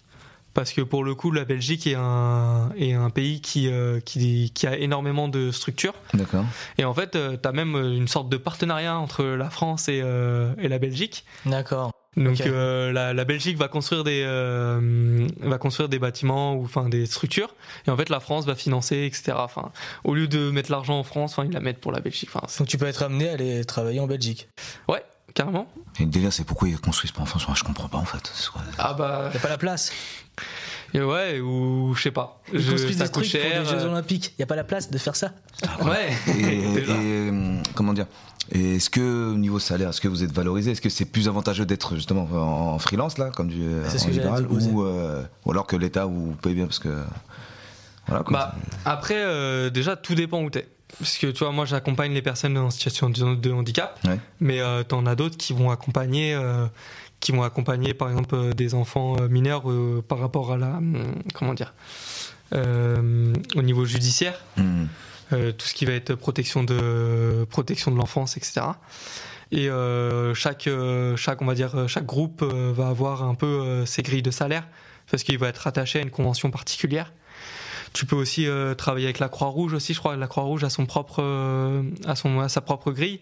Parce 0.54 0.72
que 0.72 0.82
pour 0.82 1.02
le 1.02 1.16
coup, 1.16 1.32
la 1.32 1.44
Belgique 1.44 1.84
est 1.88 1.96
un, 1.96 2.70
est 2.78 2.92
un 2.92 3.10
pays 3.10 3.40
qui, 3.40 3.68
euh, 3.68 3.98
qui, 3.98 4.52
qui 4.54 4.68
a 4.68 4.78
énormément 4.78 5.26
de 5.26 5.50
structures. 5.50 5.94
D'accord. 6.14 6.44
Et 6.78 6.84
en 6.84 6.94
fait, 6.94 7.10
tu 7.10 7.48
as 7.48 7.52
même 7.52 7.74
euh, 7.74 7.96
une 7.96 8.06
sorte 8.06 8.28
de 8.28 8.36
partenariat 8.36 8.96
entre 8.96 9.24
la 9.24 9.50
France 9.50 9.88
et, 9.88 10.00
euh, 10.00 10.54
et 10.58 10.68
la 10.68 10.78
Belgique. 10.78 11.24
D'accord. 11.44 11.90
Donc 12.16 12.40
euh, 12.42 12.92
la, 12.92 13.12
la 13.12 13.24
Belgique 13.24 13.56
va 13.58 13.68
construire 13.68 14.04
des 14.04 14.22
euh, 14.24 15.26
va 15.40 15.58
construire 15.58 15.88
des 15.88 15.98
bâtiments 15.98 16.54
ou 16.54 16.64
enfin 16.64 16.88
des 16.88 17.06
structures 17.06 17.54
et 17.86 17.90
en 17.90 17.96
fait 17.96 18.08
la 18.08 18.20
France 18.20 18.46
va 18.46 18.54
financer 18.54 19.04
etc. 19.04 19.32
Enfin 19.36 19.72
au 20.04 20.14
lieu 20.14 20.28
de 20.28 20.50
mettre 20.50 20.70
l'argent 20.70 20.98
en 20.98 21.04
France, 21.04 21.32
enfin 21.32 21.44
ils 21.44 21.52
la 21.52 21.60
mettent 21.60 21.80
pour 21.80 21.92
la 21.92 22.00
Belgique. 22.00 22.30
Enfin 22.32 22.46
Donc 22.58 22.68
tu 22.68 22.78
peux 22.78 22.86
être 22.86 23.02
amené 23.02 23.28
à 23.28 23.32
aller 23.32 23.64
travailler 23.64 24.00
en 24.00 24.06
Belgique. 24.06 24.48
ouais 24.88 25.02
carrément. 25.34 25.68
Et 25.98 26.04
le 26.04 26.10
délire, 26.10 26.32
c'est 26.32 26.44
pourquoi 26.44 26.68
ils 26.68 26.78
construisent 26.78 27.12
pas 27.12 27.22
en 27.22 27.26
France? 27.26 27.46
Moi, 27.46 27.56
Je 27.58 27.64
comprends 27.64 27.88
pas 27.88 27.98
en 27.98 28.04
fait. 28.04 28.32
Ah 28.78 28.94
bah 28.94 29.30
Y 29.34 29.36
a 29.36 29.40
pas 29.40 29.48
la 29.48 29.58
place. 29.58 29.92
Et 30.94 31.02
ouais 31.02 31.40
ou 31.40 31.92
je 31.94 32.02
sais 32.02 32.10
pas. 32.10 32.40
Ils 32.52 32.60
Je- 32.60 32.70
construisent 32.70 32.96
des 32.98 33.04
trucs 33.08 33.12
pour 33.12 33.24
cher. 33.24 33.60
les 33.62 33.68
Jeux 33.68 33.76
euh, 33.84 33.90
Olympiques. 33.90 34.34
Y 34.38 34.42
a 34.42 34.46
pas 34.46 34.56
la 34.56 34.64
place 34.64 34.90
de 34.90 34.96
faire 34.98 35.16
ça. 35.16 35.32
Ouais. 35.84 36.10
Et, 36.28 36.40
et, 36.78 36.84
euh, 36.88 37.56
comment 37.74 37.92
dire 37.92 38.06
et 38.52 38.76
est-ce 38.76 38.90
que 38.90 39.32
au 39.32 39.36
niveau 39.36 39.58
salaire, 39.58 39.88
est-ce 39.88 40.02
que 40.02 40.08
vous 40.08 40.22
êtes 40.22 40.30
valorisé? 40.32 40.72
Est-ce 40.72 40.82
que 40.82 40.90
c'est 40.90 41.06
plus 41.06 41.28
avantageux 41.28 41.64
d'être 41.64 41.94
justement 41.94 42.28
en, 42.30 42.78
freelance 42.78 43.16
là, 43.16 43.30
comme 43.30 43.48
du 43.48 43.62
ce 43.88 44.04
en 44.04 44.10
libéral, 44.10 44.46
ou, 44.50 44.82
euh, 44.82 45.22
ou 45.46 45.50
alors 45.50 45.66
que 45.66 45.76
l'État 45.76 46.04
vous 46.04 46.34
paye 46.42 46.52
bien 46.54 46.66
parce 46.66 46.78
que 46.78 46.90
voilà. 48.06 48.22
quoi. 48.22 48.32
Bah, 48.36 48.54
après, 48.84 49.16
euh, 49.16 49.70
déjà, 49.70 49.96
tout 49.96 50.14
dépend 50.14 50.42
où 50.42 50.50
t'es. 50.50 50.68
Parce 50.98 51.16
que 51.16 51.28
tu 51.28 51.38
vois, 51.42 51.52
moi, 51.52 51.64
j'accompagne 51.64 52.12
les 52.12 52.20
personnes 52.22 52.56
en 52.58 52.70
situation 52.70 53.08
de, 53.10 53.34
de 53.34 53.50
handicap, 53.50 53.98
Ouais. 54.04 54.18
mais 54.40 54.60
euh, 54.60 54.82
t'en 54.84 55.06
as 55.06 55.14
d'autres 55.16 55.38
qui 55.38 55.52
vont 55.54 55.70
accompagner, 55.70 56.34
euh, 56.34 56.66
qui 57.24 57.32
vont 57.32 57.42
accompagner, 57.42 57.94
par 57.94 58.10
exemple, 58.10 58.34
euh, 58.34 58.52
des 58.52 58.74
enfants 58.74 59.16
euh, 59.18 59.28
mineurs 59.28 59.70
euh, 59.70 60.04
par 60.06 60.18
rapport 60.18 60.52
à 60.52 60.58
la, 60.58 60.76
hum, 60.76 61.14
comment 61.32 61.54
dire, 61.54 61.72
euh, 62.54 63.32
au 63.56 63.62
niveau 63.62 63.86
judiciaire, 63.86 64.38
euh, 65.32 65.50
tout 65.50 65.66
ce 65.66 65.72
qui 65.72 65.86
va 65.86 65.94
être 65.94 66.14
protection 66.14 66.64
de 66.64 67.46
protection 67.48 67.90
de 67.90 67.96
l'enfance, 67.96 68.36
etc. 68.36 68.60
Et 69.50 69.68
chaque 70.34 70.68
chaque 71.16 71.42
on 71.42 71.46
va 71.46 71.54
dire 71.54 71.88
chaque 71.88 72.06
groupe 72.06 72.42
va 72.42 72.88
avoir 72.88 73.22
un 73.22 73.34
peu 73.34 73.86
ses 73.86 74.02
grilles 74.02 74.22
de 74.22 74.32
salaire 74.32 74.66
parce 75.10 75.22
qu'il 75.22 75.38
va 75.38 75.48
être 75.48 75.58
rattaché 75.58 76.00
à 76.00 76.02
une 76.02 76.10
convention 76.10 76.50
particulière. 76.50 77.12
Tu 77.92 78.04
peux 78.04 78.16
aussi 78.16 78.48
travailler 78.76 79.06
avec 79.06 79.20
la 79.20 79.28
Croix-Rouge 79.28 79.74
aussi, 79.74 79.94
je 79.94 80.00
crois 80.00 80.14
que 80.14 80.20
la 80.20 80.26
Croix-Rouge 80.26 80.64
a 80.64 80.70
son 80.70 80.86
propre 80.86 81.22
a 82.04 82.16
son 82.16 82.40
a 82.40 82.48
sa 82.48 82.60
propre 82.60 82.90
grille. 82.90 83.20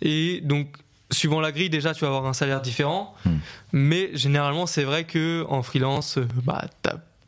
Et 0.00 0.40
donc 0.42 0.68
suivant 1.10 1.40
la 1.40 1.52
grille 1.52 1.70
déjà 1.70 1.94
tu 1.94 2.00
vas 2.00 2.08
avoir 2.08 2.26
un 2.26 2.32
salaire 2.32 2.60
différent, 2.60 3.14
Hmm. 3.24 3.36
mais 3.72 4.10
généralement 4.14 4.66
c'est 4.66 4.84
vrai 4.84 5.04
que 5.04 5.44
en 5.48 5.62
freelance 5.62 6.18
euh, 6.18 6.26
bah 6.44 6.64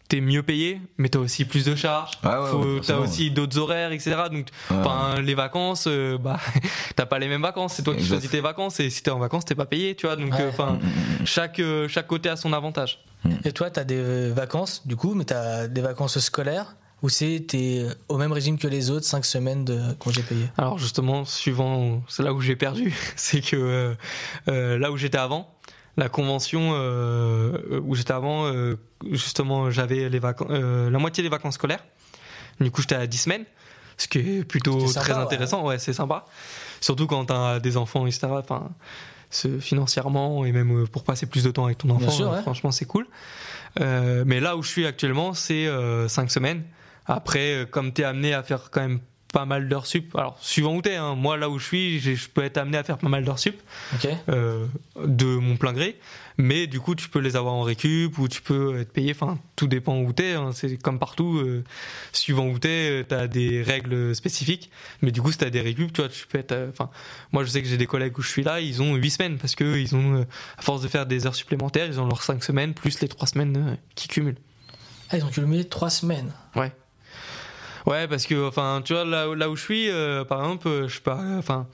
t'es 0.09 0.23
mieux 0.23 0.43
payé, 0.43 0.81
mais 0.97 1.11
t'as 1.11 1.19
aussi 1.19 1.45
plus 1.45 1.67
de 1.67 1.75
charges. 1.75 2.13
Ah 2.23 2.41
ouais, 2.43 2.51
Faut- 2.51 2.59
ouais, 2.77 2.81
t'as 2.81 2.97
aussi 2.97 3.31
d'autres 3.31 3.59
horaires, 3.59 3.93
etc. 3.93 4.17
Donc, 4.33 4.47
Ouais. 4.71 4.77
enfin, 4.79 5.21
les 5.21 5.35
vacances, 5.35 5.85
euh, 5.87 6.17
bah, 6.17 6.39
t'as 6.97 7.05
pas 7.05 7.19
les 7.19 7.29
mêmes 7.29 7.43
vacances. 7.43 7.75
C'est 7.75 7.83
toi 7.83 7.95
qui 7.95 8.07
choisis 8.07 8.31
tes 8.31 8.41
vacances. 8.41 8.81
Et 8.81 8.89
si 8.89 9.03
t'es 9.03 9.11
en 9.11 9.19
vacances, 9.19 9.45
t'es 9.45 9.55
pas 9.55 9.67
payé, 9.67 9.95
tu 9.95 10.07
vois. 10.07 10.17
Donc, 10.17 10.33
Ouais. 10.33 10.41
euh, 10.41 10.49
enfin, 10.49 10.79
Hmm, 10.81 11.23
hmm, 11.23 11.27
chaque 11.27 11.59
euh, 11.61 11.89
chaque 11.89 12.07
côté 12.07 12.31
a 12.31 12.37
son 12.37 12.55
avantage. 12.55 13.01
Et 13.45 13.53
toi, 13.53 13.69
t'as 13.71 13.85
des 13.85 14.31
vacances, 14.31 14.87
du 14.87 14.97
coup, 14.97 15.13
mais 15.13 15.25
t'as 15.25 15.69
des 15.69 15.83
vacances 15.83 16.19
scolaires 16.21 16.75
ou 17.03 17.09
c'est 17.09 17.45
t'es 17.47 17.87
au 18.09 18.19
même 18.19 18.33
régime 18.33 18.59
que 18.59 18.67
les 18.67 18.91
autres, 18.91 19.07
5 19.07 19.25
semaines 19.25 19.65
de 19.65 19.93
congés 19.99 20.23
payés? 20.23 20.49
Alors 20.57 20.79
justement, 20.79 21.25
suivant, 21.25 22.03
c'est 22.09 22.23
là 22.23 22.33
où 22.33 22.41
j'ai 22.41 22.57
perdu, 22.57 22.95
c'est 23.17 23.41
que 23.41 23.57
euh, 23.57 23.95
euh, 24.49 24.79
là 24.79 24.91
où 24.91 24.97
j'étais 24.97 25.19
avant, 25.19 25.55
la 25.97 26.09
convention 26.09 26.71
euh, 26.75 27.81
où 27.85 27.95
j'étais 27.95 28.13
avant, 28.13 28.47
euh, 28.47 28.77
justement, 29.11 29.71
j'avais 29.71 30.09
les 30.09 30.19
vacances, 30.19 30.49
euh, 30.51 30.91
la 30.91 30.99
moitié 30.99 31.23
des 31.23 31.29
vacances 31.29 31.55
scolaires. 31.55 31.85
Du 32.61 32.71
coup, 32.71 32.81
j'étais 32.81 32.95
à 32.95 33.07
10 33.07 33.19
semaines, 33.19 33.45
ce 33.97 34.09
qui 34.09 34.19
est 34.19 34.45
plutôt 34.45 34.87
sympa, 34.87 35.01
très 35.01 35.15
intéressant. 35.15 35.65
Ouais, 35.65 35.79
c'est 35.79 35.93
sympa. 35.93 36.25
Surtout 36.81 37.07
quand 37.07 37.25
t'as 37.27 37.59
des 37.61 37.77
enfants, 37.77 38.07
etc. 38.07 38.29
Enfin, 38.31 38.71
financièrement 39.61 40.45
et 40.45 40.53
même 40.53 40.83
euh, 40.83 40.87
pour 40.87 41.05
passer 41.05 41.27
plus 41.27 41.45
de 41.45 41.51
temps 41.51 41.67
avec 41.67 41.79
ton 41.79 41.91
enfant, 41.91 42.11
sûr, 42.11 42.29
euh, 42.29 42.37
ouais. 42.37 42.43
franchement, 42.43 42.71
c'est 42.71 42.87
cool. 42.87 43.07
Euh, 43.81 44.25
mais 44.27 44.41
là 44.41 44.57
où 44.57 44.63
je 44.63 44.69
suis 44.69 44.87
actuellement, 44.87 45.35
c'est 45.35 45.69
5 46.09 46.31
semaines. 46.31 46.63
Après, 47.09 47.55
euh, 47.55 47.67
comme 47.67 47.93
tu 47.93 48.03
es 48.03 48.05
amené 48.05 48.35
à 48.35 48.43
faire 48.43 48.71
quand 48.71 48.81
même 48.81 49.01
pas 49.33 49.45
mal 49.45 49.69
d'heures 49.69 49.87
sup, 49.87 50.15
alors 50.17 50.39
suivant 50.41 50.75
où 50.75 50.83
tu 50.83 50.89
es, 50.89 50.99
moi 51.15 51.37
là 51.37 51.51
où 51.51 51.59
je 51.59 51.65
suis, 51.65 52.01
je 52.01 52.29
peux 52.29 52.43
être 52.43 52.57
amené 52.57 52.79
à 52.79 52.83
faire 52.83 52.99
pas 52.99 53.09
mal 53.09 53.25
d'heures 53.25 53.39
sup 53.39 53.61
euh, 54.29 54.67
de 55.05 55.27
mon 55.27 55.57
plein 55.57 55.73
gré, 55.73 55.99
mais 56.39 56.67
du 56.67 56.81
coup 56.81 56.95
tu 56.95 57.09
peux 57.09 57.19
les 57.19 57.37
avoir 57.37 57.55
en 57.55 57.63
récup 57.63 58.17
ou 58.19 58.27
tu 58.27 58.41
peux 58.41 58.81
être 58.81 58.91
payé, 58.91 59.13
enfin 59.13 59.39
tout 59.55 59.67
dépend 59.67 59.99
où 59.99 60.13
tu 60.13 60.23
es, 60.23 60.37
c'est 60.55 60.81
comme 60.81 60.99
partout, 60.99 61.39
euh, 61.39 61.63
suivant 62.13 62.47
où 62.47 62.59
tu 62.59 62.69
es, 62.69 63.05
tu 63.07 63.15
as 63.15 63.29
des 63.29 63.63
règles 63.63 64.15
spécifiques, 64.15 64.71
mais 65.03 65.11
du 65.11 65.21
coup 65.21 65.31
si 65.31 65.39
tu 65.39 65.45
as 65.45 65.51
des 65.51 65.61
récup, 65.61 65.93
tu 65.93 66.01
vois, 66.01 66.09
tu 66.09 66.27
peux 66.27 66.39
être, 66.39 66.53
euh, 66.53 66.71
enfin 66.71 66.89
moi 67.33 67.45
je 67.45 67.51
sais 67.51 67.61
que 67.63 67.69
j'ai 67.69 67.77
des 67.77 67.87
collègues 67.87 68.19
où 68.19 68.23
je 68.23 68.31
suis 68.31 68.43
là, 68.43 68.61
ils 68.61 68.81
ont 68.81 68.95
8 68.95 69.11
semaines 69.11 69.39
parce 69.39 69.55
que 69.55 69.77
ils 69.79 69.95
ont, 69.95 70.27
à 70.57 70.63
force 70.63 70.81
de 70.81 70.89
faire 70.89 71.05
des 71.05 71.27
heures 71.27 71.35
supplémentaires, 71.35 71.87
ils 71.87 72.01
ont 72.01 72.07
leurs 72.07 72.23
5 72.23 72.43
semaines 72.43 72.73
plus 72.73 73.01
les 73.01 73.09
3 73.09 73.29
semaines 73.29 73.77
qui 73.95 74.09
cumulent. 74.09 74.39
Ah, 75.11 75.19
ils 75.19 75.25
ont 75.25 75.31
cumulé 75.31 75.65
3 75.67 75.91
semaines. 75.91 76.33
Ouais. 76.57 76.73
Ouais, 77.89 78.07
parce 78.07 78.27
que, 78.27 78.47
enfin, 78.47 78.83
tu 78.85 78.93
vois, 78.93 79.07
là, 79.07 79.35
là 79.35 79.49
où 79.49 79.57
je 79.57 79.63
suis, 79.63 79.91
euh, 79.91 80.23
par 80.23 80.41
exemple, 80.43 80.69
euh, 80.69 80.89
je 80.89 81.01
pas, 81.01 81.19
euh, 81.23 81.39
enfin, 81.39 81.67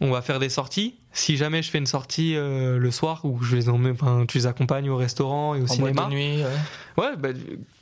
on 0.00 0.10
va 0.10 0.20
faire 0.22 0.38
des 0.38 0.48
sorties. 0.50 0.94
Si 1.12 1.38
jamais 1.38 1.62
je 1.62 1.70
fais 1.70 1.78
une 1.78 1.86
sortie 1.86 2.36
euh, 2.36 2.76
le 2.76 2.90
soir 2.90 3.22
où 3.24 3.42
je 3.42 3.56
les 3.56 3.70
emmène, 3.70 3.94
enfin, 3.98 4.26
tu 4.28 4.36
les 4.36 4.46
accompagnes 4.46 4.90
au 4.90 4.96
restaurant 4.98 5.54
et 5.54 5.60
au 5.62 5.64
En 5.64 5.66
cinéma. 5.66 5.92
boîte 5.92 6.10
de 6.10 6.14
nuit, 6.14 6.42
ouais. 6.42 7.02
Ouais, 7.02 7.16
bah, 7.16 7.28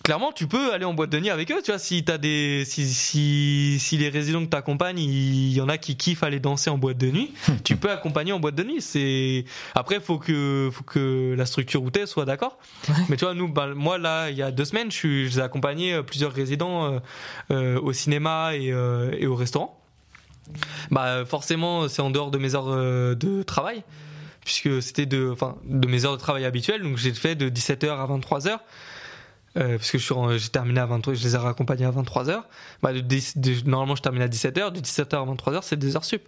clairement, 0.05 0.31
tu 0.31 0.47
peux 0.47 0.73
aller 0.73 0.85
en 0.85 0.95
boîte 0.95 1.11
de 1.11 1.19
nuit 1.19 1.31
avec 1.31 1.51
eux, 1.51 1.61
tu 1.65 1.73
vois, 1.73 1.81
si 1.81 2.05
t'as 2.05 2.19
des, 2.19 2.63
si, 2.65 2.87
si, 2.87 3.79
si 3.81 3.97
les 3.97 4.09
résidents 4.09 4.45
que 4.45 4.51
t'accompagnes, 4.51 5.01
il 5.01 5.53
y 5.53 5.61
en 5.61 5.69
a 5.69 5.79
qui 5.79 5.97
kiffent 5.97 6.23
aller 6.23 6.39
danser 6.39 6.71
en 6.71 6.79
boîte 6.79 6.99
de 6.99 7.11
nuit, 7.11 7.33
tu 7.65 7.75
peux 7.77 7.91
accompagner 7.91 8.33
en 8.33 8.39
boîte 8.39 8.55
de 8.55 8.63
nuit. 8.63 8.81
C'est, 8.81 9.45
après, 9.75 9.99
faut 9.99 10.19
que, 10.19 10.71
faut 10.73 10.85
que 10.85 11.35
la 11.37 11.47
structure 11.47 11.83
où 11.83 11.91
t'es 11.91 12.07
soit 12.07 12.25
d'accord. 12.25 12.59
Ouais. 12.89 12.95
Mais 13.09 13.17
tu 13.17 13.25
vois, 13.25 13.35
nous, 13.35 13.49
bah, 13.49 13.67
moi, 13.75 13.99
là, 13.99 14.31
il 14.31 14.37
y 14.37 14.43
a 14.43 14.53
deux 14.53 14.65
semaines, 14.65 14.93
je 14.93 14.97
suis, 14.97 15.31
j'ai 15.31 15.41
accompagné 15.41 15.95
euh, 15.95 16.03
plusieurs 16.05 16.33
résidents 16.33 16.85
euh, 16.93 16.99
euh, 17.51 17.81
au 17.81 17.93
cinéma 17.93 18.55
et, 18.55 18.71
euh, 18.73 19.11
et 19.19 19.27
au 19.27 19.35
restaurant. 19.35 19.81
Bah, 20.91 21.25
forcément, 21.25 21.89
c'est 21.89 22.03
en 22.03 22.11
dehors 22.11 22.31
de 22.31 22.39
mes 22.39 22.55
heures 22.55 22.69
euh, 22.69 23.15
de 23.15 23.43
travail 23.43 23.83
puisque 24.45 24.83
c'était 24.83 25.07
de, 25.07 25.31
enfin, 25.33 25.57
de 25.65 25.89
mes 25.89 26.05
heures 26.05 26.13
de 26.13 26.19
travail 26.21 26.45
habituelles. 26.45 26.83
Donc 26.83 26.99
j'ai 26.99 27.15
fait 27.15 27.35
de 27.35 27.49
17h 27.49 27.89
à 27.89 28.07
23h. 28.07 28.59
Euh, 29.57 29.79
parce 29.79 29.91
que 29.91 29.99
je 29.99 30.05
suis 30.05 30.13
en- 30.13 30.37
j'ai 30.37 30.49
terminé 30.49 30.81
à 30.81 30.87
23 30.87 31.15
je 31.15 31.23
les 31.23 31.35
ai 31.35 31.39
raccompagnés 31.39 31.85
à 31.87 31.91
23h. 31.93 32.43
Bah, 32.83 32.91
normalement, 33.65 33.95
je 33.97 34.03
termine 34.03 34.21
à 34.23 34.29
17h. 34.29 34.71
De 34.73 34.81
17h 34.81 35.15
à 35.17 35.25
23h, 35.25 35.61
c'est 35.63 35.79
des 35.79 35.97
heures 35.97 36.05
sup. 36.05 36.23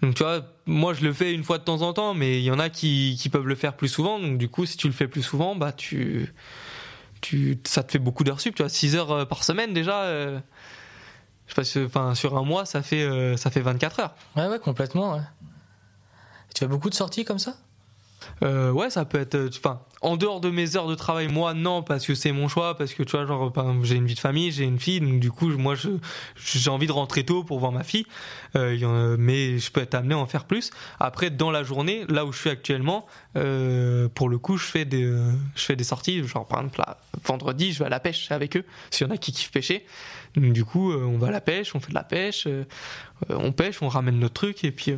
Donc 0.00 0.14
tu 0.14 0.22
vois, 0.22 0.42
moi 0.66 0.94
je 0.94 1.02
le 1.02 1.12
fais 1.12 1.32
une 1.34 1.42
fois 1.42 1.58
de 1.58 1.64
temps 1.64 1.82
en 1.82 1.92
temps, 1.92 2.14
mais 2.14 2.38
il 2.38 2.44
y 2.44 2.52
en 2.52 2.60
a 2.60 2.68
qui, 2.68 3.16
qui 3.20 3.30
peuvent 3.30 3.48
le 3.48 3.56
faire 3.56 3.74
plus 3.74 3.88
souvent. 3.88 4.20
Donc 4.20 4.38
du 4.38 4.48
coup, 4.48 4.64
si 4.64 4.76
tu 4.76 4.86
le 4.86 4.92
fais 4.92 5.08
plus 5.08 5.22
souvent, 5.24 5.56
bah 5.56 5.72
tu, 5.72 6.32
tu, 7.20 7.58
ça 7.64 7.82
te 7.82 7.90
fait 7.90 7.98
beaucoup 7.98 8.22
d'heures 8.22 8.40
sup. 8.40 8.54
Tu 8.54 8.62
vois, 8.62 8.68
6 8.70 8.94
heures 8.94 9.10
euh, 9.10 9.24
par 9.24 9.42
semaine 9.42 9.72
déjà. 9.74 10.02
euh, 10.02 10.38
je 11.48 11.84
enfin 11.84 12.14
sur 12.14 12.36
un 12.36 12.42
mois, 12.42 12.66
ça 12.66 12.82
fait, 12.82 13.02
euh, 13.02 13.36
ça 13.36 13.50
fait 13.50 13.60
24 13.60 14.00
heures. 14.00 14.14
Ouais, 14.36 14.46
ouais, 14.46 14.58
complètement, 14.58 15.14
ouais. 15.14 15.22
Tu 16.54 16.60
fais 16.60 16.68
beaucoup 16.68 16.90
de 16.90 16.94
sorties 16.94 17.24
comme 17.24 17.38
ça? 17.38 17.56
Euh, 18.42 18.70
ouais, 18.70 18.90
ça 18.90 19.04
peut 19.04 19.18
être. 19.18 19.34
euh, 19.34 19.48
en 20.00 20.16
dehors 20.16 20.40
de 20.40 20.50
mes 20.50 20.76
heures 20.76 20.86
de 20.86 20.94
travail, 20.94 21.26
moi, 21.26 21.54
non, 21.54 21.82
parce 21.82 22.06
que 22.06 22.14
c'est 22.14 22.30
mon 22.30 22.46
choix, 22.46 22.76
parce 22.76 22.94
que 22.94 23.02
tu 23.02 23.16
vois, 23.16 23.26
genre, 23.26 23.46
exemple, 23.48 23.84
j'ai 23.84 23.96
une 23.96 24.06
vie 24.06 24.14
de 24.14 24.20
famille, 24.20 24.52
j'ai 24.52 24.62
une 24.62 24.78
fille, 24.78 25.00
donc 25.00 25.18
du 25.18 25.32
coup, 25.32 25.48
moi, 25.48 25.74
j'ai 26.36 26.70
envie 26.70 26.86
de 26.86 26.92
rentrer 26.92 27.24
tôt 27.24 27.42
pour 27.42 27.58
voir 27.58 27.72
ma 27.72 27.82
fille, 27.82 28.06
euh, 28.54 29.16
mais 29.18 29.58
je 29.58 29.72
peux 29.72 29.80
être 29.80 29.94
amené 29.94 30.14
à 30.14 30.18
en 30.18 30.26
faire 30.26 30.44
plus. 30.44 30.70
Après, 31.00 31.30
dans 31.30 31.50
la 31.50 31.64
journée, 31.64 32.04
là 32.08 32.24
où 32.24 32.32
je 32.32 32.38
suis 32.38 32.50
actuellement, 32.50 33.06
pour 33.34 34.28
le 34.28 34.38
coup, 34.38 34.56
je 34.56 34.66
fais 34.66 34.84
des, 34.84 35.12
sorties, 35.82 36.22
genre, 36.24 36.46
par 36.46 36.60
exemple, 36.60 36.78
là, 36.78 36.98
vendredi, 37.24 37.72
je 37.72 37.80
vais 37.80 37.86
à 37.86 37.90
la 37.90 38.00
pêche 38.00 38.30
avec 38.30 38.56
eux, 38.56 38.64
s'il 38.90 39.06
y 39.06 39.10
en 39.10 39.12
a 39.12 39.18
qui 39.18 39.32
kiffent 39.32 39.50
pêcher. 39.50 39.84
Donc, 40.36 40.52
du 40.52 40.64
coup, 40.64 40.92
on 40.92 41.18
va 41.18 41.28
à 41.28 41.30
la 41.32 41.40
pêche, 41.40 41.74
on 41.74 41.80
fait 41.80 41.90
de 41.90 41.94
la 41.94 42.04
pêche, 42.04 42.46
on 43.28 43.50
pêche, 43.50 43.82
on 43.82 43.88
ramène 43.88 44.18
notre 44.20 44.34
truc, 44.34 44.62
et 44.62 44.70
puis. 44.70 44.94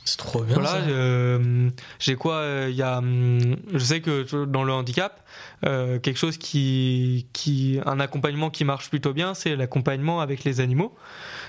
Euh, 0.00 0.04
C'est 0.04 0.16
trop 0.16 0.42
bien. 0.42 0.54
voilà, 0.54 0.76
euh, 0.88 1.70
j'ai 1.98 2.16
quoi 2.16 2.44
Il 2.68 2.74
y 2.74 2.82
a, 2.82 2.98
hum, 2.98 3.56
je 3.72 3.78
sais 3.78 4.00
que 4.00 4.44
dans 4.44 4.64
le 4.64 4.72
handicap, 4.72 5.24
euh, 5.66 5.98
quelque 5.98 6.18
chose 6.18 6.38
qui, 6.38 7.26
qui, 7.32 7.80
un 7.86 8.00
accompagnement 8.00 8.50
qui 8.50 8.64
marche 8.64 8.90
plutôt 8.90 9.12
bien, 9.12 9.34
c'est 9.34 9.56
l'accompagnement 9.56 10.20
avec 10.20 10.44
les 10.44 10.60
animaux. 10.60 10.94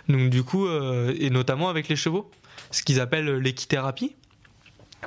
Donc 0.10 0.30
du 0.30 0.44
coup, 0.44 0.68
euh, 0.68 1.16
et 1.20 1.30
notamment 1.30 1.70
avec 1.70 1.88
les 1.88 1.96
chevaux, 1.96 2.30
ce 2.72 2.84
qu'ils 2.84 3.00
appellent 3.00 3.38
l'équithérapie. 3.38 4.16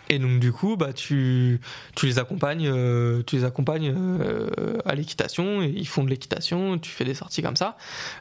Et 0.09 0.19
donc 0.19 0.41
du 0.41 0.51
coup, 0.51 0.77
bah 0.77 0.93
tu, 0.93 1.61
tu 1.95 2.07
les 2.07 2.19
accompagnes, 2.19 2.67
euh, 2.67 3.23
tu 3.27 3.37
les 3.37 3.45
accompagnes 3.45 3.95
euh, 3.97 4.79
à 4.85 4.97
l'équitation. 4.97 5.63
Et 5.63 5.69
ils 5.69 5.87
font 5.87 6.03
de 6.03 6.11
l'équitation. 6.11 6.79
Tu 6.79 6.91
fais 6.91 7.05
des 7.05 7.15
sorties 7.15 7.43
comme 7.43 7.55
ça. 7.55 7.77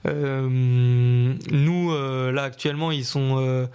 Euh, 0.07 0.47
nous, 0.47 1.91
euh, 1.91 2.31
là 2.31 2.43
actuellement, 2.43 2.91
ils 2.91 3.05
sont 3.05 3.37
euh, 3.39 3.65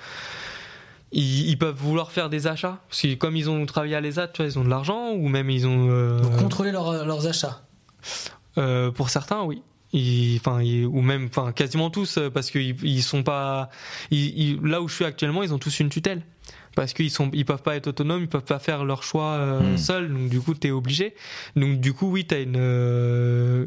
ils, 1.12 1.48
ils 1.48 1.58
peuvent 1.58 1.76
vouloir 1.76 2.10
faire 2.12 2.28
des 2.30 2.46
achats 2.46 2.80
parce 2.88 3.02
que 3.02 3.14
comme 3.14 3.36
ils 3.36 3.48
ont 3.50 3.64
travaillé 3.66 3.94
à 3.94 4.00
l'ESAT, 4.00 4.28
tu 4.28 4.42
vois, 4.42 4.50
ils 4.50 4.58
ont 4.58 4.64
de 4.64 4.70
l'argent 4.70 5.10
ou 5.12 5.28
même 5.28 5.48
ils 5.50 5.66
ont 5.66 5.88
euh, 5.90 6.20
Donc, 6.20 6.36
contrôler 6.36 6.72
leur- 6.72 7.04
leurs 7.06 7.26
achats. 7.26 7.62
euh, 8.58 8.90
pour 8.90 9.10
certains 9.10 9.42
oui. 9.42 9.62
Ils- 9.94 10.36
Enfin, 10.38 10.60
ils- 10.62 10.84
ou 10.84 11.00
même, 11.00 11.28
enfin, 11.30 11.52
quasiment 11.52 11.88
tous, 11.88 12.18
euh, 12.18 12.28
parce 12.28 12.50
qu'ils 12.50 12.76
ils 12.84 13.02
sont 13.02 13.22
pas. 13.22 13.70
ils- 14.10 14.38
ils- 14.38 14.60
là 14.62 14.82
où 14.82 14.88
je 14.88 14.94
suis 14.94 15.04
actuellement, 15.06 15.42
ils 15.42 15.54
ont 15.54 15.58
tous 15.58 15.80
une 15.80 15.88
tutelle, 15.88 16.20
parce 16.76 16.92
qu'ils 16.92 17.10
sont, 17.10 17.30
ils 17.32 17.46
peuvent 17.46 17.62
pas 17.62 17.74
être 17.74 17.86
autonomes, 17.86 18.20
ils 18.20 18.28
peuvent 18.28 18.44
pas 18.44 18.58
faire 18.58 18.84
leur 18.84 19.02
choix 19.02 19.32
euh, 19.38 19.60
Hmm. 19.74 19.76
seuls. 19.78 20.12
Donc 20.12 20.28
du 20.28 20.40
coup, 20.40 20.52
t'es 20.52 20.70
obligé. 20.72 21.14
Donc 21.56 21.80
du 21.80 21.94
coup, 21.94 22.10
oui, 22.10 22.26
t'as 22.26 22.42
une, 22.42 22.56
euh, 22.58 23.64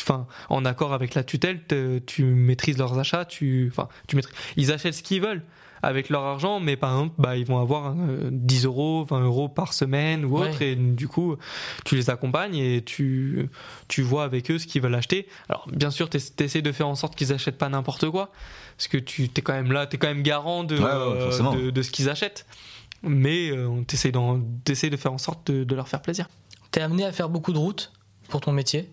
enfin, 0.00 0.26
en 0.48 0.64
accord 0.64 0.92
avec 0.92 1.14
la 1.14 1.22
tutelle, 1.22 1.62
te- 1.62 1.98
tu 2.00 2.24
maîtrises 2.24 2.76
leurs 2.78 2.98
achats, 2.98 3.24
tu, 3.24 3.68
enfin, 3.70 3.88
tu 4.08 4.16
maîtrises. 4.16 4.34
Ils 4.56 4.72
achètent 4.72 4.94
ce 4.94 5.02
qu'ils 5.04 5.22
veulent 5.22 5.42
avec 5.82 6.08
leur 6.10 6.22
argent, 6.22 6.60
mais 6.60 6.76
par 6.76 6.90
exemple, 6.92 7.14
bah, 7.18 7.36
ils 7.36 7.46
vont 7.46 7.58
avoir 7.58 7.94
euh, 7.96 8.28
10 8.32 8.64
euros, 8.66 9.04
20 9.04 9.20
euros 9.24 9.48
par 9.48 9.72
semaine 9.72 10.24
ou 10.24 10.36
autre, 10.38 10.58
Ouais. 10.60 10.72
et 10.72 10.76
du 10.76 11.08
coup, 11.08 11.36
tu 11.84 11.96
les 11.96 12.10
accompagnes 12.10 12.56
et 12.56 12.82
tu, 12.84 13.48
tu 13.88 14.02
vois 14.02 14.24
avec 14.24 14.50
eux 14.50 14.58
ce 14.58 14.66
qu'ils 14.66 14.82
veulent 14.82 14.94
acheter. 14.94 15.26
Alors, 15.48 15.66
bien 15.72 15.90
sûr, 15.90 16.10
tu 16.10 16.18
essaies 16.40 16.62
de 16.62 16.72
faire 16.72 16.88
en 16.88 16.94
sorte 16.94 17.14
qu'ils 17.16 17.32
achètent 17.32 17.58
pas 17.58 17.68
n'importe 17.68 18.08
quoi, 18.10 18.30
parce 18.76 18.88
que 18.88 18.98
tu 18.98 19.24
es 19.24 19.40
quand 19.42 19.54
même 19.54 19.72
là, 19.72 19.86
tu 19.86 19.96
es 19.96 19.98
quand 19.98 20.08
même 20.08 20.22
garant 20.22 20.64
de, 20.64 20.76
Ouais, 20.76 20.82
ouais, 20.84 20.88
euh, 20.90 21.20
forcément. 21.24 21.54
de, 21.54 21.70
de 21.70 21.82
ce 21.82 21.90
qu'ils 21.90 22.08
achètent. 22.10 22.46
Mais 23.02 23.50
euh, 23.50 23.66
on 23.66 23.82
t'essaie 23.84 24.10
de 24.90 24.96
faire 24.96 25.12
en 25.12 25.18
sorte 25.18 25.50
de, 25.50 25.64
de 25.64 25.74
leur 25.74 25.88
faire 25.88 26.02
plaisir. 26.02 26.28
T'es 26.70 26.82
amené 26.82 27.04
à 27.06 27.12
faire 27.12 27.30
beaucoup 27.30 27.52
de 27.54 27.58
routes 27.58 27.92
pour 28.28 28.40
ton 28.42 28.52
métier? 28.52 28.90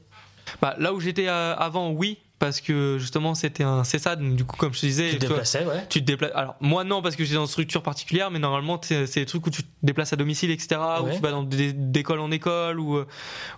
Bah, 0.61 0.75
là 0.79 0.93
où 0.93 0.99
j'étais 1.01 1.27
euh, 1.27 1.53
avant, 1.57 1.89
oui, 1.91 2.17
parce 2.39 2.61
que 2.61 2.97
justement, 2.99 3.33
c'était 3.35 3.63
un 3.63 3.83
CESAD, 3.83 4.21
donc 4.21 4.35
du 4.35 4.45
coup, 4.45 4.55
comme 4.57 4.73
je 4.73 4.81
te 4.81 4.85
disais, 4.85 5.09
Tu 5.11 5.19
te 5.19 5.25
déplaçais, 5.27 5.65
ouais. 5.65 5.85
tu 5.89 6.01
te 6.01 6.05
déplaces. 6.05 6.31
Alors, 6.35 6.55
moi, 6.61 6.83
non, 6.83 7.01
parce 7.01 7.15
que 7.15 7.23
j'étais 7.23 7.35
dans 7.35 7.41
une 7.45 7.47
structure 7.47 7.81
particulière, 7.81 8.29
mais 8.29 8.39
normalement, 8.39 8.79
c'est 8.83 9.05
des 9.15 9.25
trucs 9.25 9.45
où 9.47 9.49
tu 9.49 9.63
te 9.63 9.67
déplaces 9.83 10.13
à 10.13 10.15
domicile, 10.17 10.51
etc., 10.51 10.79
où 11.01 11.05
Ouais. 11.05 11.15
tu 11.15 11.21
vas 11.21 11.31
dans 11.31 11.43
d'école 11.43 12.19
en 12.19 12.29
école 12.31 12.79
ou, 12.79 12.97
euh, 12.97 13.07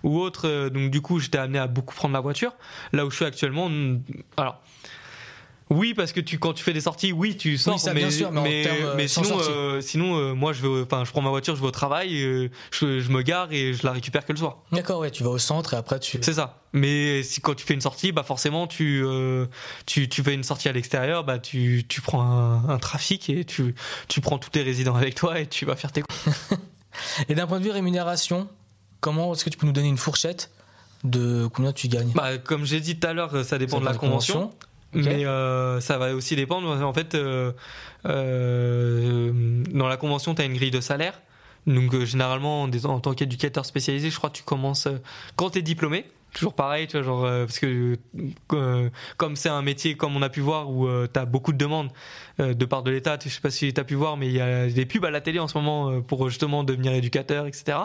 ou 0.02 0.18
autre. 0.18 0.48
euh, 0.48 0.70
Donc, 0.70 0.90
du 0.90 1.00
coup, 1.02 1.18
j'étais 1.20 1.38
amené 1.38 1.58
à 1.58 1.66
beaucoup 1.66 1.94
prendre 1.94 2.14
la 2.14 2.20
voiture. 2.20 2.52
Là 2.92 3.04
où 3.04 3.10
je 3.10 3.16
suis 3.16 3.24
actuellement, 3.24 3.68
alors. 4.36 4.60
Oui, 5.70 5.94
parce 5.94 6.12
que 6.12 6.20
tu, 6.20 6.40
quand 6.40 6.52
tu 6.52 6.64
fais 6.64 6.72
des 6.72 6.80
sorties, 6.80 7.12
oui, 7.12 7.36
tu 7.36 7.56
sors, 7.56 7.78
ça, 7.78 7.94
mais, 7.94 8.00
bien 8.00 8.10
sûr, 8.10 8.32
mais 8.32 8.66
euh, 8.66 8.94
mais 8.96 9.06
sinon, 9.06 9.38
euh, 9.38 9.80
sinon 9.80 10.16
euh, 10.18 10.34
moi, 10.34 10.52
je, 10.52 10.66
vais, 10.66 10.80
je 10.80 11.10
prends 11.10 11.22
ma 11.22 11.30
voiture, 11.30 11.54
je 11.54 11.60
vais 11.60 11.68
au 11.68 11.70
travail, 11.70 12.22
euh, 12.24 12.48
je, 12.72 12.98
je 12.98 13.10
me 13.10 13.22
gare 13.22 13.52
et 13.52 13.72
je 13.72 13.86
la 13.86 13.92
récupère 13.92 14.26
que 14.26 14.32
le 14.32 14.38
soir. 14.38 14.58
D'accord, 14.72 14.98
ouais, 14.98 15.12
tu 15.12 15.22
vas 15.22 15.30
au 15.30 15.38
centre 15.38 15.74
et 15.74 15.76
après 15.76 16.00
tu. 16.00 16.18
C'est 16.22 16.32
ça. 16.34 16.58
Mais 16.72 17.22
si 17.22 17.40
quand 17.40 17.54
tu 17.54 17.64
fais 17.64 17.74
une 17.74 17.80
sortie, 17.80 18.10
bah 18.10 18.24
forcément 18.24 18.66
tu 18.66 19.04
tu, 19.86 20.08
tu 20.08 20.22
fais 20.24 20.34
une 20.34 20.42
sortie 20.42 20.68
à 20.68 20.72
l'extérieur, 20.72 21.22
bah 21.22 21.38
tu, 21.38 21.84
tu 21.88 22.00
prends 22.00 22.22
un, 22.22 22.68
un 22.68 22.78
trafic 22.78 23.30
et 23.30 23.44
tu 23.44 23.74
tu 24.08 24.20
prends 24.20 24.38
tous 24.38 24.50
tes 24.50 24.62
résidents 24.62 24.96
avec 24.96 25.14
toi 25.14 25.38
et 25.38 25.46
tu 25.46 25.66
vas 25.66 25.76
faire 25.76 25.92
tes. 25.92 26.02
Et 27.28 27.34
d'un 27.34 27.46
point 27.46 27.60
de 27.60 27.64
vue 27.64 27.70
rémunération, 27.70 28.48
comment 29.00 29.32
est-ce 29.32 29.44
que 29.44 29.50
tu 29.50 29.56
peux 29.56 29.66
nous 29.66 29.72
donner 29.72 29.88
une 29.88 29.98
fourchette 29.98 30.50
de 31.04 31.48
combien 31.52 31.72
tu 31.72 31.88
gagnes? 31.88 32.12
Bah 32.14 32.38
comme 32.38 32.64
j'ai 32.64 32.80
dit 32.80 32.98
tout 32.98 33.06
à 33.06 33.12
l'heure, 33.12 33.44
ça 33.44 33.58
dépend 33.58 33.80
de 33.80 33.84
la 33.84 33.94
convention, 33.94 34.52
Mais 34.92 35.24
euh, 35.24 35.80
ça 35.80 35.98
va 35.98 36.14
aussi 36.14 36.36
dépendre. 36.36 36.68
En 36.68 36.92
fait, 36.92 37.14
euh, 37.14 37.52
euh, 38.06 39.62
dans 39.70 39.88
la 39.88 39.96
convention, 39.96 40.34
tu 40.34 40.42
as 40.42 40.44
une 40.44 40.54
grille 40.54 40.70
de 40.70 40.80
salaire. 40.80 41.20
Donc 41.66 41.94
euh, 41.94 42.04
généralement, 42.04 42.62
en, 42.62 43.00
tant 43.00 43.14
qu'éducateur 43.14 43.64
spécialisé, 43.64 44.10
je 44.10 44.16
crois 44.16 44.30
que 44.30 44.36
tu 44.36 44.42
commences 44.42 44.86
euh, 44.86 44.98
quand 45.36 45.50
tu 45.50 45.58
es 45.58 45.62
diplômé. 45.62 46.06
Toujours 46.32 46.54
pareil, 46.54 46.86
tu 46.86 46.96
vois, 46.96 47.02
genre, 47.02 47.24
euh, 47.24 47.44
parce 47.44 47.58
que 47.58 47.98
comme 49.16 49.34
c'est 49.34 49.48
un 49.48 49.62
métier, 49.62 49.96
comme 49.96 50.16
on 50.16 50.22
a 50.22 50.28
pu 50.28 50.40
voir, 50.40 50.70
où 50.70 50.86
tu 51.12 51.18
as 51.18 51.24
beaucoup 51.24 51.52
de 51.52 51.58
demandes 51.58 51.90
de 52.38 52.64
part 52.64 52.84
de 52.84 52.92
l'État, 52.92 53.18
je 53.20 53.28
sais 53.28 53.40
pas 53.40 53.50
si 53.50 53.74
tu 53.74 53.80
as 53.80 53.84
pu 53.84 53.96
voir, 53.96 54.16
mais 54.16 54.28
il 54.28 54.34
y 54.34 54.40
a 54.40 54.68
des 54.68 54.86
pubs 54.86 55.04
à 55.04 55.10
la 55.10 55.20
télé 55.20 55.40
en 55.40 55.48
ce 55.48 55.58
moment 55.58 56.00
pour 56.02 56.28
justement 56.28 56.62
devenir 56.62 56.92
éducateur, 56.92 57.48
etc. 57.48 57.78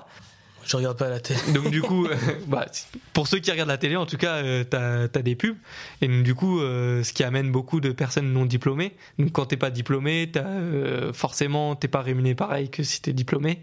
Je 0.66 0.76
regarde 0.76 0.98
pas 0.98 1.10
la 1.10 1.20
télé. 1.20 1.40
Donc 1.54 1.70
du 1.70 1.82
coup, 1.82 2.08
euh, 2.08 2.16
bah, 2.48 2.66
pour 3.14 3.28
ceux 3.28 3.40
qui 3.40 3.52
regardent 3.52 3.70
la 3.70 3.78
télé, 3.78 3.96
en 3.96 4.06
tout 4.06 4.18
cas, 4.18 4.36
euh, 4.36 4.64
t'as 4.64 5.04
as 5.04 5.22
des 5.22 5.36
pubs. 5.36 5.56
Et 6.02 6.08
donc, 6.08 6.24
du 6.24 6.36
coup, 6.36 6.60
euh, 6.60 7.04
ce 7.04 7.14
qui 7.14 7.24
amène 7.24 7.52
beaucoup 7.52 7.80
de 7.80 7.92
personnes 7.92 8.32
non 8.34 8.46
diplômées. 8.46 8.94
Donc 9.20 9.32
quand 9.32 9.46
t'es 9.46 9.58
pas 9.58 9.70
diplômé, 9.70 10.30
t'as, 10.32 10.46
euh, 10.46 11.14
forcément, 11.14 11.76
t'es 11.76 11.88
pas 11.88 12.02
rémunéré 12.02 12.36
pareil 12.36 12.70
que 12.70 12.84
si 12.84 13.02
t'es 13.02 13.14
diplômé. 13.14 13.62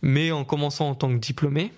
Mais 0.00 0.32
en 0.32 0.44
commençant 0.44 0.88
en 0.90 0.94
tant 0.94 1.08
que 1.08 1.18
diplômé, 1.18 1.72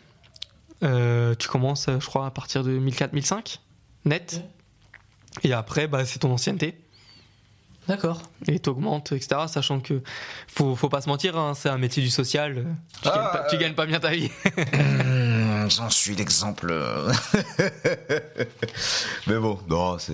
tu 0.83 1.49
commences, 1.49 1.87
je 1.89 2.07
crois, 2.07 2.27
à 2.27 2.31
partir 2.31 2.65
de 2.65 2.79
1004-1005 2.79 3.59
net. 4.05 4.43
Et 5.43 5.53
après, 5.53 5.87
bah, 5.87 6.05
c'est 6.05 6.21
ton 6.21 6.33
ancienneté 6.33 6.75
D'accord. 7.89 8.21
et 8.47 8.59
t'augmentes, 8.61 9.13
etc. 9.13 9.43
Sachant 9.49 9.81
que 9.81 10.03
faut, 10.47 10.77
faut 10.77 10.89
pas 10.89 11.01
se 11.01 11.09
mentir, 11.09 11.37
hein, 11.37 11.55
c'est 11.55 11.69
un 11.69 11.79
métier 11.79 12.03
du 12.03 12.11
social. 12.11 12.59
euh, 12.59 12.65
Tu, 13.03 13.09
Ah, 13.09 13.15
gagnes 13.15 13.33
pas, 13.33 13.47
tu 13.49 13.57
euh. 13.57 13.59
gagnes 13.59 13.75
pas 13.75 13.87
bien 13.87 14.01
ta 14.01 14.11
vie. 14.11 14.31
Mmh, 14.57 15.71
J'en 15.71 15.91
suis 15.91 16.15
l'exemple. 16.15 16.73
Mais 19.27 19.39
bon, 19.39 19.59
non, 19.69 19.99
c'est. 19.99 20.13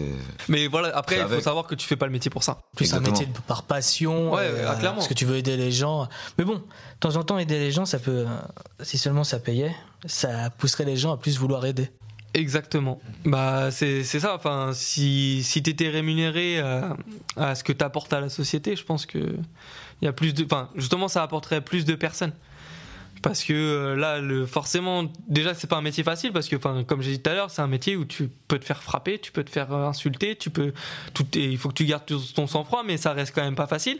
Mais 0.49 0.67
voilà, 0.69 0.97
après, 0.97 1.17
C'est 1.17 1.23
il 1.23 1.29
faut 1.29 1.41
savoir 1.41 1.67
que 1.67 1.75
tu 1.75 1.87
fais 1.87 1.97
pas 1.97 2.07
le 2.07 2.12
métier 2.12 2.31
pour 2.31 2.43
ça. 2.43 2.59
Plus 2.77 2.93
un 2.95 3.01
métier 3.01 3.27
de- 3.27 3.39
par 3.47 3.62
passion. 3.64 4.33
Ouais, 4.35 4.51
ah, 4.67 4.75
clairement. 4.77 4.97
Parce 4.97 5.09
que 5.09 5.14
tu 5.14 5.25
veux 5.25 5.37
aider 5.37 5.57
les 5.57 5.73
gens. 5.73 6.09
Mais 6.39 6.45
bon, 6.45 6.55
de 6.57 6.62
temps 7.01 7.17
en 7.17 7.23
temps, 7.25 7.39
aider 7.39 7.59
les 7.59 7.73
gens, 7.73 7.85
ça 7.87 7.99
peut. 7.99 8.27
euh, 8.27 8.83
Si 8.83 8.99
seulement 8.99 9.25
ça 9.25 9.39
payait, 9.39 9.75
ça 10.07 10.51
pousserait 10.51 10.85
les 10.85 10.97
gens 10.97 11.12
à 11.12 11.17
plus 11.17 11.39
vouloir 11.39 11.64
aider. 11.67 11.91
Exactement. 12.37 13.01
Bah 13.24 13.70
c'est 13.70 14.05
ça. 14.05 14.34
Enfin, 14.34 14.72
si 14.74 15.43
si 15.43 15.62
t'étais 15.62 15.89
rémunéré 15.89 16.59
à, 16.59 16.97
à 17.37 17.55
ce 17.55 17.64
que 17.64 17.72
t'apportes 17.72 18.12
à 18.12 18.20
la 18.20 18.28
société, 18.28 18.76
je 18.76 18.84
pense 18.84 19.07
que 19.07 19.37
y 20.03 20.07
a 20.07 20.12
plus 20.12 20.34
de. 20.34 20.45
Enfin, 20.45 20.68
justement, 20.76 21.09
ça 21.09 21.22
apporterait 21.22 21.62
plus 21.62 21.87
de 21.87 21.95
personnes. 21.95 22.32
Parce 23.22 23.43
que 23.43 23.55
euh, 23.55 23.97
là, 23.97 24.20
le, 24.20 24.47
forcément, 24.47 25.05
déjà, 25.26 25.55
c'est 25.55 25.66
pas 25.66 25.76
un 25.76 25.82
métier 25.82 26.05
facile 26.05 26.32
parce 26.32 26.49
que, 26.49 26.57
enfin, 26.57 26.84
comme 26.84 27.01
j'ai 27.03 27.12
dit 27.12 27.22
tout 27.22 27.30
à 27.30 27.34
l'heure, 27.34 27.51
c'est 27.51 27.62
un 27.62 27.66
métier 27.66 27.97
où 27.97 28.05
tu 28.05 28.28
peux 28.47 28.59
te 28.59 28.64
faire 28.64 28.82
frapper, 28.82 29.18
tu 29.18 29.32
peux 29.32 29.43
te 29.43 29.51
faire 29.51 29.72
euh, 29.72 29.89
insulter, 29.89 30.37
tu 30.37 30.51
peux, 30.51 30.72
tout, 31.14 31.26
et 31.34 31.47
il 31.47 31.59
faut 31.59 31.70
que 31.70 31.74
tu 31.74 31.87
gardes 31.87 32.05
ton 32.05 32.47
sang-froid, 32.47 32.82
mais 32.87 32.99
ça 32.99 33.14
reste 33.14 33.34
quand 33.34 33.43
même 33.43 33.57
pas 33.57 33.66
facile. 33.66 33.99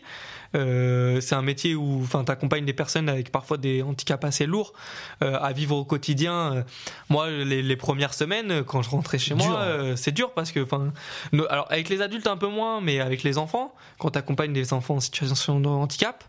Euh, 0.55 1.20
c'est 1.20 1.34
un 1.34 1.42
métier 1.42 1.74
où, 1.74 2.01
enfin, 2.03 2.24
t'accompagnes 2.24 2.64
des 2.64 2.72
personnes 2.72 3.09
avec 3.09 3.32
parfois 3.32 3.57
des 3.57 3.82
handicaps 3.82 4.24
assez 4.24 4.47
lourds 4.47 4.72
euh, 5.22 5.38
à 5.40 5.53
vivre 5.53 5.76
au 5.76 5.84
quotidien. 5.84 6.55
Euh, 6.55 6.62
Moi, 7.09 7.30
les, 7.30 7.62
les 7.62 7.76
premières 7.76 8.14
semaines, 8.14 8.62
quand 8.64 8.82
je 8.82 8.90
rentrais 8.90 9.18
chez 9.18 9.34
Dur, 9.34 9.47
moi, 9.49 9.59
euh, 9.61 9.97
c'est 9.97 10.12
dur 10.12 10.32
parce 10.32 10.53
que, 10.53 10.61
enfin, 10.61 10.92
no- 11.32 11.47
alors 11.51 11.66
avec 11.70 11.88
les 11.88 12.01
adultes 12.01 12.26
un 12.26 12.36
peu 12.36 12.49
moins, 12.49 12.80
mais 12.80 13.01
avec 13.01 13.22
les 13.22 13.38
enfants, 13.38 13.74
quand 13.99 14.11
t'accompagnes 14.11 14.53
des 14.53 14.72
enfants 14.72 14.97
en 14.97 15.01
situation 15.01 15.61
de 15.61 15.68
handicap. 15.68 16.24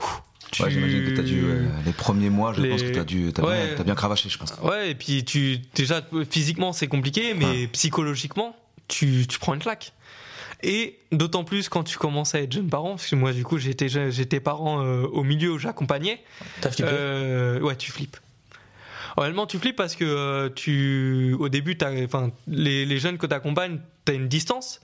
ouf, 0.00 0.22
tu- 0.50 0.62
Ouais, 0.62 0.70
j'imagine 0.70 1.04
que 1.06 1.16
t'as 1.16 1.22
dû, 1.22 1.42
euh, 1.44 1.66
les 1.84 1.92
premiers 1.92 2.30
mois, 2.30 2.52
je 2.52 2.60
Les- 2.60 2.68
pense 2.70 2.82
que 2.82 2.90
t'as 2.90 3.04
dû, 3.04 3.32
t'as 3.32 3.42
Ouais. 3.42 3.66
bien, 3.68 3.76
t'as 3.76 3.82
bien 3.84 3.94
cravaché, 3.94 4.28
je 4.28 4.38
pense. 4.38 4.54
Ouais, 4.62 4.90
et 4.90 4.94
puis 4.94 5.24
tu 5.24 5.58
déjà 5.74 6.02
physiquement 6.30 6.72
c'est 6.72 6.86
compliqué, 6.86 7.34
mais 7.34 7.66
psychologiquement 7.68 8.54
tu, 8.86 9.26
tu 9.26 9.38
prends 9.38 9.54
une 9.54 9.60
claque. 9.60 9.92
Et 10.62 10.98
d'autant 11.12 11.44
plus 11.44 11.68
quand 11.68 11.82
tu 11.84 11.98
commences 11.98 12.34
à 12.34 12.40
être 12.40 12.52
jeune 12.52 12.68
parent, 12.68 12.90
parce 12.90 13.08
que 13.08 13.16
moi 13.16 13.32
du 13.32 13.44
coup 13.44 13.58
j'étais 13.58 13.88
j'étais 13.88 14.40
parent 14.40 14.82
euh, 14.82 15.02
au 15.06 15.22
milieu 15.22 15.52
où 15.52 15.58
j'accompagnais. 15.58 16.22
T'as 16.60 16.70
flippé 16.70 16.88
Euh, 16.92 17.60
ouais, 17.60 17.76
tu 17.76 17.90
flippes. 17.92 18.16
Réellement, 19.16 19.46
tu 19.46 19.58
flippes 19.58 19.76
parce 19.76 19.94
que 19.94 20.04
euh, 20.04 20.48
tu, 20.52 21.36
au 21.38 21.48
début, 21.48 21.76
t'as- 21.76 21.92
enfin, 22.04 22.32
les, 22.48 22.84
les 22.84 22.98
jeunes 22.98 23.16
que 23.16 23.26
tu 23.26 23.34
accompagnes, 23.34 23.78
tu 24.04 24.12
as 24.12 24.14
une 24.14 24.26
distance. 24.28 24.80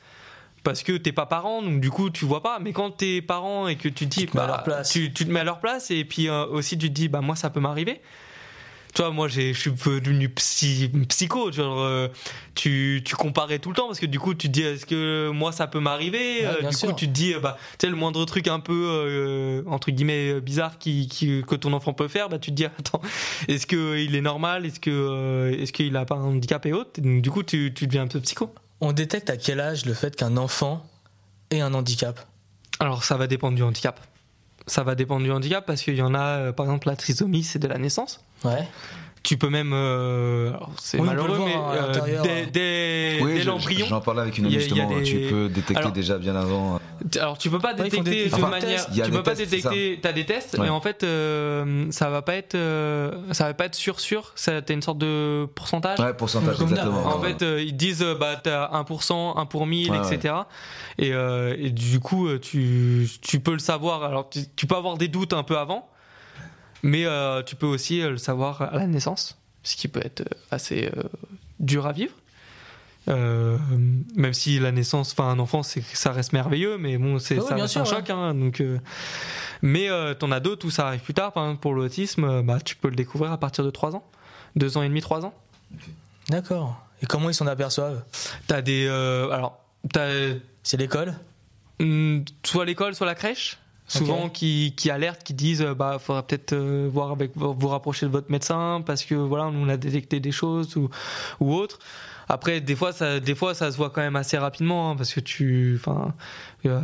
Parce 0.63 0.83
que 0.83 0.93
t'es 0.99 1.13
pas 1.13 1.25
parent, 1.25 1.63
donc 1.63 1.81
du 1.81 1.91
coup 1.91 2.11
tu 2.11 2.27
vois 2.27 2.43
pas. 2.43 2.59
Mais 2.61 2.75
quand 2.75 2.91
t'es 2.91 3.23
parent 3.23 3.67
et 3.67 3.77
que 3.77 3.89
tu 3.89 4.07
te 4.07 4.11
dis, 4.15 4.27
te 4.27 4.37
mets 4.37 4.43
à 4.43 4.47
bah, 4.47 4.53
leur 4.57 4.63
place. 4.63 4.91
Tu, 4.91 5.11
tu 5.11 5.25
te 5.25 5.31
mets 5.31 5.41
à 5.41 5.45
leur 5.45 5.59
place 5.59 5.91
et 5.91 6.05
puis 6.05 6.29
euh, 6.29 6.45
aussi 6.47 6.77
tu 6.77 6.89
te 6.89 6.93
dis, 6.93 7.09
bah 7.09 7.23
moi 7.23 7.35
ça 7.35 7.49
peut 7.49 7.61
m'arriver. 7.61 8.03
Tu 8.95 9.03
vois, 9.03 9.13
moi 9.13 9.29
j'ai- 9.29 9.55
je 9.55 9.61
suis 9.61 9.71
devenu 9.71 10.29
psy, 10.31 10.91
psycho. 11.09 11.53
Genre, 11.53 11.79
euh, 11.81 12.09
tu, 12.57 13.03
tu 13.05 13.15
comparais 13.15 13.59
tout 13.61 13.69
le 13.71 13.77
temps 13.77 13.87
parce 13.87 14.01
que 14.01 14.07
du 14.07 14.19
coup 14.19 14.35
tu 14.35 14.49
te 14.49 14.53
dis, 14.53 14.63
est-ce 14.63 14.85
que 14.85 15.31
moi 15.31 15.53
ça 15.53 15.69
peut 15.69 15.79
m'arriver? 15.79 16.41
Ouais, 16.45 16.65
Euh, 16.65 16.69
Du 16.69 16.75
sûr. 16.75 16.89
coup 16.89 16.95
tu 16.97 17.07
te 17.07 17.13
dis, 17.13 17.33
euh, 17.35 17.39
bah, 17.41 17.57
tu 17.79 17.87
sais, 17.87 17.91
le 17.91 17.97
moindre 17.97 18.25
truc 18.25 18.49
un 18.49 18.59
peu, 18.59 18.85
euh, 18.89 19.63
entre 19.67 19.91
guillemets, 19.93 20.41
bizarre 20.41 20.79
qui, 20.79 21.07
qui- 21.09 21.43
que 21.47 21.55
ton 21.55 21.73
enfant 21.73 21.93
peut 21.93 22.09
faire, 22.09 22.29
bah 22.29 22.39
tu 22.41 22.51
te 22.51 22.57
dis, 22.57 22.65
attends, 22.79 23.01
est-ce 23.47 23.67
qu'il 23.67 24.15
est 24.15 24.21
normal? 24.21 24.67
Est-ce 24.67 24.81
que 24.81 24.91
euh, 24.91 25.53
est-ce 25.63 25.73
qu'il 25.73 25.97
a 25.97 26.05
pas 26.05 26.17
un 26.17 26.25
handicap 26.25 26.67
et 26.67 26.73
autres? 26.73 27.01
Donc, 27.01 27.23
Du 27.23 27.31
coup 27.31 27.43
tu, 27.45 27.73
tu 27.75 27.87
deviens 27.87 28.03
un 28.03 28.09
peu 28.09 28.21
psycho. 28.21 28.53
On 28.81 28.93
détecte 28.93 29.31
à 29.31 29.37
quel 29.37 29.61
âge 29.61 29.85
le 29.87 29.95
fait 29.95 30.17
qu'un 30.17 30.37
enfant 30.37 30.85
ait 31.51 31.61
un 31.61 31.75
handicap? 31.75 32.27
Alors 32.81 33.05
ça 33.05 33.17
va 33.17 33.27
dépendre 33.29 33.55
du 33.57 33.63
handicap. 33.63 34.01
Ça 34.67 34.83
va 34.83 34.95
dépendre 34.95 35.23
du 35.25 35.31
handicap 35.31 35.65
parce 35.67 35.83
qu'il 35.83 35.95
y 35.97 36.03
en 36.03 36.15
a, 36.15 36.21
euh, 36.39 36.53
par 36.53 36.67
exemple, 36.67 36.89
la 36.89 36.97
trisomie, 36.97 37.43
c'est 37.45 37.59
de 37.59 37.69
la 37.69 37.79
naissance. 37.79 38.21
Ouais. 38.45 38.69
Tu 39.23 39.37
peux 39.37 39.51
même, 39.51 39.73
euh, 39.75 40.51
c'est 40.81 40.99
Oui, 40.99 41.07
malheureux, 41.07 41.39
mais 41.45 41.55
euh, 41.55 41.93
dès, 42.23 42.47
dès- 42.47 43.19
Oui, 43.23 43.35
dès 43.35 43.41
je- 43.43 43.47
l'embryon. 43.49 43.87
J'en 43.87 44.01
parlais 44.01 44.23
avec 44.23 44.39
une 44.39 44.47
amie 44.47 44.55
justement. 44.55 44.89
des- 44.89 45.03
Tu 45.03 45.19
peux 45.29 45.49
détecter 45.51 45.77
Alors- 45.77 45.93
déjà 45.93 46.17
bien 46.17 46.35
avant. 46.35 46.81
Alors 47.19 47.37
tu 47.37 47.51
peux 47.51 47.59
pas 47.59 47.75
Ouais, 47.75 47.83
détecter 47.85 48.11
des- 48.25 48.29
de 48.31 48.35
enfin, 48.35 48.49
manière, 48.49 48.87
tu 48.91 49.11
peux 49.11 49.23
pas 49.23 49.35
tests, 49.35 49.51
détecter. 49.51 49.99
T'as 50.01 50.13
des 50.13 50.25
tests, 50.25 50.55
Ouais. 50.55 50.65
mais 50.65 50.69
en 50.71 50.81
fait 50.81 51.05
euh, 51.05 51.87
ça 51.91 52.09
va 52.09 52.23
pas 52.23 52.35
être, 52.35 52.55
euh, 52.55 53.11
ça 53.33 53.45
va 53.45 53.53
pas 53.53 53.67
être 53.67 53.75
sûr 53.75 54.01
sûr. 54.01 54.33
T'as 54.43 54.63
une 54.73 54.81
sorte 54.83 54.99
de 54.99 55.47
pourcentage. 55.55 55.99
Ouais, 56.01 56.15
pourcentage 56.15 56.59
exactement. 56.61 57.07
En 57.07 57.21
fait, 57.21 57.43
euh, 57.43 57.63
ils 57.63 57.77
disent 57.77 58.03
euh, 58.03 58.15
bah 58.15 58.37
t'as 58.43 58.71
1%, 58.73 59.37
1 59.37 59.45
pour 59.45 59.67
1000, 59.67 59.91
Ouais, 59.91 59.99
etc. 59.99 60.35
Et, 60.99 61.13
euh, 61.13 61.55
et 61.59 61.69
du 61.71 62.01
coup, 62.01 62.27
euh, 62.27 62.39
tu, 62.41 63.07
tu 63.21 63.39
peux 63.41 63.53
le 63.53 63.59
savoir. 63.59 64.03
Alors, 64.03 64.31
tu, 64.31 64.41
tu 64.57 64.67
peux 64.67 64.77
avoir 64.77 64.97
des 64.97 65.09
doutes 65.09 65.35
un 65.35 65.43
peu 65.43 65.59
avant, 65.59 65.87
mais 66.83 67.05
euh, 67.07 67.43
tu 67.43 67.57
peux 67.57 67.67
aussi 67.67 68.01
euh, 68.01 68.11
le 68.11 68.17
savoir 68.19 68.63
à 68.63 68.77
la 68.77 68.87
naissance, 68.87 69.39
ce 69.63 69.77
qui 69.77 69.89
peut 69.89 70.01
être 70.05 70.21
euh, 70.23 70.35
assez 70.51 70.91
euh, 70.97 71.03
dur 71.59 71.87
à 71.87 71.93
vivre. 71.93 72.13
Euh, 73.09 73.57
même 74.15 74.35
si 74.35 74.59
la 74.59 74.73
naissance, 74.73 75.13
enfin 75.13 75.31
un 75.31 75.39
enfant, 75.39 75.63
c'est 75.63 75.83
ça 75.83 76.13
reste 76.13 76.33
merveilleux, 76.33 76.77
mais 76.79 76.99
bon, 76.99 77.19
c'est 77.19 77.37
Ah 77.39 77.41
oui, 77.41 77.49
ça 77.49 77.55
bien 77.55 77.65
reste 77.65 77.73
sûr, 77.73 77.81
un 77.81 77.85
ouais. 77.85 77.91
choc. 77.91 78.11
hein, 78.11 78.35
donc, 78.35 78.63
mais 79.63 79.89
t'en 80.19 80.31
as 80.31 80.41
d'autres 80.41 80.67
où 80.67 80.71
ça 80.71 80.87
arrive 80.89 81.01
plus 81.01 81.15
tard. 81.15 81.33
Par 81.33 81.45
exemple, 81.45 81.61
pour 81.63 81.75
l'autisme, 81.75 82.43
bah, 82.43 82.59
tu 82.63 82.77
peux 82.77 82.89
le 82.89 82.97
découvrir 82.97 83.33
à 83.33 83.39
partir 83.39 83.65
de 83.65 83.71
3 83.71 83.97
ans, 83.97 84.05
2 84.57 84.77
ans 84.77 84.83
et 84.83 84.89
demi, 84.89 85.01
3 85.01 85.25
ans. 85.25 85.35
D'accord. 86.29 86.79
Et 87.03 87.07
comment 87.07 87.31
ils 87.31 87.35
s'en 87.35 87.47
aperçoivent? 87.47 88.03
T'as 88.47 88.61
des, 88.61 88.87
alors, 88.87 89.59
t'as 89.93 90.35
C'est 90.63 90.77
l'école? 90.77 91.15
Hmm, 91.81 92.21
soit 92.45 92.67
l'école, 92.67 92.95
soit 92.95 93.07
la 93.07 93.15
crèche? 93.15 93.59
Souvent 93.99 94.29
qui, 94.29 94.73
qui 94.77 94.89
alertent, 94.89 95.25
qui 95.25 95.35
disent 95.35 95.63
euh, 95.63 95.75
bah 95.75 95.99
faudra 95.99 96.23
peut-être 96.23 96.53
euh, 96.53 96.89
voir 96.93 97.11
avec 97.11 97.33
vous 97.35 97.69
rapprocher 97.69 98.07
de 98.07 98.11
votre 98.13 98.31
médecin 98.31 98.83
parce 98.87 99.05
que 99.05 99.17
voilà 99.17 99.51
nous 99.51 99.67
on 99.67 99.69
a 99.69 99.77
détecté 99.77 100.21
des 100.21 100.31
choses 100.31 100.77
ou 100.77 100.89
ou 101.41 101.55
autre. 101.55 101.79
Après 102.29 102.61
des 102.61 102.77
fois 102.77 102.93
ça 102.93 103.19
des 103.19 103.35
fois 103.35 103.55
ça 103.55 103.73
se 103.73 103.77
voit 103.77 103.91
quand 103.91 104.01
même 104.01 104.15
assez 104.15 104.39
rapidement 104.39 104.91
hein, 104.93 104.97
parce 104.97 105.13
que 105.13 105.19
tu 105.19 105.77
enfin 105.81 106.15
euh, 106.67 106.81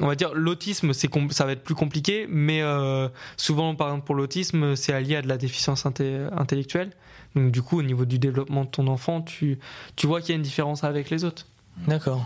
on 0.00 0.06
va 0.06 0.14
dire 0.14 0.32
l'autisme 0.32 0.94
c'est 0.94 1.10
ça 1.30 1.44
va 1.44 1.52
être 1.52 1.62
plus 1.62 1.74
compliqué 1.74 2.26
mais 2.30 2.62
euh, 2.62 3.08
souvent 3.36 3.74
par 3.74 3.88
exemple 3.88 4.06
pour 4.06 4.14
l'autisme 4.14 4.76
c'est 4.76 4.94
allié 4.94 5.16
à 5.16 5.22
de 5.22 5.28
la 5.28 5.36
déficience 5.36 5.84
inté- 5.84 6.26
intellectuelle. 6.34 6.92
Donc 7.36 7.52
du 7.52 7.60
coup 7.60 7.78
au 7.78 7.82
niveau 7.82 8.06
du 8.06 8.18
développement 8.18 8.64
de 8.64 8.70
ton 8.70 8.86
enfant 8.86 9.20
tu 9.20 9.58
tu 9.96 10.06
vois 10.06 10.22
qu'il 10.22 10.30
y 10.30 10.32
a 10.32 10.36
une 10.36 10.42
différence 10.42 10.84
avec 10.84 11.10
les 11.10 11.24
autres. 11.24 11.44
D'accord. 11.86 12.24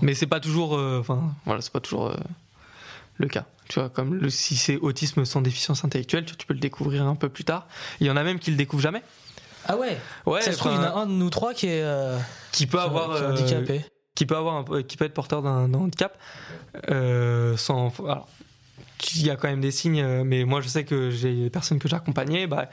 Mais 0.00 0.14
c'est 0.14 0.26
pas 0.28 0.38
toujours, 0.38 0.76
euh, 0.76 1.00
enfin, 1.00 1.34
voilà, 1.44 1.60
c'est 1.60 1.72
pas 1.72 1.80
toujours 1.80 2.14
le 3.18 3.28
cas. 3.28 3.44
Tu 3.68 3.78
vois, 3.80 3.90
comme 3.90 4.14
le, 4.14 4.30
si 4.30 4.56
c'est 4.56 4.76
autisme 4.78 5.24
sans 5.26 5.42
déficience 5.42 5.84
intellectuelle, 5.84 6.24
tu, 6.24 6.36
tu 6.36 6.46
peux 6.46 6.54
le 6.54 6.60
découvrir 6.60 7.04
un 7.06 7.14
peu 7.16 7.28
plus 7.28 7.44
tard. 7.44 7.66
Il 8.00 8.06
y 8.06 8.10
en 8.10 8.16
a 8.16 8.22
même 8.22 8.38
qui 8.38 8.50
le 8.50 8.56
découvrent 8.56 8.82
jamais. 8.82 9.02
Ah 9.66 9.76
ouais 9.76 9.98
Ouais, 10.24 10.40
Ça 10.40 10.52
se 10.52 10.58
trouve, 10.58 10.72
il 10.72 10.76
y 10.76 10.78
en 10.78 10.82
a 10.84 10.92
un 10.92 11.06
de 11.06 11.12
nous 11.12 11.28
trois 11.30 11.52
qui 11.52 11.66
est, 11.66 11.82
euh, 11.82 12.16
qui 12.52 12.66
peut 12.66 12.80
avoir, 12.80 13.10
qui 13.10 13.22
est 13.22 13.26
euh, 13.26 13.32
handicapé. 13.32 13.84
qui 14.14 14.24
peut 14.24 14.36
avoir, 14.36 14.64
un 14.72 14.82
qui 14.82 14.96
peut 14.96 15.04
être 15.04 15.12
porteur 15.14 15.42
d'un 15.42 15.72
handicap, 15.74 16.16
euh, 16.90 17.56
sans. 17.56 17.92
Alors, 18.00 18.28
il 19.14 19.26
y 19.26 19.30
a 19.30 19.36
quand 19.36 19.48
même 19.48 19.60
des 19.60 19.70
signes, 19.70 20.04
mais 20.24 20.44
moi 20.44 20.60
je 20.60 20.68
sais 20.68 20.84
que 20.84 21.10
j'ai 21.10 21.34
des 21.34 21.50
personnes 21.50 21.78
que 21.78 21.88
j'accompagnais, 21.88 22.46
bah, 22.46 22.68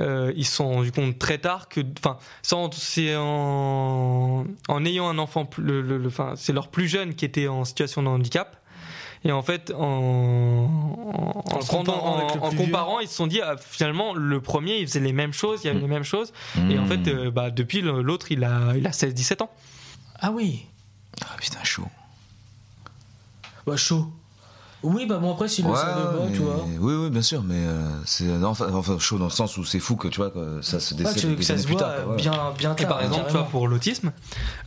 euh, 0.00 0.32
ils 0.36 0.44
se 0.44 0.56
sont 0.56 0.68
rendus 0.68 0.92
compte 0.92 1.18
très 1.18 1.38
tard 1.38 1.68
que, 1.68 1.80
enfin, 1.98 2.18
c'est 2.42 3.14
en, 3.16 4.44
en 4.68 4.84
ayant 4.84 5.08
un 5.08 5.18
enfant, 5.18 5.44
plus- 5.46 5.62
le, 5.62 5.80
le- 5.80 5.98
le- 5.98 6.08
enfin, 6.08 6.34
c'est 6.36 6.52
leur 6.52 6.68
plus 6.68 6.88
jeune 6.88 7.14
qui 7.14 7.24
était 7.24 7.48
en 7.48 7.64
situation 7.64 8.02
de 8.02 8.08
handicap. 8.08 8.58
Et 9.24 9.30
en 9.32 9.42
fait, 9.42 9.70
en, 9.70 9.82
en, 9.84 11.42
en 11.46 11.56
En 11.56 11.60
se 11.60 11.70
rendant- 11.70 11.92
comparant 11.92 12.94
en- 12.94 12.96
vieux. 12.98 13.04
ils 13.04 13.08
se 13.08 13.14
sont 13.14 13.26
dit, 13.28 13.40
ah, 13.40 13.56
finalement, 13.56 14.14
le 14.14 14.40
premier, 14.40 14.78
il 14.78 14.86
faisait 14.88 14.98
les 15.00 15.12
mêmes 15.12 15.32
choses, 15.32 15.60
il 15.62 15.68
y 15.68 15.70
avait 15.70 15.78
les 15.80 15.86
mêmes 15.86 16.02
choses. 16.02 16.32
Et 16.70 16.78
en 16.78 16.86
fait, 16.86 17.06
euh, 17.08 17.30
bah, 17.30 17.50
depuis, 17.50 17.82
l'autre, 17.82 18.32
il 18.32 18.42
a, 18.44 18.76
il 18.76 18.86
a 18.86 18.90
16-17 18.90 19.42
ans. 19.42 19.50
Ah 20.18 20.30
oui 20.32 20.66
Ah 21.20 21.36
putain, 21.40 21.62
chaud. 21.62 21.86
Bah 23.66 23.76
chaud. 23.76 24.12
Oui, 24.82 25.06
bah 25.06 25.18
bon, 25.18 25.32
après, 25.32 25.46
s'il 25.48 25.64
le 25.66 25.74
savait 25.74 26.02
pas, 26.02 26.14
mais- 26.26 26.32
tu 26.32 26.40
vois. 26.40 26.64
Oui, 26.80 26.94
oui, 26.94 27.10
bien 27.10 27.22
sûr, 27.22 27.42
mais 27.42 27.54
euh, 27.58 27.88
c'est 28.04 28.28
enfin, 28.44 28.66
enfin, 28.72 28.98
chaud 28.98 29.18
dans 29.18 29.26
le 29.26 29.30
sens 29.30 29.56
où 29.56 29.64
c'est 29.64 29.78
fou 29.78 29.94
que 29.96 30.08
tu 30.08 30.16
vois 30.18 30.30
que 30.30 30.60
ça 30.60 30.80
se 30.80 30.94
Ouais, 30.94 31.04
décède 31.04 31.30
des 31.30 31.36
que 31.36 31.42
ça 31.44 31.52
années 31.52 31.62
se 31.62 31.66
plus 31.66 31.74
voit 31.74 31.82
tard. 31.82 32.02
quoi, 32.04 32.10
ouais. 32.12 32.16
bien, 32.16 32.32
bien 32.58 32.72
Et 32.72 32.76
tard. 32.82 32.88
par 32.88 33.02
exemple, 33.02 33.26
tu 33.26 33.32
vois, 33.32 33.44
pour 33.44 33.68
l'autisme, 33.68 34.12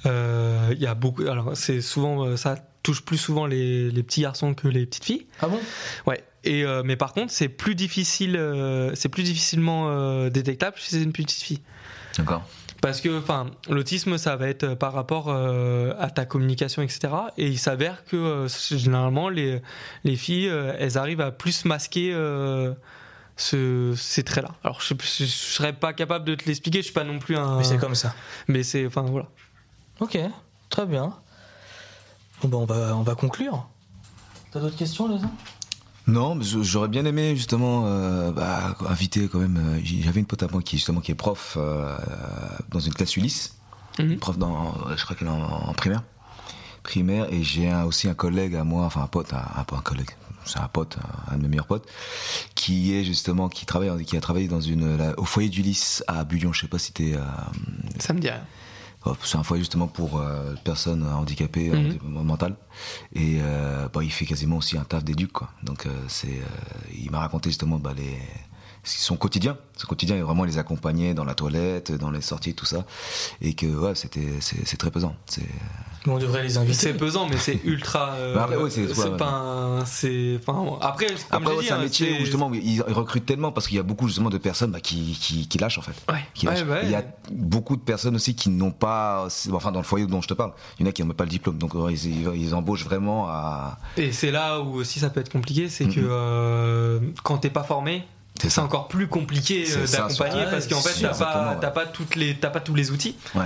euh, 0.06 0.70
il 0.72 0.82
y 0.82 0.88
a 0.88 0.96
beaucoup. 0.96 1.24
Alors, 1.28 1.52
c'est 1.56 1.82
souvent, 1.82 2.24
euh, 2.26 2.38
ça 2.38 2.56
touche 2.84 3.02
plus 3.04 3.18
souvent 3.18 3.46
les, 3.46 3.90
les 3.92 4.04
petits 4.04 4.22
garçons 4.22 4.54
que 4.54 4.68
les 4.68 4.86
petites 4.86 5.06
filles. 5.06 5.26
Ah 5.42 5.48
bon? 5.48 5.60
Ouais. 6.08 6.24
Et 6.44 6.64
euh, 6.64 6.84
mais 6.86 6.96
par 6.96 7.14
contre, 7.14 7.32
c'est 7.34 7.50
plus 7.50 7.74
difficile, 7.76 8.36
euh, 8.38 8.92
c'est 8.94 9.10
plus 9.10 9.24
difficilement 9.24 9.88
euh, 9.90 10.30
détectable 10.30 10.76
si 10.80 10.92
c'est 10.92 11.02
une 11.02 11.12
petite 11.12 11.42
fille. 11.42 11.62
D'accord. 12.18 12.44
Parce 12.86 13.02
que, 13.02 13.18
enfin, 13.18 13.48
l'autisme, 13.68 14.20
ça 14.20 14.36
va 14.36 14.48
être 14.48 14.64
euh, 14.64 14.76
par 14.76 14.94
rapport 14.94 15.30
euh, 15.30 15.96
à 15.98 16.12
ta 16.12 16.24
communication, 16.28 16.84
etc. 16.84 17.12
Et 17.36 17.48
il 17.48 17.58
s'avère 17.58 18.06
que 18.06 18.16
euh, 18.16 18.48
généralement, 18.48 19.28
les, 19.28 19.60
les 20.04 20.16
filles, 20.16 20.50
euh, 20.50 20.76
elles 20.78 20.96
arrivent 20.96 21.22
à 21.22 21.32
plus 21.32 21.66
masquer 21.66 22.12
ce, 23.38 23.96
ces 23.98 24.24
traits-là. 24.24 24.52
Alors, 24.64 24.82
je, 24.82 24.94
je, 25.02 25.26
je 25.26 25.32
serais 25.32 25.74
pas 25.74 25.94
capable 25.94 26.26
de 26.26 26.36
te 26.36 26.46
l'expliquer. 26.46 26.82
Je 26.82 26.84
suis 26.84 26.94
pas 26.94 27.04
non 27.04 27.18
plus 27.18 27.36
un. 27.36 27.58
Mais 27.58 27.64
c'est 27.64 27.80
comme 27.80 27.96
ça. 27.96 28.14
Mais 28.48 28.62
c'est, 28.62 28.86
enfin, 28.86 29.02
voilà. 29.02 29.30
Ok, 30.00 30.20
très 30.70 30.86
bien. 30.86 31.12
Bon, 32.44 32.50
bah, 32.50 32.58
on 32.58 32.66
va, 32.66 32.96
on 32.98 33.02
va 33.02 33.16
conclure. 33.16 33.68
T'as 34.52 34.60
d'autres 34.60 34.78
questions, 34.78 35.10
uns 35.12 35.20
Non, 36.08 36.38
j'aurais 36.42 36.88
bien 36.88 37.04
aimé 37.06 37.36
justement 37.36 37.84
euh, 37.88 38.32
bah, 38.32 38.76
inviter 38.88 39.28
quand 39.28 39.40
même. 39.40 39.58
euh, 39.58 39.80
J'avais 39.84 40.20
une 40.20 40.28
pote 40.28 40.44
à 40.44 40.48
moi 40.48 40.62
qui 40.62 40.78
justement 40.78 41.02
qui 41.02 41.12
est 41.12 41.16
prof 41.16 41.56
euh, 41.58 41.98
dans 42.70 42.80
une 42.80 42.94
classe 42.94 43.16
Ulysse, 43.18 43.56
Mhm. 43.98 44.18
prof 44.20 44.38
dans, 44.38 44.76
je 44.96 45.04
crois 45.04 45.16
qu'elle 45.16 45.28
est 45.30 45.32
en, 45.32 45.42
en 45.70 45.74
primaire, 45.74 46.04
primaire, 46.84 47.32
et 47.34 47.42
j'ai 47.44 47.74
aussi 47.74 48.08
un 48.08 48.14
collègue 48.14 48.56
à 48.56 48.64
moi, 48.64 48.86
enfin 48.86 49.02
un 49.02 49.08
pote, 49.08 49.34
un, 49.34 49.44
un, 49.58 49.82
collègue, 49.82 50.12
c'est 50.44 50.60
un 50.60 50.68
pote, 50.68 50.98
un 51.32 51.38
de 51.38 51.42
mes 51.44 51.48
meilleurs 51.48 51.66
potes, 51.66 51.88
qui 52.54 52.94
est 52.94 53.04
justement, 53.04 53.50
qui 53.50 53.66
travaille, 53.66 54.06
qui 54.06 54.16
a 54.18 54.22
travaillé 54.22 54.48
dans 54.48 54.62
une, 54.62 54.98
la- 54.98 55.18
au 55.20 55.26
foyer 55.26 55.50
du 55.50 55.62
Lys 55.64 56.04
à 56.08 56.24
Bullion. 56.24 56.54
Je 56.54 56.62
sais 56.62 56.68
pas 56.68 56.78
si 56.78 56.92
t'es. 56.94 57.14
euh, 57.16 57.22
Ça 58.00 58.14
me 58.14 58.20
dit 58.20 58.30
rien. 58.30 58.44
Hop, 59.06 59.18
C'est 59.24 59.38
un 59.38 59.44
foyer 59.44 59.62
justement 59.62 59.88
pour 59.88 60.20
euh, 60.20 60.56
personnes 60.64 61.04
handicapées 61.08 61.70
Mhm. 61.70 62.24
mentales 62.24 62.56
et 63.14 63.38
euh, 63.40 63.88
bah, 63.94 64.02
il 64.04 64.12
fait 64.12 64.26
quasiment 64.26 64.58
aussi 64.58 64.78
un 64.78 64.84
taf 64.84 65.04
d'éduc 65.04 65.32
quoi. 65.32 65.50
Donc 65.64 65.86
euh, 65.86 65.90
c'est 66.08 66.28
euh, 66.40 66.92
il 67.04 67.12
m'a 67.12 67.20
raconté 67.20 67.50
justement 67.52 67.78
bah, 67.78 67.94
les 67.96 68.18
son 68.86 69.18
quotidien, 69.18 69.58
son 69.78 69.88
quotidien 69.88 70.16
est 70.16 70.22
vraiment 70.22 70.44
les 70.46 70.58
accompagner 70.58 71.14
dans 71.14 71.26
la 71.26 71.34
toilette, 71.36 71.92
dans 71.92 72.12
les 72.12 72.22
sorties 72.22 72.54
tout 72.54 72.66
ça 72.66 72.86
et 73.42 73.54
que 73.54 73.66
ouais 73.66 73.96
c'était 73.96 74.28
c'est 74.40 74.66
c'est 74.68 74.78
très 74.78 74.92
pesant. 74.92 75.16
C'est 75.26 75.42
on 76.08 76.20
devrait 76.20 76.44
les 76.44 76.60
inviter. 76.60 76.76
C'est 76.78 76.94
pesant, 76.94 77.28
mais 77.28 77.38
c'est 77.38 77.60
ultra. 77.64 78.12
euh, 78.12 78.36
Bah 78.36 78.44
après, 78.44 78.58
ouais, 78.58 78.70
c'est- 78.70 78.86
ouais, 78.96 79.18
pas 79.18 79.26
un- 79.32 79.86
c'est. 79.86 80.38
Enfin, 80.40 80.78
après, 80.80 81.08
comme 81.08 81.16
après 81.32 81.46
j'ai 81.46 81.56
ouais, 81.56 81.62
dit, 81.62 81.68
c'est 81.68 81.74
un 81.74 81.78
hein, 81.78 81.82
métier 81.82 82.08
c'est- 82.10 82.16
où 82.22 82.26
justement 82.26 82.52
ils 82.54 82.76
ils 82.76 82.82
recrutent 82.84 83.26
tellement 83.26 83.52
parce 83.52 83.68
qu'il 83.68 83.78
y 83.78 83.80
a 83.80 83.84
beaucoup 83.84 84.08
justement 84.08 84.30
de 84.30 84.38
personnes 84.38 84.70
bah, 84.70 84.82
qui, 84.82 85.18
qui 85.20 85.48
qui 85.48 85.58
lâchent 85.58 85.80
en 85.80 85.82
fait. 85.82 85.96
Ouais, 86.08 86.20
Qui 86.36 86.48
ouais, 86.48 86.54
lâchent. 86.54 86.68
ouais. 86.68 86.82
Il 86.84 86.92
y 86.92 86.96
a 86.96 87.04
beaucoup 87.32 87.76
de 87.76 87.82
personnes 87.82 88.16
aussi 88.16 88.36
qui 88.36 88.50
n'ont 88.50 88.70
pas, 88.72 89.28
enfin 89.52 89.72
dans 89.72 89.80
le 89.80 89.86
foyer 89.86 90.06
dont 90.06 90.22
je 90.22 90.28
te 90.28 90.36
parle, 90.36 90.52
il 90.80 90.84
y 90.84 90.88
en 90.88 90.90
a 90.90 90.92
qui 90.92 91.02
n'ont 91.02 91.08
même 91.08 91.18
pas 91.18 91.24
le 91.24 91.32
diplôme, 91.32 91.58
donc 91.58 91.72
ils, 91.90 92.54
embauchent 92.54 92.86
vraiment 92.86 93.28
à. 93.28 93.80
Et 93.98 94.12
c'est 94.12 94.30
là 94.30 94.60
où 94.62 94.76
aussi 94.76 95.00
ça 95.00 95.10
peut 95.10 95.22
être 95.22 95.32
compliqué, 95.32 95.70
c'est 95.70 95.86
que 95.88 96.02
euh, 96.04 97.00
quand 97.24 97.40
t'es 97.40 97.50
pas 97.50 97.64
formé, 97.64 98.06
C'est 98.50 98.62
encore 98.62 98.88
plus 98.88 99.08
compliqué 99.08 99.66
euh, 99.76 99.88
d'accompagner 99.88 100.44
parce 100.50 100.68
qu'en 100.68 100.82
fait 100.82 101.02
t'as 101.02 101.14
pas 101.14 101.56
pas 101.72 101.86
toutes 101.86 102.16
les 102.16 102.36
t'as 102.36 102.50
pas 102.50 102.60
tous 102.62 102.76
les 102.76 102.92
outils. 102.92 103.16
Ouais. 103.36 103.46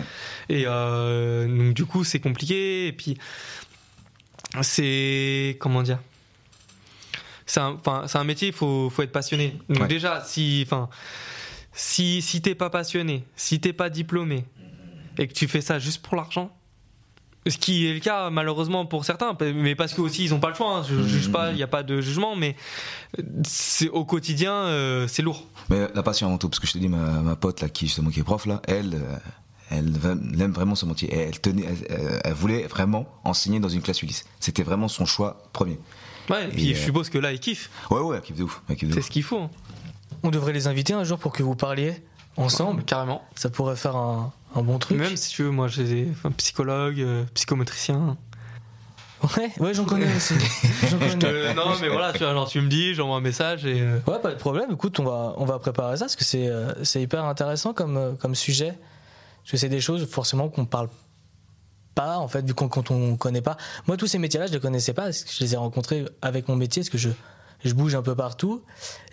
et 0.49 0.63
euh, 0.67 1.47
donc 1.47 1.73
du 1.73 1.85
coup 1.85 2.03
c'est 2.03 2.19
compliqué. 2.19 2.87
Et 2.87 2.93
puis 2.93 3.17
c'est 4.61 5.57
comment 5.59 5.83
dire? 5.83 5.99
C'est 7.45 7.59
un 7.59 7.77
un 8.13 8.23
métier 8.23 8.49
il 8.49 8.53
faut 8.53 8.89
faut 8.89 9.01
être 9.01 9.11
passionné. 9.11 9.57
Donc 9.69 9.81
Ouais. 9.81 9.87
déjà 9.87 10.23
si 10.23 10.63
enfin 10.65 10.89
si 11.73 12.21
si 12.21 12.41
t'es 12.41 12.55
pas 12.55 12.69
passionné 12.69 13.23
si 13.35 13.59
t'es 13.59 13.73
pas 13.73 13.89
diplômé 13.89 14.45
et 15.17 15.27
que 15.27 15.33
tu 15.33 15.47
fais 15.47 15.61
ça 15.61 15.79
juste 15.79 16.01
pour 16.01 16.15
l'argent 16.15 16.55
ce 17.47 17.57
qui 17.57 17.87
est 17.87 17.93
le 17.93 17.99
cas 17.99 18.29
malheureusement 18.29 18.85
pour 18.85 19.05
certains, 19.05 19.35
mais 19.55 19.75
parce 19.75 19.93
que 19.93 20.01
aussi 20.01 20.23
ils 20.25 20.33
ont 20.33 20.39
pas 20.39 20.49
le 20.49 20.55
choix. 20.55 20.77
hein. 20.77 20.83
Je 20.87 20.95
Mmh. 20.95 21.07
juge 21.07 21.31
pas, 21.31 21.51
il 21.51 21.55
n'y 21.55 21.63
a 21.63 21.67
pas 21.67 21.83
de 21.83 22.01
jugement, 22.01 22.35
mais 22.35 22.55
c'est 23.43 23.89
au 23.89 24.05
quotidien 24.05 24.53
euh, 24.53 25.07
c'est 25.07 25.21
lourd. 25.21 25.45
Mais 25.69 25.87
la 25.93 26.03
passion 26.03 26.27
avant 26.27 26.37
tout, 26.37 26.49
parce 26.49 26.59
que 26.59 26.67
je 26.67 26.73
te 26.73 26.77
dis, 26.77 26.89
ma, 26.89 26.97
ma 27.21 27.35
pote 27.35 27.61
là, 27.61 27.69
qui 27.69 27.87
justement 27.87 28.09
qui 28.09 28.19
est 28.19 28.23
prof 28.23 28.45
là, 28.45 28.61
elle, 28.67 28.95
euh, 28.95 29.17
elle, 29.71 30.41
aime 30.41 30.51
vraiment 30.51 30.75
son 30.75 30.87
métier. 30.87 31.13
Et 31.13 31.17
elle 31.19 31.39
tenait, 31.39 31.63
elle, 31.89 32.19
elle- 32.23 32.33
voulait 32.33 32.63
vraiment 32.67 33.05
enseigner 33.23 33.59
dans 33.59 33.69
une 33.69 33.81
classe 33.81 34.01
Ulysse. 34.01 34.25
C'était 34.39 34.63
vraiment 34.63 34.87
son 34.87 35.05
choix 35.05 35.43
premier. 35.53 35.79
Ouais, 36.29 36.45
et 36.45 36.47
puis 36.49 36.69
Et, 36.71 36.75
je 36.75 36.81
euh, 36.81 36.85
suppose 36.85 37.09
que 37.09 37.17
là 37.17 37.31
ils 37.31 37.39
kiffent. 37.39 37.69
Ouais, 37.89 37.99
ouais, 38.01 38.17
elle 38.17 38.21
kiffe 38.23 38.37
de 38.37 38.43
ouf. 38.43 38.61
kiffe 38.77 38.93
C'est 38.93 39.01
ce 39.01 39.11
qu'il 39.11 39.23
faut. 39.23 39.39
hein. 39.39 39.49
On 40.23 40.29
devrait 40.29 40.53
les 40.53 40.67
inviter 40.67 40.93
un 40.93 41.03
jour 41.03 41.17
pour 41.19 41.31
que 41.31 41.41
vous 41.43 41.55
parliez 41.55 41.93
ensemble. 42.37 42.83
carrément. 42.83 43.23
Ça 43.35 43.49
pourrait 43.49 43.75
faire 43.75 43.95
un, 43.95 44.31
un 44.55 44.61
bon 44.61 44.79
truc. 44.79 44.97
Même 44.97 45.15
si 45.17 45.29
tu 45.29 45.43
veux, 45.43 45.51
moi 45.51 45.67
j'ai 45.67 45.83
des 45.83 46.07
enfin, 46.11 46.31
psychologues, 46.31 46.99
euh, 47.01 47.23
psychomotriciens. 47.33 48.17
Ouais, 49.37 49.51
ouais, 49.59 49.73
j'en 49.73 49.83
connais 49.83 50.07
aussi. 50.15 50.33
Connais. 51.19 51.53
Non, 51.53 51.73
mais 51.81 51.89
voilà, 51.89 52.13
tu 52.13 52.19
vois, 52.19 52.31
genre 52.33 52.47
tu 52.47 52.61
me 52.61 52.69
dis, 52.69 52.93
j'envoie 52.93 53.17
un 53.17 53.21
message 53.21 53.65
et. 53.65 53.81
euh, 53.81 53.99
Ouais, 54.07 54.19
pas 54.19 54.31
de 54.31 54.37
problème. 54.37 54.71
Écoute, 54.71 54.97
on 55.01 55.03
va, 55.03 55.33
on 55.35 55.43
va 55.43 55.59
préparer 55.59 55.97
ça 55.97 56.05
parce 56.05 56.15
que 56.15 56.23
c'est, 56.23 56.47
euh, 56.47 56.71
c'est 56.85 57.01
hyper 57.01 57.25
intéressant 57.25 57.73
comme, 57.73 57.97
euh, 57.97 58.13
comme 58.13 58.33
sujet. 58.33 58.77
Parce 59.43 59.51
que 59.51 59.57
c'est 59.57 59.67
des 59.67 59.81
choses 59.81 60.07
forcément 60.09 60.47
qu'on 60.47 60.65
parle 60.65 60.87
pas, 61.95 62.17
en 62.17 62.29
fait, 62.29 62.45
vu 62.45 62.53
qu'on 62.53 62.69
quand 62.69 62.91
on 62.91 63.17
connaît 63.17 63.41
pas. 63.41 63.57
Moi, 63.87 63.97
tous 63.97 64.07
ces 64.07 64.19
métiers-là, 64.19 64.47
je 64.47 64.53
les 64.53 64.59
connaissais 64.61 64.93
pas 64.93 65.03
parce 65.03 65.25
que 65.25 65.31
je 65.33 65.41
les 65.43 65.53
ai 65.53 65.57
rencontrés 65.57 66.05
avec 66.21 66.47
mon 66.47 66.55
métier, 66.55 66.81
parce 66.81 66.89
que 66.89 66.97
je, 66.97 67.09
je 67.65 67.73
bouge 67.73 67.95
un 67.95 68.01
peu 68.01 68.15
partout 68.15 68.63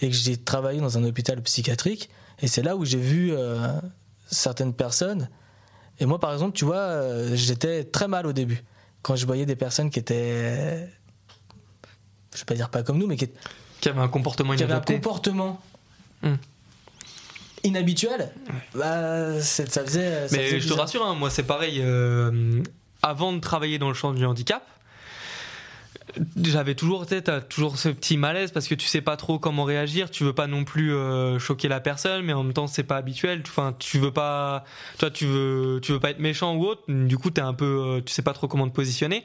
et 0.00 0.08
que 0.08 0.14
j'ai 0.14 0.36
travaillé 0.36 0.80
dans 0.80 0.98
un 0.98 1.02
hôpital 1.04 1.42
psychiatrique. 1.42 2.10
Et 2.42 2.46
c'est 2.46 2.62
là 2.62 2.76
où 2.76 2.84
j'ai 2.84 2.98
vu 3.00 3.32
euh, 3.32 3.66
certaines 4.26 4.74
personnes. 4.74 5.28
Et 5.98 6.06
moi, 6.06 6.18
par 6.20 6.32
exemple, 6.32 6.52
tu 6.56 6.64
vois, 6.64 6.76
euh, 6.76 7.30
j'étais 7.34 7.84
très 7.84 8.06
mal 8.08 8.26
au 8.26 8.32
début. 8.32 8.62
Quand 9.02 9.16
je 9.16 9.24
voyais 9.26 9.46
des 9.46 9.56
personnes 9.56 9.88
qui 9.90 9.98
étaient. 9.98 10.88
Je 12.34 12.38
vais 12.40 12.44
pas 12.44 12.54
dire 12.54 12.68
pas 12.68 12.82
comme 12.82 12.98
nous, 12.98 13.06
mais 13.06 13.16
qui, 13.16 13.28
qui 13.80 13.88
avait 13.88 14.00
un 14.00 14.08
comportement 14.08 14.54
qui 14.54 14.62
avait 14.62 14.74
un 14.74 14.80
comportement 14.80 15.60
Hmm. 16.22 16.34
inhabituel, 17.62 18.32
bah, 18.74 19.40
ça 19.40 19.64
faisait. 19.66 20.28
ça 20.28 20.36
Mais 20.36 20.46
faisait 20.46 20.60
je 20.60 20.68
te 20.68 20.72
rassure, 20.72 21.04
hein, 21.04 21.14
moi 21.14 21.28
c'est 21.30 21.42
pareil. 21.42 21.80
euh, 21.82 22.62
avant 23.02 23.32
de 23.32 23.38
travailler 23.40 23.78
dans 23.78 23.88
le 23.88 23.94
champ 23.94 24.12
du 24.12 24.24
handicap, 24.24 24.66
j'avais 26.42 26.74
toujours, 26.74 27.06
tu 27.06 27.20
t'as 27.22 27.40
toujours 27.40 27.76
ce 27.78 27.88
petit 27.88 28.16
malaise 28.16 28.50
parce 28.50 28.68
que 28.68 28.74
tu 28.74 28.86
sais 28.86 29.00
pas 29.00 29.16
trop 29.16 29.38
comment 29.38 29.64
réagir. 29.64 30.10
Tu 30.10 30.24
veux 30.24 30.32
pas 30.32 30.46
non 30.46 30.64
plus 30.64 30.94
euh, 30.94 31.38
choquer 31.38 31.68
la 31.68 31.80
personne, 31.80 32.24
mais 32.24 32.32
en 32.32 32.42
même 32.42 32.52
temps 32.52 32.66
c'est 32.66 32.82
pas 32.82 32.96
habituel. 32.96 33.42
Enfin, 33.46 33.74
tu 33.78 33.98
veux 33.98 34.10
pas, 34.10 34.64
toi, 34.98 35.10
tu 35.10 35.26
veux, 35.26 35.80
tu 35.82 35.92
veux 35.92 36.00
pas 36.00 36.10
être 36.10 36.20
méchant 36.20 36.54
ou 36.56 36.64
autre. 36.64 36.82
Du 36.88 37.18
coup, 37.18 37.30
t'es 37.30 37.40
un 37.40 37.54
peu, 37.54 37.64
euh, 37.64 38.00
tu 38.00 38.12
sais 38.12 38.22
pas 38.22 38.32
trop 38.32 38.48
comment 38.48 38.68
te 38.68 38.74
positionner. 38.74 39.24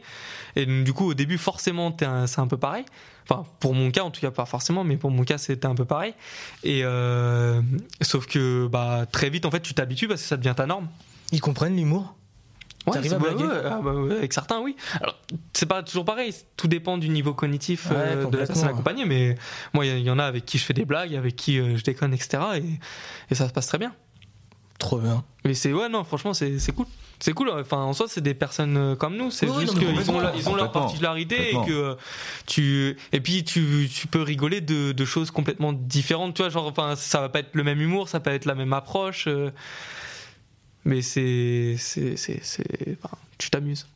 Et 0.55 0.65
du 0.65 0.93
coup, 0.93 1.09
au 1.09 1.13
début, 1.13 1.37
forcément, 1.37 1.95
c'est 2.25 2.39
un 2.39 2.47
peu 2.47 2.57
pareil. 2.57 2.85
Enfin, 3.29 3.45
pour 3.59 3.73
mon 3.73 3.91
cas, 3.91 4.03
en 4.03 4.11
tout 4.11 4.21
cas, 4.21 4.31
pas 4.31 4.45
forcément, 4.45 4.83
mais 4.83 4.97
pour 4.97 5.11
mon 5.11 5.23
cas, 5.23 5.37
c'était 5.37 5.67
un 5.67 5.75
peu 5.75 5.85
pareil. 5.85 6.13
Et 6.63 6.81
euh, 6.83 7.61
sauf 8.01 8.25
que, 8.25 8.67
bah, 8.67 9.05
très 9.09 9.29
vite, 9.29 9.45
en 9.45 9.51
fait, 9.51 9.61
tu 9.61 9.73
t'habitues 9.73 10.07
parce 10.07 10.21
que 10.21 10.27
ça 10.27 10.37
devient 10.37 10.53
ta 10.55 10.65
norme. 10.65 10.87
Ils 11.31 11.41
comprennent 11.41 11.77
l'humour? 11.77 12.15
Ouais, 12.87 12.97
à 12.97 13.17
blaguer 13.19 13.43
ouais, 13.43 13.61
ah 13.65 13.79
bah 13.83 13.93
ouais, 13.93 14.15
avec 14.17 14.33
certains, 14.33 14.59
oui. 14.59 14.75
Alors, 15.01 15.15
c'est 15.53 15.67
pas 15.67 15.83
toujours 15.83 16.03
pareil, 16.05 16.33
tout 16.57 16.67
dépend 16.67 16.97
du 16.97 17.09
niveau 17.09 17.33
cognitif 17.33 17.89
Ouais, 17.91 17.95
euh, 17.97 18.25
de 18.25 18.37
la 18.37 18.47
personne 18.47 18.69
accompagnée, 18.69 19.05
mais 19.05 19.35
moi, 19.73 19.85
il 19.85 19.99
y, 19.99 20.01
y 20.01 20.09
en 20.09 20.17
a 20.17 20.25
avec 20.25 20.45
qui 20.45 20.57
je 20.57 20.63
fais 20.63 20.73
des 20.73 20.85
blagues, 20.85 21.15
avec 21.15 21.35
qui 21.35 21.59
euh, 21.59 21.77
je 21.77 21.83
déconne, 21.83 22.13
etc. 22.13 22.41
Et, 22.55 22.63
et 23.29 23.35
ça 23.35 23.47
se 23.47 23.53
passe 23.53 23.67
très 23.67 23.77
bien. 23.77 23.93
Trop 24.79 24.97
bien. 24.97 25.23
Mais 25.45 25.53
c'est, 25.53 25.71
ouais, 25.73 25.89
non, 25.89 26.03
franchement, 26.03 26.33
c'est 26.33 26.57
c'est 26.57 26.71
cool. 26.71 26.87
C'est 27.19 27.33
cool, 27.33 27.51
enfin, 27.51 27.77
en 27.77 27.93
soi, 27.93 28.07
c'est 28.09 28.21
des 28.21 28.33
personnes 28.33 28.77
euh, 28.77 28.95
comme 28.95 29.15
nous, 29.15 29.29
c'est 29.29 29.45
juste 29.59 29.77
qu'ils 29.77 30.09
ont, 30.09 30.21
ils 30.35 30.49
ont 30.49 30.55
leur 30.55 30.71
particularité 30.71 31.51
et 31.51 31.65
que 31.67 31.95
tu. 32.47 32.97
Et 33.11 33.21
puis, 33.21 33.43
tu, 33.43 33.87
tu 33.93 34.07
peux 34.07 34.23
rigoler 34.23 34.59
de, 34.59 34.91
de 34.91 35.05
choses 35.05 35.29
complètement 35.29 35.71
différentes, 35.71 36.33
tu 36.33 36.41
vois, 36.41 36.49
genre, 36.49 36.65
enfin, 36.65 36.95
ça 36.95 37.21
va 37.21 37.29
pas 37.29 37.41
être 37.41 37.51
le 37.53 37.63
même 37.63 37.79
humour, 37.79 38.09
ça 38.09 38.19
peut 38.19 38.31
être 38.31 38.45
la 38.45 38.55
même 38.55 38.73
approche. 38.73 39.25
euh, 39.27 39.51
mais 40.85 41.01
c'est. 41.01 41.75
c'est, 41.77 42.15
c'est, 42.17 42.39
c'est- 42.43 42.97
enfin, 43.03 43.15
tu 43.37 43.49
t'amuses. 43.49 43.87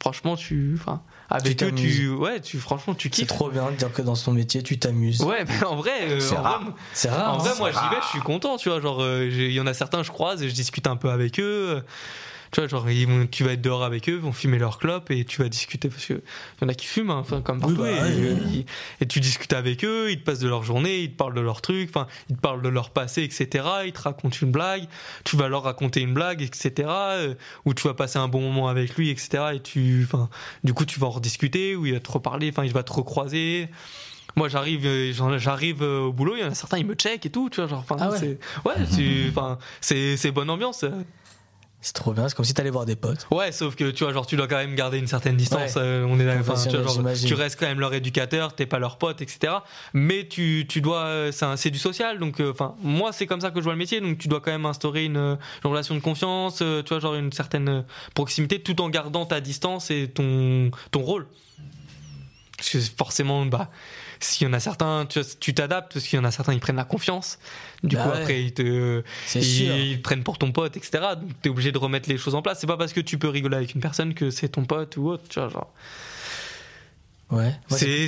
Franchement, 0.00 0.36
tu. 0.36 0.76
Enfin, 0.78 1.00
avec 1.30 1.56
Tu 1.56 1.64
eux, 1.64 1.72
tu. 1.72 2.08
Ouais, 2.10 2.40
tu, 2.40 2.58
franchement, 2.58 2.94
tu 2.94 3.08
C'est 3.08 3.20
kiffes. 3.22 3.28
trop 3.28 3.48
bien 3.50 3.70
de 3.70 3.76
dire 3.76 3.90
que 3.92 4.02
dans 4.02 4.14
ton 4.14 4.32
métier, 4.32 4.62
tu 4.62 4.78
t'amuses. 4.78 5.22
Ouais, 5.22 5.44
mais 5.46 5.64
en 5.64 5.76
vrai, 5.76 6.10
euh, 6.10 6.20
C'est 6.20 6.36
rare. 6.36 6.62
C'est 6.92 7.08
rare. 7.08 7.34
en 7.34 7.38
vrai, 7.38 7.50
hein. 7.50 7.54
moi, 7.58 7.70
j'y 7.72 7.78
vais, 7.94 8.02
je 8.02 8.08
suis 8.08 8.20
content, 8.20 8.56
tu 8.58 8.68
vois. 8.68 8.80
Genre, 8.80 9.00
euh, 9.02 9.26
il 9.30 9.50
y 9.52 9.60
en 9.60 9.66
a 9.66 9.72
certains, 9.72 10.02
je 10.02 10.10
croise 10.10 10.42
et 10.42 10.48
je 10.50 10.54
discute 10.54 10.86
un 10.86 10.96
peu 10.96 11.10
avec 11.10 11.40
eux. 11.40 11.82
Euh, 12.58 12.60
Tu 12.60 12.60
vois, 12.60 12.68
genre, 12.68 12.88
ils 12.90 13.06
vont- 13.06 13.26
tu 13.26 13.42
vas 13.44 13.52
être 13.52 13.60
dehors 13.62 13.82
avec 13.84 14.08
eux, 14.08 14.12
ils 14.14 14.18
vont 14.20 14.32
fumer 14.32 14.58
leur 14.58 14.78
clope 14.78 15.10
et 15.10 15.24
tu 15.24 15.42
vas 15.42 15.48
discuter 15.48 15.88
parce 15.88 16.04
que 16.06 16.14
il 16.14 16.62
y 16.62 16.64
en 16.64 16.68
a 16.68 16.74
qui 16.74 16.86
fument, 16.86 17.10
hein, 17.10 17.18
enfin, 17.18 17.40
comme 17.40 17.56
Oui, 17.56 17.74
partout. 17.74 17.82
bah, 17.82 17.90
et, 17.90 18.00
ouais, 18.02 18.36
ils- 18.52 18.66
et 19.00 19.06
tu 19.06 19.20
discutes 19.20 19.52
avec 19.52 19.84
eux, 19.84 20.10
ils 20.10 20.18
te 20.20 20.24
passent 20.24 20.38
de 20.38 20.48
leur 20.48 20.62
journée, 20.62 21.00
ils 21.00 21.10
te 21.10 21.16
parlent 21.16 21.34
de 21.34 21.40
leurs 21.40 21.60
trucs, 21.62 21.88
enfin, 21.90 22.06
ils 22.30 22.36
te 22.36 22.40
parlent 22.40 22.62
de 22.62 22.68
leur 22.68 22.90
passé, 22.90 23.22
etc. 23.22 23.64
Ils 23.86 23.92
te 23.92 24.02
racontent 24.02 24.36
une 24.40 24.50
blague, 24.52 24.84
tu 25.24 25.36
vas 25.36 25.48
leur 25.48 25.62
raconter 25.64 26.00
une 26.00 26.14
blague, 26.14 26.42
etc. 26.42 26.88
euh, 26.88 27.34
Ou 27.64 27.74
tu 27.74 27.86
vas 27.88 27.94
passer 27.94 28.18
un 28.18 28.28
bon 28.28 28.40
moment 28.40 28.68
avec 28.68 28.96
lui, 28.96 29.10
etc. 29.10 29.44
Et 29.54 29.60
tu, 29.60 30.02
enfin, 30.04 30.28
du 30.62 30.72
coup, 30.74 30.84
tu 30.84 31.00
vas 31.00 31.08
en 31.08 31.10
rediscuter, 31.10 31.76
ou 31.76 31.86
il 31.86 31.92
va 31.94 32.00
te 32.00 32.10
reparler, 32.12 32.50
enfin, 32.50 32.64
il 32.64 32.72
va 32.72 32.82
te 32.82 32.92
recroiser. 32.92 33.68
Moi, 34.36 34.48
j'arrive, 34.48 34.84
euh, 34.86 35.38
j'arrive 35.38 35.82
euh, 35.82 36.00
au 36.00 36.12
boulot, 36.12 36.34
il 36.36 36.40
y 36.42 36.44
en 36.44 36.50
a 36.50 36.54
certains, 36.54 36.78
ils 36.78 36.86
me 36.86 36.94
checkent 36.94 37.26
et 37.26 37.30
tout, 37.30 37.48
tu 37.50 37.60
vois, 37.60 37.68
genre, 37.68 37.78
enfin, 37.80 37.96
Ah 38.00 38.10
ouais. 38.10 38.18
c'est, 38.18 38.38
ouais, 38.64 38.74
tu- 38.94 39.28
enfin, 39.30 39.58
c'est, 39.80 40.16
c'est 40.16 40.32
bonne 40.32 40.50
ambiance. 40.50 40.84
C'est 41.84 41.92
trop 41.92 42.14
bien. 42.14 42.26
C'est 42.30 42.34
comme 42.34 42.46
si 42.46 42.54
t'allais 42.54 42.70
voir 42.70 42.86
des 42.86 42.96
potes. 42.96 43.26
Ouais, 43.30 43.52
sauf 43.52 43.76
que 43.76 43.90
tu 43.90 44.04
vois, 44.04 44.12
genre, 44.14 44.26
tu 44.26 44.36
dois 44.36 44.48
quand 44.48 44.56
même 44.56 44.74
garder 44.74 44.96
une 44.96 45.06
certaine 45.06 45.36
distance. 45.36 45.74
Ouais. 45.74 45.82
euh, 45.82 46.06
on 46.08 46.18
est 46.18 46.24
là, 46.24 46.32
enfin, 46.40 46.40
tu, 46.40 46.42
vois, 46.42 46.54
Professionnel, 46.54 46.82
genre, 46.82 46.94
j'imagine. 46.94 47.28
tu 47.28 47.34
restes 47.34 47.60
quand 47.60 47.66
même 47.66 47.78
leur 47.78 47.92
éducateur, 47.92 48.54
t'es 48.54 48.64
pas 48.64 48.78
leur 48.78 48.96
pote, 48.96 49.20
etc. 49.20 49.52
Mais 49.92 50.26
tu, 50.26 50.64
tu 50.66 50.80
dois, 50.80 51.04
euh, 51.04 51.30
c'est, 51.30 51.70
du 51.70 51.78
social, 51.78 52.18
donc, 52.18 52.40
euh, 52.40 52.52
enfin, 52.52 52.74
moi, 52.82 53.12
c'est 53.12 53.26
comme 53.26 53.42
ça 53.42 53.50
que 53.50 53.58
je 53.58 53.64
vois 53.64 53.74
le 53.74 53.78
métier, 53.78 54.00
donc 54.00 54.16
tu 54.16 54.28
dois 54.28 54.40
quand 54.40 54.50
même 54.50 54.64
instaurer 54.64 55.04
une, 55.04 55.18
une 55.18 55.70
relation 55.70 55.94
de 55.94 56.00
confiance, 56.00 56.60
euh, 56.62 56.82
tu 56.82 56.88
vois, 56.88 57.00
genre 57.00 57.16
une 57.16 57.32
certaine 57.32 57.84
proximité, 58.14 58.62
tout 58.62 58.80
en 58.80 58.88
gardant 58.88 59.26
ta 59.26 59.42
distance 59.42 59.90
et 59.90 60.08
ton, 60.08 60.70
ton 60.90 61.02
rôle. 61.02 61.26
Parce 62.56 62.70
que 62.70 62.78
forcément, 62.96 63.44
bah, 63.44 63.68
s'il 64.20 64.46
y 64.46 64.50
en 64.50 64.52
a 64.52 64.60
certains, 64.60 65.06
tu 65.40 65.54
t'adaptes, 65.54 65.92
parce 65.94 66.06
qu'il 66.06 66.18
y 66.18 66.20
en 66.20 66.24
a 66.24 66.30
certains, 66.30 66.52
ils 66.52 66.60
prennent 66.60 66.76
la 66.76 66.84
confiance. 66.84 67.38
Du 67.82 67.96
Bah 67.96 68.04
coup, 68.04 68.10
ouais. 68.10 68.18
après, 68.18 68.42
ils 68.42 68.54
te, 68.54 69.02
ils, 69.34 70.00
prennent 70.02 70.22
pour 70.22 70.38
ton 70.38 70.52
pote, 70.52 70.76
etc. 70.76 71.04
Donc, 71.20 71.30
t'es 71.42 71.48
obligé 71.50 71.72
de 71.72 71.78
remettre 71.78 72.08
les 72.08 72.18
choses 72.18 72.34
en 72.34 72.42
place. 72.42 72.58
C'est 72.60 72.66
pas 72.66 72.76
parce 72.76 72.92
que 72.92 73.00
tu 73.00 73.18
peux 73.18 73.28
rigoler 73.28 73.56
avec 73.56 73.74
une 73.74 73.80
personne 73.80 74.14
que 74.14 74.30
c'est 74.30 74.48
ton 74.48 74.64
pote 74.64 74.96
ou 74.96 75.08
autre, 75.08 75.24
tu 75.28 75.40
vois, 75.40 75.48
genre. 75.48 75.72
Ouais. 77.30 77.54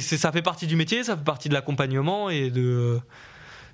Ça 0.00 0.32
fait 0.32 0.42
partie 0.42 0.66
du 0.66 0.76
métier, 0.76 1.04
ça 1.04 1.16
fait 1.16 1.24
partie 1.24 1.48
de 1.48 1.54
l'accompagnement 1.54 2.30
et 2.30 2.50
de, 2.50 3.00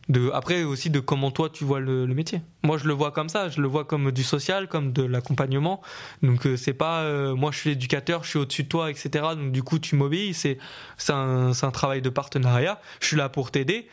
de 0.09 0.31
après 0.33 0.65
aussi 0.65 0.91
de 0.91 1.01
comment 1.01 1.31
toi 1.31 1.49
tu 1.49 1.65
vois 1.65 1.81
le, 1.81 2.07
métier. 2.07 2.43
Moi 2.63 2.77
je 2.79 2.87
le 2.87 2.93
vois 2.93 3.13
comme 3.13 3.29
ça, 3.29 3.49
je 3.49 3.61
le 3.61 3.69
vois 3.69 3.85
comme 3.85 4.11
du 4.11 4.23
social, 4.23 4.69
comme 4.69 4.93
de 4.93 5.03
l'accompagnement. 5.03 5.81
Donc 6.23 6.47
euh, 6.47 6.57
c'est 6.57 6.75
pas 6.75 7.03
euh, 7.03 7.35
moi 7.35 7.51
je 7.53 7.59
suis 7.59 7.71
l'éducateur, 7.71 8.25
je 8.25 8.31
suis 8.31 8.39
au-dessus 8.39 8.65
de 8.65 8.69
toi, 8.69 8.91
etc. 8.91 9.11
Donc 9.37 9.53
du 9.53 9.63
coup 9.63 9.79
tu 9.79 9.97
m'obéis. 9.97 10.35
C'est 10.35 10.59
c'est 10.97 11.13
un, 11.13 11.51
un 11.51 11.71
travail 11.71 12.03
de 12.03 12.11
partenariat. 12.11 12.81
Je 13.01 13.07
suis 13.09 13.17
là 13.17 13.29
pour 13.29 13.51
t'aider. 13.51 13.89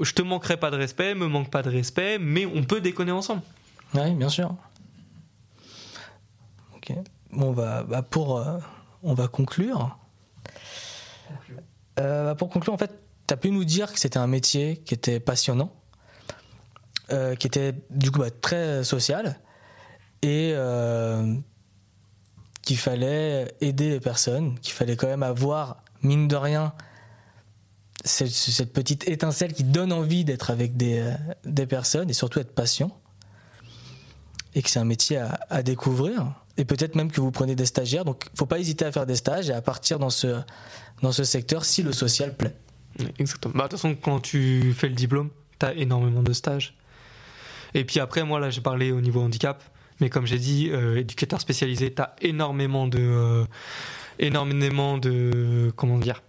Je 0.00 0.12
te 0.12 0.22
manquerai 0.22 0.56
pas 0.56 0.70
de 0.70 0.76
respect, 0.76 1.14
me 1.14 1.26
manque 1.26 1.50
pas 1.50 1.62
de 1.62 1.70
respect, 1.70 2.18
mais 2.18 2.46
on 2.46 2.64
peut 2.64 2.80
déconner 2.80 3.12
ensemble. 3.12 3.42
Oui, 3.94 4.12
bien 4.14 4.28
sûr. 4.28 4.54
Ok. 6.76 6.92
Bon, 7.32 7.52
bah, 7.52 7.84
bah, 7.88 8.02
pour, 8.02 8.38
euh, 8.38 8.58
on 9.02 9.14
va 9.14 9.28
conclure. 9.28 9.96
Bah, 11.96 12.34
pour 12.34 12.50
conclure, 12.50 12.74
en 12.74 12.78
fait, 12.78 13.05
as 13.34 13.36
pu 13.36 13.50
nous 13.50 13.64
dire 13.64 13.92
que 13.92 13.98
c'était 13.98 14.18
un 14.18 14.26
métier 14.26 14.78
qui 14.84 14.94
était 14.94 15.20
passionnant, 15.20 15.72
euh, 17.12 17.34
qui 17.34 17.46
était 17.46 17.74
du 17.90 18.10
coup 18.10 18.20
bah, 18.20 18.30
très 18.30 18.82
social 18.84 19.38
et 20.22 20.52
euh, 20.54 21.34
qu'il 22.62 22.78
fallait 22.78 23.54
aider 23.60 23.90
les 23.90 24.00
personnes, 24.00 24.58
qu'il 24.58 24.72
fallait 24.72 24.96
quand 24.96 25.06
même 25.06 25.22
avoir, 25.22 25.84
mine 26.02 26.26
de 26.26 26.36
rien, 26.36 26.72
cette, 28.04 28.72
petite 28.72 29.08
étincelle 29.08 29.52
qui 29.52 29.64
donne 29.64 29.92
envie 29.92 30.24
d'être 30.24 30.50
avec 30.50 30.76
des, 30.76 30.98
euh, 30.98 31.14
des 31.44 31.66
personnes 31.66 32.10
et 32.10 32.12
surtout 32.12 32.40
être 32.40 32.54
patient. 32.54 32.90
Et 34.54 34.62
que 34.62 34.70
c'est 34.70 34.78
un 34.78 34.84
métier 34.84 35.18
à, 35.18 35.38
à 35.50 35.62
découvrir. 35.62 36.32
Et 36.56 36.64
peut-être 36.64 36.94
même 36.94 37.12
que 37.12 37.20
vous 37.20 37.30
prenez 37.30 37.54
des 37.54 37.66
stagiaires. 37.66 38.04
Donc, 38.04 38.24
faut 38.34 38.46
pas 38.46 38.58
hésiter 38.58 38.84
à 38.84 38.90
faire 38.90 39.04
des 39.04 39.16
stages 39.16 39.50
et 39.50 39.52
à 39.52 39.60
partir 39.60 39.98
dans 39.98 40.10
ce, 40.10 40.40
dans 41.02 41.12
ce 41.12 41.24
secteur 41.24 41.64
si 41.64 41.82
le 41.82 41.92
social 41.92 42.34
plaît. 42.36 42.56
Exactement. 43.18 43.54
Bah, 43.54 43.64
de 43.64 43.68
toute 43.68 43.78
façon, 43.78 43.94
quand 43.94 44.20
tu 44.20 44.72
fais 44.74 44.88
le 44.88 44.94
diplôme, 44.94 45.30
tu 45.58 45.66
as 45.66 45.74
énormément 45.74 46.22
de 46.22 46.32
stages. 46.32 46.74
Et 47.74 47.84
puis 47.84 48.00
après, 48.00 48.24
moi, 48.24 48.40
là, 48.40 48.50
j'ai 48.50 48.60
parlé 48.60 48.92
au 48.92 49.00
niveau 49.00 49.20
handicap. 49.20 49.62
Mais 50.00 50.10
comme 50.10 50.26
j'ai 50.26 50.38
dit, 50.38 50.68
euh, 50.70 50.96
éducateur 50.98 51.40
spécialisé, 51.40 51.92
tu 51.92 52.02
as 52.02 52.14
énormément 52.20 52.86
de. 52.86 52.98
euh, 53.00 53.44
énormément 54.18 54.98
de. 54.98 55.72
Comment 55.76 55.98
dire 55.98 56.22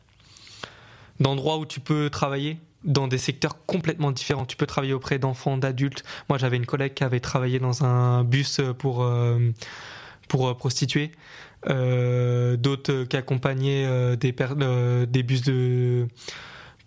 D'endroits 1.20 1.58
où 1.58 1.66
tu 1.66 1.80
peux 1.80 2.10
travailler 2.10 2.60
dans 2.84 3.08
des 3.08 3.18
secteurs 3.18 3.66
complètement 3.66 4.12
différents. 4.12 4.46
Tu 4.46 4.56
peux 4.56 4.66
travailler 4.66 4.94
auprès 4.94 5.20
d'enfants, 5.20 5.58
d'adultes. 5.58 6.04
Moi, 6.30 6.38
j'avais 6.38 6.58
une 6.58 6.66
collègue 6.66 6.94
qui 6.94 7.04
avait 7.04 7.20
travaillé 7.20 7.60
dans 7.60 7.84
un 7.84 8.24
bus 8.24 8.62
pour, 8.78 9.04
euh, 9.04 9.40
pour 10.28 10.48
euh, 10.48 10.54
prostituées. 10.54 11.12
Euh, 11.70 12.56
D'autres 12.56 13.04
qui 13.04 13.18
accompagnaient 13.18 14.16
des, 14.16 14.34
des 15.08 15.24
bus 15.24 15.42
de 15.42 16.08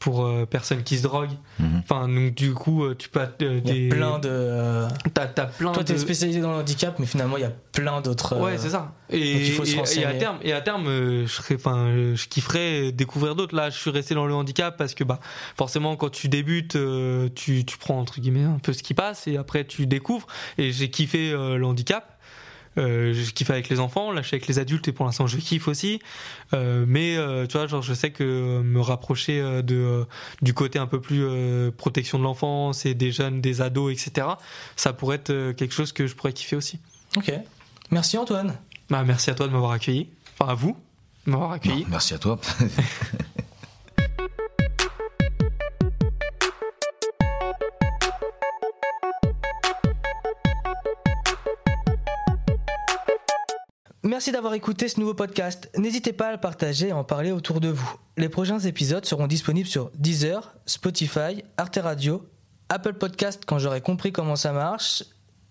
pour 0.01 0.25
euh, 0.27 0.47
personnes 0.47 0.83
qui 0.83 0.97
se 0.99 1.03
droguent. 1.05 1.37
Mhm. 1.61 1.83
Enfin, 1.85 2.09
donc 2.09 2.35
du 2.35 2.53
coup, 2.55 2.85
euh, 2.85 2.97
tu 2.99 3.09
peux 3.09 3.21
euh, 3.21 3.27
Il 3.65 3.69
y 3.69 3.71
a 3.71 3.75
des 3.75 3.89
plein 3.91 4.19
de. 4.19 4.29
euh, 4.29 4.89
T'as, 5.15 5.27
t'as 5.27 5.47
plein 5.47 5.71
Toi, 5.73 5.83
de. 5.85 5.89
tu 5.89 5.95
es 5.95 5.99
spécialisé 5.99 6.41
dans 6.41 6.51
le 6.51 6.57
handicap, 6.59 6.99
mais 6.99 7.07
finalement, 7.07 7.37
il 7.37 7.43
y 7.43 7.47
a 7.47 7.53
plein 7.73 8.01
d'autres. 8.01 8.37
Ouais, 8.41 8.55
euh, 8.55 8.59
c'est 8.59 8.71
ça. 8.71 8.93
Et, 9.11 9.19
donc 9.35 9.43
il 9.45 9.53
faut 9.53 9.65
se 9.65 9.99
et- 9.99 10.03
et 10.03 10.05
à 10.07 10.15
terme, 10.15 10.39
et 10.43 10.53
à 10.53 10.61
terme, 10.63 10.87
euh, 10.89 11.27
je 11.27 11.33
serais, 11.33 11.55
enfin, 11.57 11.77
euh, 11.87 12.17
je 12.17 12.27
kifferais 12.29 12.91
découvrir 12.93 13.35
d'autres. 13.37 13.55
Là, 13.55 13.69
je 13.71 13.79
suis 13.79 13.91
resté 13.91 14.15
dans 14.15 14.27
le 14.27 14.35
handicap 14.35 14.77
parce 14.77 14.95
que, 14.95 15.05
bah, 15.05 15.21
forcément, 15.57 15.95
quand 15.97 16.11
tu 16.11 16.29
débutes, 16.29 16.77
euh, 16.77 17.29
tu, 17.35 17.65
tu 17.65 17.77
prends 17.79 18.01
entre 18.01 18.21
guillemets 18.21 18.45
un 18.45 18.59
peu 18.59 18.73
ce 18.73 18.83
qui 18.83 18.95
passe 18.95 19.27
et 19.29 19.37
après 19.37 19.65
tu 19.65 19.87
découvres. 19.87 20.27
Et 20.59 20.73
j'ai 20.73 20.91
kiffé 20.91 21.31
euh, 21.31 21.57
le 21.57 21.67
handicap. 21.67 22.17
Euh, 22.79 23.13
je 23.13 23.33
kiffe 23.33 23.51
avec 23.51 23.69
les 23.69 23.81
enfants, 23.81 24.13
là 24.13 24.23
je 24.23 24.29
suis 24.29 24.37
avec 24.37 24.47
les 24.47 24.59
adultes 24.59 24.87
et 24.87 24.93
pour 24.93 25.05
l'instant 25.05 25.27
je 25.27 25.37
kiffe 25.39 25.67
aussi. 25.67 26.01
Euh, 26.55 26.85
mais 26.87 27.17
euh, 27.17 27.47
tu 27.47 27.59
vois, 27.59 27.67
genre 27.67 27.83
je 27.83 27.95
sais 27.95 28.11
que 28.11 28.61
me 28.63 28.81
rapprocher 28.81 29.41
euh, 29.41 29.63
de 29.63 29.75
euh, 29.75 30.05
du 30.41 30.55
côté 30.55 30.79
un 30.79 30.87
peu 30.87 31.01
plus 31.01 31.25
euh, 31.25 31.71
protection 31.71 32.19
de 32.19 32.25
l'enfance 32.25 32.87
et 32.87 32.95
des 32.95 33.11
jeunes, 33.11 33.41
des 33.41 33.61
ados, 33.61 33.93
etc. 33.93 34.29
Ça 34.77 34.93
pourrait 34.93 35.17
être 35.17 35.53
quelque 35.53 35.75
chose 35.75 35.93
que 35.93 36.07
je 36.07 36.15
pourrais 36.15 36.33
kiffer 36.33 36.57
aussi. 36.57 36.79
Ok. 37.17 37.33
Merci 37.91 38.19
Antoine. 38.19 38.57
Bah, 38.89 39.03
merci 39.05 39.31
à 39.31 39.35
toi 39.35 39.49
de 39.49 39.53
m'avoir 39.53 39.73
accueilli. 39.73 40.09
Enfin, 40.39 40.53
à 40.53 40.55
vous 40.55 40.77
de 41.27 41.33
m'avoir 41.33 41.53
accueilli. 41.53 41.83
Non, 41.83 41.91
merci 41.91 42.15
à 42.15 42.19
toi. 42.19 42.39
Merci 54.11 54.33
d'avoir 54.33 54.55
écouté 54.55 54.89
ce 54.89 54.99
nouveau 54.99 55.15
podcast. 55.15 55.71
N'hésitez 55.79 56.13
pas 56.13 56.31
à 56.31 56.33
le 56.33 56.41
partager 56.41 56.89
et 56.89 56.93
en 56.93 57.05
parler 57.05 57.31
autour 57.31 57.61
de 57.61 57.69
vous. 57.69 57.95
Les 58.17 58.29
prochains 58.29 58.59
épisodes 58.59 59.07
seront 59.07 59.29
disponibles 59.29 59.69
sur 59.69 59.93
Deezer, 59.95 60.53
Spotify, 60.67 61.45
Arte 61.57 61.79
Radio, 61.81 62.29
Apple 62.71 62.95
Podcast 62.95 63.45
quand 63.47 63.61
j'aurai 63.61 63.81
compris 63.81 64.11
comment 64.11 64.35
ça 64.35 64.53
marche. 64.53 65.05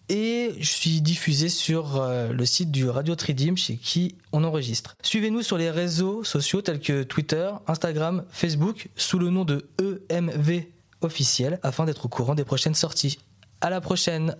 Et 0.09 0.55
je 0.59 0.67
suis 0.67 0.99
diffusé 0.99 1.47
sur 1.47 2.01
euh, 2.01 2.33
le 2.33 2.45
site 2.45 2.69
du 2.69 2.89
Radio 2.89 3.15
Tridim 3.15 3.55
chez 3.55 3.77
qui 3.77 4.17
on 4.33 4.43
enregistre. 4.43 4.97
Suivez-nous 5.03 5.41
sur 5.41 5.57
les 5.57 5.71
réseaux 5.71 6.25
sociaux 6.25 6.61
tels 6.61 6.81
que 6.81 7.03
Twitter, 7.03 7.49
Instagram, 7.65 8.25
Facebook 8.29 8.89
sous 8.97 9.19
le 9.19 9.29
nom 9.29 9.45
de 9.45 9.69
EMV 9.79 10.65
officiel 10.99 11.61
afin 11.63 11.85
d'être 11.85 12.07
au 12.07 12.09
courant 12.09 12.35
des 12.35 12.43
prochaines 12.43 12.75
sorties. 12.75 13.19
À 13.61 13.69
la 13.69 13.79
prochaine! 13.79 14.35